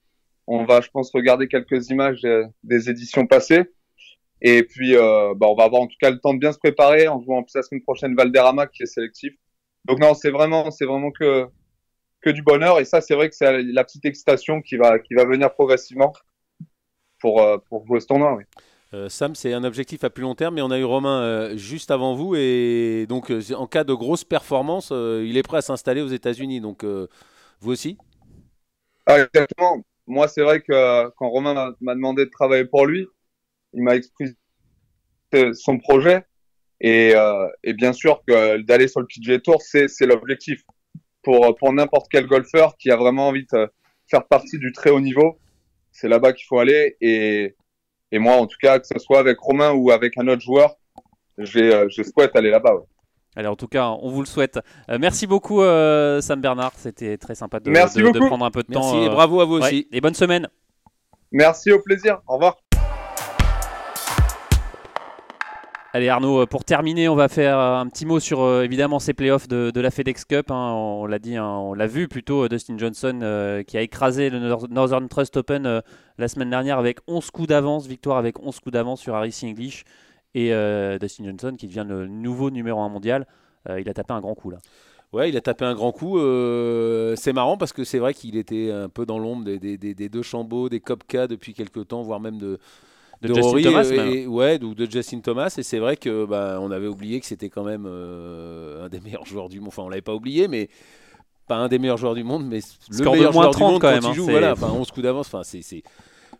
On 0.47 0.63
va, 0.65 0.81
je 0.81 0.89
pense, 0.89 1.11
regarder 1.11 1.47
quelques 1.47 1.89
images 1.89 2.21
des, 2.21 2.43
des 2.63 2.89
éditions 2.89 3.25
passées. 3.25 3.71
Et 4.41 4.63
puis, 4.63 4.95
euh, 4.95 5.33
bah, 5.35 5.47
on 5.49 5.55
va 5.55 5.63
avoir 5.63 5.81
en 5.81 5.87
tout 5.87 5.97
cas 5.99 6.11
le 6.11 6.19
temps 6.19 6.33
de 6.33 6.39
bien 6.39 6.51
se 6.51 6.59
préparer 6.59 7.07
en 7.07 7.19
jouant 7.21 7.43
la 7.55 7.61
semaine 7.63 7.81
prochaine 7.81 8.15
Valderrama 8.15 8.67
qui 8.67 8.83
est 8.83 8.85
sélectif. 8.85 9.33
Donc 9.85 9.99
non, 9.99 10.13
c'est 10.13 10.29
vraiment, 10.29 10.71
c'est 10.71 10.85
vraiment 10.85 11.11
que 11.11 11.47
que 12.21 12.29
du 12.29 12.43
bonheur. 12.43 12.79
Et 12.79 12.85
ça, 12.85 13.01
c'est 13.01 13.15
vrai 13.15 13.29
que 13.29 13.35
c'est 13.35 13.63
la 13.63 13.83
petite 13.83 14.05
excitation 14.05 14.61
qui 14.61 14.77
va 14.77 14.99
qui 14.99 15.13
va 15.15 15.25
venir 15.25 15.53
progressivement 15.53 16.13
pour 17.19 17.41
euh, 17.41 17.57
pour 17.69 17.85
jouer 17.87 17.99
ce 17.99 18.07
tournoi. 18.07 18.35
Oui. 18.35 18.43
Euh, 18.95 19.09
Sam, 19.09 19.35
c'est 19.35 19.51
un 19.51 19.65
objectif 19.65 20.05
à 20.05 20.09
plus 20.09 20.21
long 20.21 20.35
terme, 20.35 20.55
mais 20.55 20.61
on 20.61 20.71
a 20.71 20.79
eu 20.79 20.85
Romain 20.85 21.21
euh, 21.21 21.57
juste 21.57 21.91
avant 21.91 22.15
vous 22.15 22.35
et 22.35 23.05
donc 23.09 23.29
euh, 23.29 23.41
en 23.55 23.67
cas 23.67 23.83
de 23.83 23.93
grosse 23.93 24.23
performance, 24.23 24.91
il 24.91 25.35
est 25.35 25.43
prêt 25.43 25.57
à 25.57 25.61
s'installer 25.61 26.01
aux 26.01 26.07
États-Unis. 26.07 26.61
Donc 26.61 26.85
vous 26.85 27.71
aussi? 27.71 27.97
Ah, 29.05 29.19
exactement. 29.19 29.83
Moi, 30.07 30.27
c'est 30.29 30.41
vrai 30.41 30.61
que 30.61 31.09
quand 31.17 31.29
Romain 31.29 31.53
m'a- 31.53 31.75
m'a 31.81 31.95
demandé 31.95 32.25
de 32.25 32.29
travailler 32.29 32.65
pour 32.65 32.85
lui, 32.85 33.05
il 33.73 33.83
m'a 33.83 33.95
expliqué 33.95 34.33
son 35.53 35.77
projet. 35.77 36.23
Et, 36.79 37.13
bien 37.73 37.91
sûr 37.91 38.21
que 38.25 38.61
d'aller 38.61 38.87
sur 38.87 39.01
le 39.01 39.07
PGA 39.07 39.39
Tour, 39.39 39.61
c'est 39.61 39.89
c'est 39.89 40.05
l'objectif 40.05 40.61
pour 41.21 41.53
pour 41.57 41.73
n'importe 41.73 42.07
quel 42.09 42.27
golfeur 42.27 42.77
qui 42.77 42.91
a 42.91 42.95
vraiment 42.95 43.27
envie 43.27 43.45
de 43.51 43.69
faire 44.09 44.25
partie 44.25 44.57
du 44.57 44.71
très 44.71 44.89
haut 44.89 45.01
niveau. 45.01 45.37
C'est 45.91 46.07
là-bas 46.07 46.31
qu'il 46.31 46.45
faut 46.45 46.59
aller. 46.59 46.95
Et 47.01 47.55
et 48.11 48.19
moi, 48.19 48.35
en 48.35 48.45
tout 48.47 48.57
cas, 48.61 48.79
que 48.79 48.87
ce 48.87 48.97
soit 48.99 49.19
avec 49.19 49.37
Romain 49.39 49.71
ou 49.73 49.91
avec 49.91 50.17
un 50.17 50.27
autre 50.27 50.41
joueur, 50.41 50.75
j'ai 51.37 51.73
euh, 51.73 51.87
je 51.89 52.03
souhaite 52.03 52.35
aller 52.35 52.49
là-bas. 52.51 52.75
ouais. 52.75 52.83
Allez, 53.37 53.47
en 53.49 53.55
tout 53.57 53.67
cas, 53.67 53.89
on 54.01 54.09
vous 54.11 54.21
le 54.21 54.25
souhaite. 54.27 54.59
Euh, 54.89 54.97
merci 54.99 55.27
beaucoup, 55.27 55.61
euh, 55.61 56.21
Sam 56.21 56.39
Bernard. 56.39 56.71
C'était 56.77 57.17
très 57.17 57.35
sympa 57.35 57.59
de, 57.59 57.69
Merci 57.69 57.97
de- 57.97 58.03
de 58.03 58.11
beaucoup. 58.11 58.27
prendre 58.27 58.45
un 58.45 58.51
peu 58.51 58.63
de 58.63 58.67
Merci 58.69 58.91
temps. 58.91 59.01
et 59.03 59.07
euh, 59.07 59.09
bravo 59.09 59.41
à 59.41 59.45
vous 59.45 59.57
ouais. 59.59 59.65
aussi. 59.65 59.87
et 59.91 59.99
bonne 59.99 60.13
semaine. 60.13 60.47
Merci, 61.33 61.71
au 61.73 61.81
plaisir. 61.81 62.21
Au 62.27 62.35
revoir. 62.35 62.55
Allez 65.95 66.09
Arnaud, 66.09 66.41
euh, 66.41 66.45
pour 66.45 66.65
terminer, 66.65 67.07
on 67.07 67.15
va 67.15 67.29
faire 67.29 67.57
euh, 67.57 67.77
un 67.77 67.87
petit 67.87 68.05
mot 68.05 68.19
sur 68.19 68.41
euh, 68.41 68.63
évidemment 68.63 68.99
ces 68.99 69.13
playoffs 69.13 69.47
de, 69.47 69.71
de 69.73 69.79
la 69.79 69.91
FedEx 69.91 70.25
Cup. 70.25 70.51
hein. 70.51 70.73
on 70.73 71.05
l'a 71.05 71.19
dit, 71.19 71.37
hein, 71.37 71.47
on 71.47 71.73
l'a 71.73 71.87
vu 71.87 72.09
plutôt, 72.09 72.49
Dustin 72.49 72.77
Johnson 72.77 73.63
qui 73.65 73.77
a 73.77 73.81
écrasé 73.81 74.29
le 74.29 74.39
Nor- 74.39 74.67
Northern 74.69 75.07
Trust 75.07 75.37
Open 75.37 75.81
la 76.17 76.27
semaine 76.27 76.49
dernière 76.49 76.79
avec 76.79 76.99
11 77.07 77.31
coups 77.31 77.47
d'avance, 77.47 77.87
victoire 77.87 78.17
avec 78.17 78.39
11 78.39 78.59
coups 78.59 78.73
d'avance 78.73 78.99
sur 78.99 79.15
Harris 79.15 79.39
English. 79.45 79.85
Et 80.33 80.49
Dustin 80.99 81.23
Johnson 81.23 81.55
qui 81.57 81.67
devient 81.67 81.85
le 81.87 82.07
nouveau 82.07 82.51
numéro 82.51 82.81
1 82.81 82.89
mondial. 82.89 83.25
Il 83.69 83.87
a 83.87 83.93
tapé 83.93 84.11
un 84.11 84.19
grand 84.19 84.35
coup 84.35 84.49
là. 84.49 84.57
Ouais, 85.13 85.29
il 85.29 85.37
a 85.37 85.41
tapé 85.41 85.63
un 85.63 85.75
grand 85.75 85.93
coup. 85.93 86.19
c'est 87.15 87.31
marrant 87.31 87.55
parce 87.55 87.71
que 87.71 87.85
c'est 87.85 87.99
vrai 87.99 88.13
qu'il 88.13 88.35
était 88.35 88.69
un 88.69 88.89
peu 88.89 89.05
dans 89.05 89.17
l'ombre 89.17 89.45
des, 89.45 90.09
deux 90.09 90.23
Chambeaux, 90.23 90.67
des 90.67 90.81
Kopka 90.81 91.27
depuis 91.27 91.53
quelques 91.53 91.87
temps, 91.87 92.01
voire 92.01 92.19
même 92.19 92.37
de, 92.37 92.59
De 93.27 93.33
Justin 93.35 93.49
Rory, 93.49 93.63
Thomas, 93.63 93.85
euh, 93.85 93.95
même. 93.95 94.13
et- 94.13 94.27
ouais, 94.27 94.63
ou 94.63 94.73
de 94.75 94.85
Justin 94.89 95.19
Thomas. 95.19 95.53
Et 95.57 95.63
c'est 95.63 95.79
vrai 95.79 95.97
que 95.97 96.25
bah, 96.25 96.57
on 96.61 96.71
avait 96.71 96.87
oublié 96.87 97.19
que 97.19 97.25
c'était 97.25 97.49
quand 97.49 97.63
même 97.63 97.85
euh, 97.87 98.85
un 98.85 98.89
des 98.89 98.99
meilleurs 99.01 99.25
joueurs 99.25 99.49
du 99.49 99.59
monde. 99.59 99.69
Enfin, 99.69 99.83
on 99.83 99.89
l'avait 99.89 100.01
pas 100.01 100.13
oublié, 100.15 100.47
mais 100.47 100.69
pas 101.47 101.57
un 101.57 101.67
des 101.67 101.77
meilleurs 101.79 101.97
joueurs 101.97 102.15
du 102.15 102.23
monde, 102.23 102.45
mais 102.47 102.59
le 102.89 102.95
Score 102.97 103.13
de 103.13 103.17
meilleur 103.17 103.33
moins 103.33 103.43
joueur 103.43 103.53
30 103.53 103.67
du 103.67 103.71
monde 103.73 103.81
quand 103.81 103.87
quand, 103.87 103.93
même, 103.93 104.03
il 104.03 104.07
hein, 104.07 104.13
joue. 104.13 104.25
Voilà, 104.25 104.53
enfin 104.53 104.71
11 104.71 104.89
coups 104.91 105.03
d'avance. 105.03 105.27
Enfin, 105.27 105.43
c'est, 105.43 105.83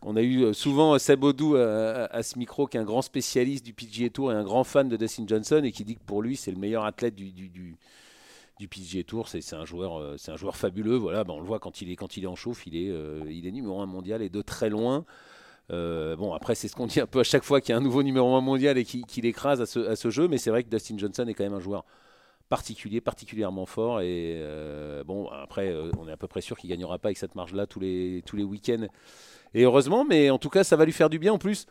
On 0.02 0.16
a 0.16 0.22
eu 0.22 0.44
euh, 0.44 0.54
souvent 0.54 0.98
Seb 1.00 1.24
Odou 1.24 1.56
à, 1.56 1.62
à- 1.62 2.16
à 2.18 2.24
ce 2.24 2.38
micro, 2.40 2.68
qui 2.68 2.78
est 2.78 2.80
un 2.80 2.84
grand 2.86 3.02
spécialiste 3.02 3.66
du 3.66 3.74
PGA 3.74 4.10
Tour 4.10 4.32
et 4.32 4.36
un 4.36 4.44
grand 4.44 4.64
fan 4.64 4.90
de 4.90 4.98
Dustin 4.98 5.26
Johnson, 5.28 5.62
et 5.64 5.72
qui 5.72 5.84
dit 5.84 5.96
que 5.96 6.04
pour 6.06 6.22
lui, 6.22 6.36
c'est 6.36 6.52
le 6.52 6.58
meilleur 6.58 6.86
athlète 6.86 7.16
du, 7.16 7.32
du, 7.32 7.50
du, 7.50 7.76
du 8.60 8.68
PGA 8.68 9.04
Tour. 9.04 9.28
C'est, 9.28 9.54
un 9.54 9.66
joueur, 9.66 9.98
euh, 10.00 10.16
c'est 10.18 10.32
un 10.32 10.38
joueur 10.38 10.58
fabuleux. 10.58 10.96
Voilà, 10.98 11.24
ben, 11.24 11.34
on 11.34 11.40
le 11.40 11.46
voit 11.46 11.60
quand 11.60 11.82
il 11.82 11.92
est 11.92 11.96
quand 11.96 12.18
il 12.18 12.24
est 12.24 12.28
en 12.28 12.36
chauffe, 12.36 12.66
il 12.68 12.76
est, 12.76 12.90
euh, 12.90 13.22
il 13.30 13.46
est 13.48 13.52
numéro 13.52 13.80
un 13.82 13.86
mondial 13.88 14.22
et 14.24 14.30
de 14.30 14.42
très 14.42 14.70
loin. 14.70 15.06
Euh, 15.72 16.16
bon, 16.16 16.34
après, 16.34 16.56
c'est 16.56 16.68
ce 16.68 16.76
qu'on 16.76 16.88
dit 16.88 17.00
un 17.00 17.08
peu 17.08 17.20
à 17.20 17.24
chaque 17.24 17.44
fois 17.44 17.62
qu'il 17.62 17.72
y 17.72 17.74
a 17.74 17.78
un 17.78 17.82
nouveau 17.82 18.04
numéro 18.04 18.36
1 18.36 18.42
mondial 18.42 18.78
et 18.78 18.86
qu'il 18.86 19.26
écrase 19.26 19.62
à 19.62 19.66
ce, 19.96 20.10
jeu, 20.10 20.28
mais 20.28 20.38
c'est 20.38 20.50
vrai 20.50 20.64
que 20.64 20.70
Dustin 20.70 20.98
Johnson 20.98 21.26
est 21.28 21.34
quand 21.34 21.44
même 21.44 21.54
un 21.54 21.60
joueur 21.60 21.86
particulier, 22.50 23.02
particulièrement 23.02 23.66
fort. 23.66 24.02
Et 24.02 24.36
euh, 24.38 25.04
bon, 25.04 25.28
après, 25.30 25.70
euh, 25.70 25.92
on 25.98 26.08
est 26.08 26.12
à 26.12 26.18
peu 26.18 26.28
près 26.28 26.42
sûr 26.42 26.58
qu'il 26.58 26.70
gagnera 26.70 27.00
pas 27.00 27.10
avec 27.10 27.18
cette 27.18 27.36
marge-là 27.36 27.66
tous 27.66 27.80
les, 27.80 28.22
tous 28.26 28.36
les 28.36 28.44
week-ends. 28.44 28.88
Et 29.54 29.64
heureusement, 29.64 30.06
mais 30.06 30.30
en 30.30 30.38
tout 30.38 30.50
cas, 30.50 30.64
ça 30.64 30.76
va 30.76 30.86
lui 30.86 30.92
faire 30.92 31.10
du 31.10 31.18
bien 31.18 31.34
en 31.34 31.38
plus. 31.40 31.66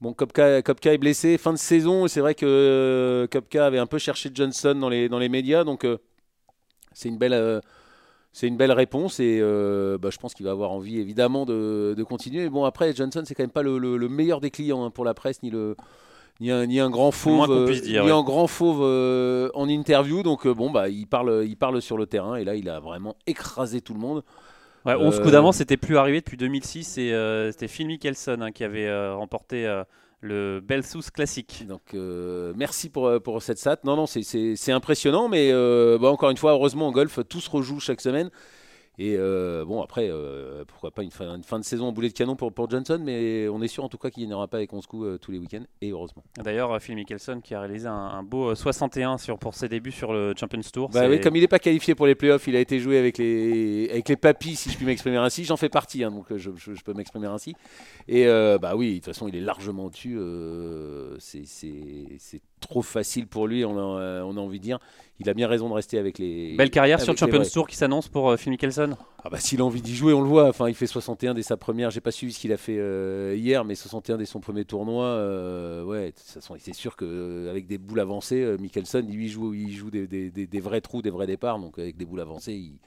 Bon, 0.00 0.14
Kopka, 0.14 0.58
est 0.58 0.98
blessé, 0.98 1.38
fin 1.38 1.52
de 1.52 1.58
saison, 1.58 2.06
c'est 2.06 2.20
vrai 2.20 2.36
que 2.36 3.26
Kopka 3.32 3.66
avait 3.66 3.78
un 3.78 3.86
peu 3.86 3.98
cherché 3.98 4.30
Johnson 4.32 4.76
dans 4.76 4.88
les, 4.88 5.08
dans 5.08 5.18
les 5.18 5.28
médias, 5.28 5.64
donc 5.64 5.84
c'est 6.92 7.08
une 7.08 7.18
belle. 7.18 7.60
Euh, 8.38 8.40
c'est 8.40 8.46
une 8.48 8.56
belle 8.56 8.72
réponse 8.72 9.20
et 9.20 9.38
euh, 9.40 9.98
bah, 9.98 10.10
je 10.12 10.18
pense 10.18 10.34
qu'il 10.34 10.46
va 10.46 10.52
avoir 10.52 10.70
envie 10.72 10.98
évidemment 10.98 11.44
de, 11.46 11.94
de 11.96 12.04
continuer. 12.04 12.44
Mais 12.44 12.50
bon 12.50 12.64
après 12.64 12.94
Johnson 12.94 13.22
c'est 13.24 13.34
quand 13.34 13.42
même 13.42 13.50
pas 13.50 13.62
le, 13.62 13.78
le- 13.78 13.96
le 13.96 14.08
meilleur 14.08 14.40
des 14.40 14.50
clients 14.50 14.84
hein, 14.84 14.90
pour 14.90 15.04
la 15.04 15.14
presse 15.14 15.42
ni 15.42 15.50
le 15.50 15.76
ni 16.40 16.50
un, 16.52 16.66
ni 16.66 16.78
un 16.80 16.90
grand 16.90 17.10
fauve 17.10 17.50
euh, 17.50 17.80
dire, 17.80 18.04
ni 18.04 18.10
ouais. 18.10 18.16
un 18.16 18.22
grand 18.22 18.46
fauve 18.46 18.80
euh, 18.82 19.50
en 19.54 19.68
interview 19.68 20.22
donc 20.22 20.46
euh, 20.46 20.54
bon 20.54 20.70
bah 20.70 20.88
il 20.88 21.06
parle 21.06 21.44
il 21.46 21.56
parle 21.56 21.82
sur 21.82 21.96
le 21.98 22.06
terrain 22.06 22.36
et 22.36 22.44
là 22.44 22.54
il 22.54 22.68
a 22.68 22.80
vraiment 22.80 23.16
écrasé 23.26 23.80
tout 23.80 23.94
le 23.94 24.00
monde. 24.00 24.22
Ouais, 24.86 24.94
11 24.94 25.16
Euh, 25.16 25.18
coups 25.20 25.32
d'avance, 25.32 25.56
c'était 25.56 25.76
plus 25.76 25.96
arrivé 25.98 26.20
depuis 26.20 26.36
2006 26.36 26.98
et 26.98 27.12
euh, 27.12 27.50
c'était 27.50 27.68
Phil 27.68 27.88
Mickelson 27.88 28.38
hein, 28.40 28.52
qui 28.52 28.62
avait 28.62 28.86
euh, 28.86 29.14
remporté 29.16 29.66
euh, 29.66 29.82
le 30.20 30.60
Belsus 30.60 31.10
Classic. 31.12 31.66
Donc 31.66 31.94
euh, 31.94 32.52
merci 32.56 32.88
pour, 32.88 33.06
euh, 33.06 33.40
cette 33.40 33.58
stat. 33.58 33.78
Non, 33.84 33.96
non, 33.96 34.06
c'est 34.06 34.72
impressionnant, 34.72 35.28
mais 35.28 35.50
euh, 35.52 35.98
bah, 36.00 36.08
encore 36.08 36.30
une 36.30 36.36
fois, 36.36 36.52
heureusement 36.52 36.88
en 36.88 36.92
golf, 36.92 37.20
tout 37.28 37.40
se 37.40 37.50
rejoue 37.50 37.80
chaque 37.80 38.00
semaine. 38.00 38.30
Et 39.00 39.14
euh, 39.16 39.64
bon, 39.64 39.80
après, 39.80 40.08
euh, 40.10 40.64
pourquoi 40.66 40.90
pas 40.90 41.04
une 41.04 41.12
fin, 41.12 41.36
une 41.36 41.44
fin 41.44 41.58
de 41.60 41.64
saison 41.64 41.86
en 41.86 41.92
boulet 41.92 42.08
de 42.08 42.14
canon 42.14 42.34
pour, 42.34 42.52
pour 42.52 42.68
Johnson, 42.68 43.00
mais 43.00 43.46
on 43.48 43.62
est 43.62 43.68
sûr 43.68 43.84
en 43.84 43.88
tout 43.88 43.96
cas 43.98 44.10
qu'il 44.10 44.26
n'y 44.26 44.32
en 44.32 44.36
aura 44.36 44.48
pas 44.48 44.56
avec 44.56 44.72
11 44.72 44.86
coups 44.86 45.06
euh, 45.06 45.18
tous 45.18 45.30
les 45.30 45.38
week-ends, 45.38 45.62
et 45.80 45.90
heureusement. 45.90 46.24
D'ailleurs, 46.42 46.82
Phil 46.82 46.96
Mickelson 46.96 47.40
qui 47.40 47.54
a 47.54 47.60
réalisé 47.60 47.86
un, 47.86 47.92
un 47.92 48.22
beau 48.24 48.50
euh, 48.50 48.54
61 48.56 49.18
sur, 49.18 49.38
pour 49.38 49.54
ses 49.54 49.68
débuts 49.68 49.92
sur 49.92 50.12
le 50.12 50.34
Champions 50.36 50.60
Tour. 50.72 50.88
Bah 50.90 51.08
oui, 51.08 51.20
comme 51.20 51.36
il 51.36 51.40
n'est 51.42 51.46
pas 51.48 51.60
qualifié 51.60 51.94
pour 51.94 52.06
les 52.08 52.16
playoffs, 52.16 52.46
il 52.48 52.56
a 52.56 52.60
été 52.60 52.80
joué 52.80 52.98
avec 52.98 53.18
les, 53.18 53.88
avec 53.90 54.08
les 54.08 54.16
papis, 54.16 54.56
si 54.56 54.70
je 54.70 54.76
puis 54.76 54.84
m'exprimer 54.86 55.16
ainsi. 55.18 55.44
J'en 55.44 55.56
fais 55.56 55.68
partie, 55.68 56.02
hein, 56.02 56.10
donc 56.10 56.26
je, 56.36 56.50
je- 56.56 56.74
je 56.74 56.82
peux 56.82 56.92
m'exprimer 56.92 57.28
ainsi. 57.28 57.54
Et 58.08 58.26
bah 58.60 58.74
oui, 58.74 58.90
de 58.90 58.94
toute 58.96 59.04
façon, 59.06 59.28
il 59.28 59.36
est 59.36 59.40
largement 59.40 59.84
au-dessus. 59.86 60.18
c'est 61.20 62.40
trop 62.58 62.82
facile 62.82 63.26
pour 63.26 63.46
lui, 63.46 63.64
on 63.64 63.76
a, 63.78 64.00
euh, 64.00 64.22
on 64.22 64.36
a 64.36 64.40
envie 64.40 64.58
de 64.58 64.64
dire. 64.64 64.78
Il 65.20 65.28
a 65.28 65.34
bien 65.34 65.48
raison 65.48 65.68
de 65.68 65.74
rester 65.74 65.98
avec 65.98 66.18
les. 66.18 66.54
Belle 66.56 66.70
carrière 66.70 67.00
sur 67.00 67.12
le 67.12 67.18
Champions. 67.18 67.42
Tour 67.52 67.66
qui 67.66 67.74
s'annonce 67.74 68.06
pour 68.08 68.30
euh, 68.30 68.36
Phil 68.36 68.50
Mickelson. 68.52 68.96
Ah 69.24 69.28
bah 69.30 69.40
s'il 69.40 69.60
a 69.60 69.64
envie 69.64 69.82
d'y 69.82 69.96
jouer, 69.96 70.12
on 70.12 70.20
le 70.22 70.28
voit. 70.28 70.48
Enfin, 70.48 70.68
il 70.68 70.74
fait 70.76 70.86
61 70.86 71.34
dès 71.34 71.42
sa 71.42 71.56
première. 71.56 71.90
J'ai 71.90 72.00
pas 72.00 72.12
suivi 72.12 72.32
ce 72.32 72.38
qu'il 72.38 72.52
a 72.52 72.56
fait 72.56 72.76
euh, 72.78 73.34
hier, 73.36 73.64
mais 73.64 73.74
61 73.74 74.16
dès 74.16 74.26
son 74.26 74.38
premier 74.38 74.64
tournoi. 74.64 75.04
euh, 75.06 75.82
ouais, 75.82 76.06
de 76.06 76.10
toute 76.12 76.20
façon, 76.26 76.54
c'est 76.60 76.72
sûr 76.74 76.94
qu'avec 76.96 77.66
des 77.66 77.78
boules 77.78 77.98
avancées, 77.98 78.56
Mickelson, 78.60 79.04
lui, 79.08 79.24
il 79.24 79.28
joue, 79.28 79.54
il 79.54 79.72
joue 79.72 79.90
des, 79.90 80.06
des- 80.06 80.30
des- 80.30 80.46
des 80.46 80.60
vrais 80.60 80.80
trous, 80.80 81.02
des 81.02 81.10
vrais 81.10 81.26
départs. 81.26 81.58
Donc 81.58 81.78
avec 81.80 81.96
des 81.96 82.04
boules 82.04 82.20
avancées, 82.20 82.52
il, 82.54 82.78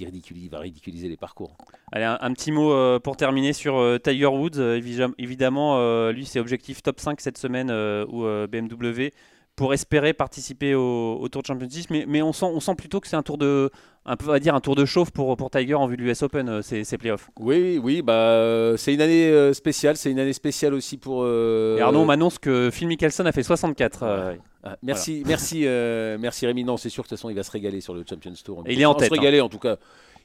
il 0.00 0.06
ridiculise- 0.06 0.44
il 0.44 0.50
va 0.50 0.58
ridiculiser 0.60 1.08
les 1.08 1.16
parcours. 1.16 1.56
Allez, 1.92 2.04
un, 2.04 2.18
un 2.20 2.32
petit 2.32 2.52
mot 2.52 2.72
euh, 2.72 2.98
pour 2.98 3.16
terminer 3.16 3.52
sur 3.52 3.76
euh, 3.78 3.98
Tiger 3.98 4.26
Woods. 4.26 4.58
Euh, 4.58 4.78
évidem- 4.80 5.14
évidemment, 5.18 5.76
euh, 5.78 6.12
lui, 6.12 6.24
c'est 6.26 6.40
objectif 6.40 6.82
top 6.82 7.00
5 7.00 7.20
cette 7.20 7.38
semaine 7.38 7.68
euh, 7.70 8.04
ou 8.08 8.24
euh, 8.24 8.46
BMW 8.46 9.10
pour 9.56 9.74
espérer 9.74 10.14
participer 10.14 10.74
au, 10.74 11.18
au 11.20 11.28
Tour 11.28 11.42
de 11.42 11.46
Championship. 11.48 11.90
Mais, 11.90 12.04
mais 12.08 12.22
on, 12.22 12.32
sent, 12.32 12.46
on 12.46 12.60
sent 12.60 12.74
plutôt 12.76 12.98
que 13.00 13.08
c'est 13.08 13.16
un 13.16 13.22
tour 13.22 13.36
de, 13.36 13.70
un 14.06 14.16
peu, 14.16 14.26
on 14.26 14.30
va 14.30 14.38
dire 14.40 14.54
un 14.54 14.60
tour 14.60 14.74
de 14.74 14.86
chauffe 14.86 15.10
pour, 15.10 15.36
pour 15.36 15.50
Tiger 15.50 15.74
en 15.74 15.86
vue 15.86 15.98
de 15.98 16.02
l'US 16.02 16.22
Open, 16.22 16.48
euh, 16.48 16.62
ces, 16.62 16.82
ces 16.84 16.96
playoffs. 16.96 17.28
Oui, 17.38 17.78
oui, 17.82 18.00
bah 18.00 18.12
euh, 18.14 18.78
c'est 18.78 18.94
une 18.94 19.02
année 19.02 19.26
euh, 19.28 19.52
spéciale. 19.52 19.96
C'est 19.98 20.10
une 20.10 20.18
année 20.20 20.32
spéciale 20.32 20.72
aussi 20.72 20.96
pour. 20.96 21.24
euh, 21.24 21.76
Et 21.76 21.80
Arnaud 21.82 22.06
m'annonce 22.06 22.38
que 22.38 22.70
Phil 22.72 22.88
Mickelson 22.88 23.26
a 23.26 23.32
fait 23.32 23.42
64. 23.42 24.02
euh, 24.02 24.34
Ah, 24.62 24.76
merci, 24.82 25.22
merci, 25.26 25.66
euh, 25.66 26.18
merci 26.20 26.46
Rémi. 26.46 26.64
Non, 26.64 26.76
c'est 26.76 26.90
sûr 26.90 27.02
que 27.02 27.08
de 27.08 27.10
toute 27.10 27.18
façon, 27.18 27.30
il 27.30 27.36
va 27.36 27.42
se 27.42 27.50
régaler 27.50 27.80
sur 27.80 27.94
le 27.94 28.04
Champions 28.08 28.32
Tour. 28.44 28.62
Et 28.66 28.74
il 28.74 28.80
est 28.80 28.84
en 28.84 28.94
tête, 28.94 29.08
Se 29.08 29.14
régaler, 29.14 29.40
en 29.40 29.48
tout 29.48 29.58
cas. 29.58 29.76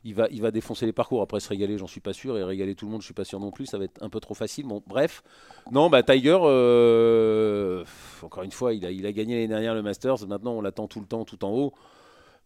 Il 0.04 0.14
va, 0.14 0.28
il 0.30 0.40
va 0.40 0.52
défoncer 0.52 0.86
les 0.86 0.92
parcours. 0.92 1.22
Après, 1.22 1.40
se 1.40 1.50
régaler, 1.50 1.78
j'en 1.80 1.88
suis 1.88 2.02
pas 2.02 2.14
sûr. 2.14 2.38
Et 2.38 2.44
régaler 2.44 2.76
tout 2.76 2.86
le 2.86 2.92
monde, 2.92 3.02
je 3.02 3.06
suis 3.06 3.14
pas 3.14 3.24
sûr 3.24 3.40
non 3.40 3.50
plus. 3.50 3.66
Ça 3.66 3.78
va 3.78 3.86
être 3.86 4.04
un 4.04 4.10
peu 4.10 4.20
trop 4.20 4.36
facile. 4.36 4.68
Bon, 4.68 4.84
bref. 4.86 5.24
Non, 5.72 5.90
bah 5.90 6.04
Tiger, 6.04 6.38
euh, 6.44 7.84
encore 8.22 8.44
une 8.44 8.52
fois, 8.52 8.74
il 8.74 8.86
a, 8.86 8.92
il 8.92 9.06
a 9.06 9.12
gagné 9.12 9.36
l'année 9.36 9.48
dernière 9.48 9.74
le 9.74 9.82
Masters. 9.82 10.28
Maintenant, 10.28 10.52
on 10.54 10.62
l'attend 10.62 10.88
tout 10.88 11.00
le 11.00 11.08
temps, 11.08 11.26
tout 11.26 11.44
en 11.44 11.50
haut. 11.50 11.74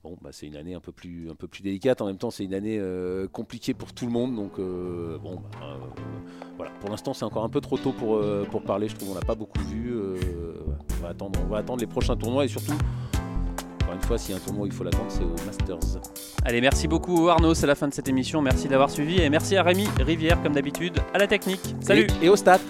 Bon, 0.02 0.18
bah, 0.22 0.30
c'est 0.32 0.48
une 0.48 0.56
année 0.56 0.74
un 0.74 0.80
peu 0.80 0.94
plus, 0.94 1.30
un 1.30 1.36
peu 1.36 1.48
plus 1.48 1.62
délicate. 1.62 2.02
En 2.02 2.06
même 2.06 2.18
temps, 2.18 2.32
c'est 2.32 2.46
une 2.46 2.54
année 2.54 2.78
euh, 2.80 3.28
compliquée 3.28 3.74
pour 3.74 3.92
tout 3.92 4.06
le 4.06 4.12
monde. 4.12 4.34
Donc, 4.34 4.58
euh, 4.58 5.18
bon, 5.18 5.36
bah, 5.36 5.60
euh, 5.64 6.02
voilà. 6.56 6.72
Pour 6.80 6.90
l'instant, 6.90 7.14
c'est 7.14 7.26
encore 7.26 7.44
un 7.44 7.50
peu 7.50 7.60
trop 7.60 7.78
tôt 7.78 7.92
pour, 7.92 8.22
pour 8.50 8.64
parler. 8.64 8.88
Je 8.88 8.96
trouve 8.96 9.10
qu'on 9.10 9.16
n'a 9.16 9.26
pas 9.26 9.36
beaucoup 9.36 9.60
vu. 9.60 9.94
on, 9.94 11.04
va 11.04 11.10
attendre, 11.10 11.38
on 11.44 11.48
va 11.50 11.58
attendre 11.58 11.82
les 11.82 11.88
prochains 11.88 12.16
tournois 12.16 12.46
et 12.46 12.48
surtout, 12.48 12.72
encore 13.82 13.94
une 13.94 14.02
fois, 14.02 14.18
s'il 14.18 14.32
y 14.32 14.38
a 14.38 14.42
un 14.42 14.44
tournoi 14.44 14.64
où 14.64 14.68
il 14.68 14.72
faut 14.74 14.86
l'attendre, 14.86 15.10
c'est 15.10 15.24
au 15.24 15.36
Masters. 15.46 16.02
Allez, 16.46 16.62
merci 16.62 16.88
beaucoup 16.88 17.28
Arnaud, 17.28 17.54
c'est 17.54 17.68
la 17.68 17.76
fin 17.76 17.90
de 17.90 17.94
cette 17.94 18.08
émission. 18.08 18.42
Merci 18.42 18.70
d'avoir 18.70 18.90
suivi 18.90 19.20
et 19.20 19.30
merci 19.30 19.58
à 19.58 19.64
Rémi 19.64 19.86
Rivière, 20.00 20.42
comme 20.42 20.54
d'habitude, 20.54 20.98
à 21.14 21.18
la 21.18 21.28
technique. 21.28 21.76
Salut 21.82 22.08
Et, 22.22 22.28
et 22.28 22.30
au 22.30 22.38
stade. 22.38 22.62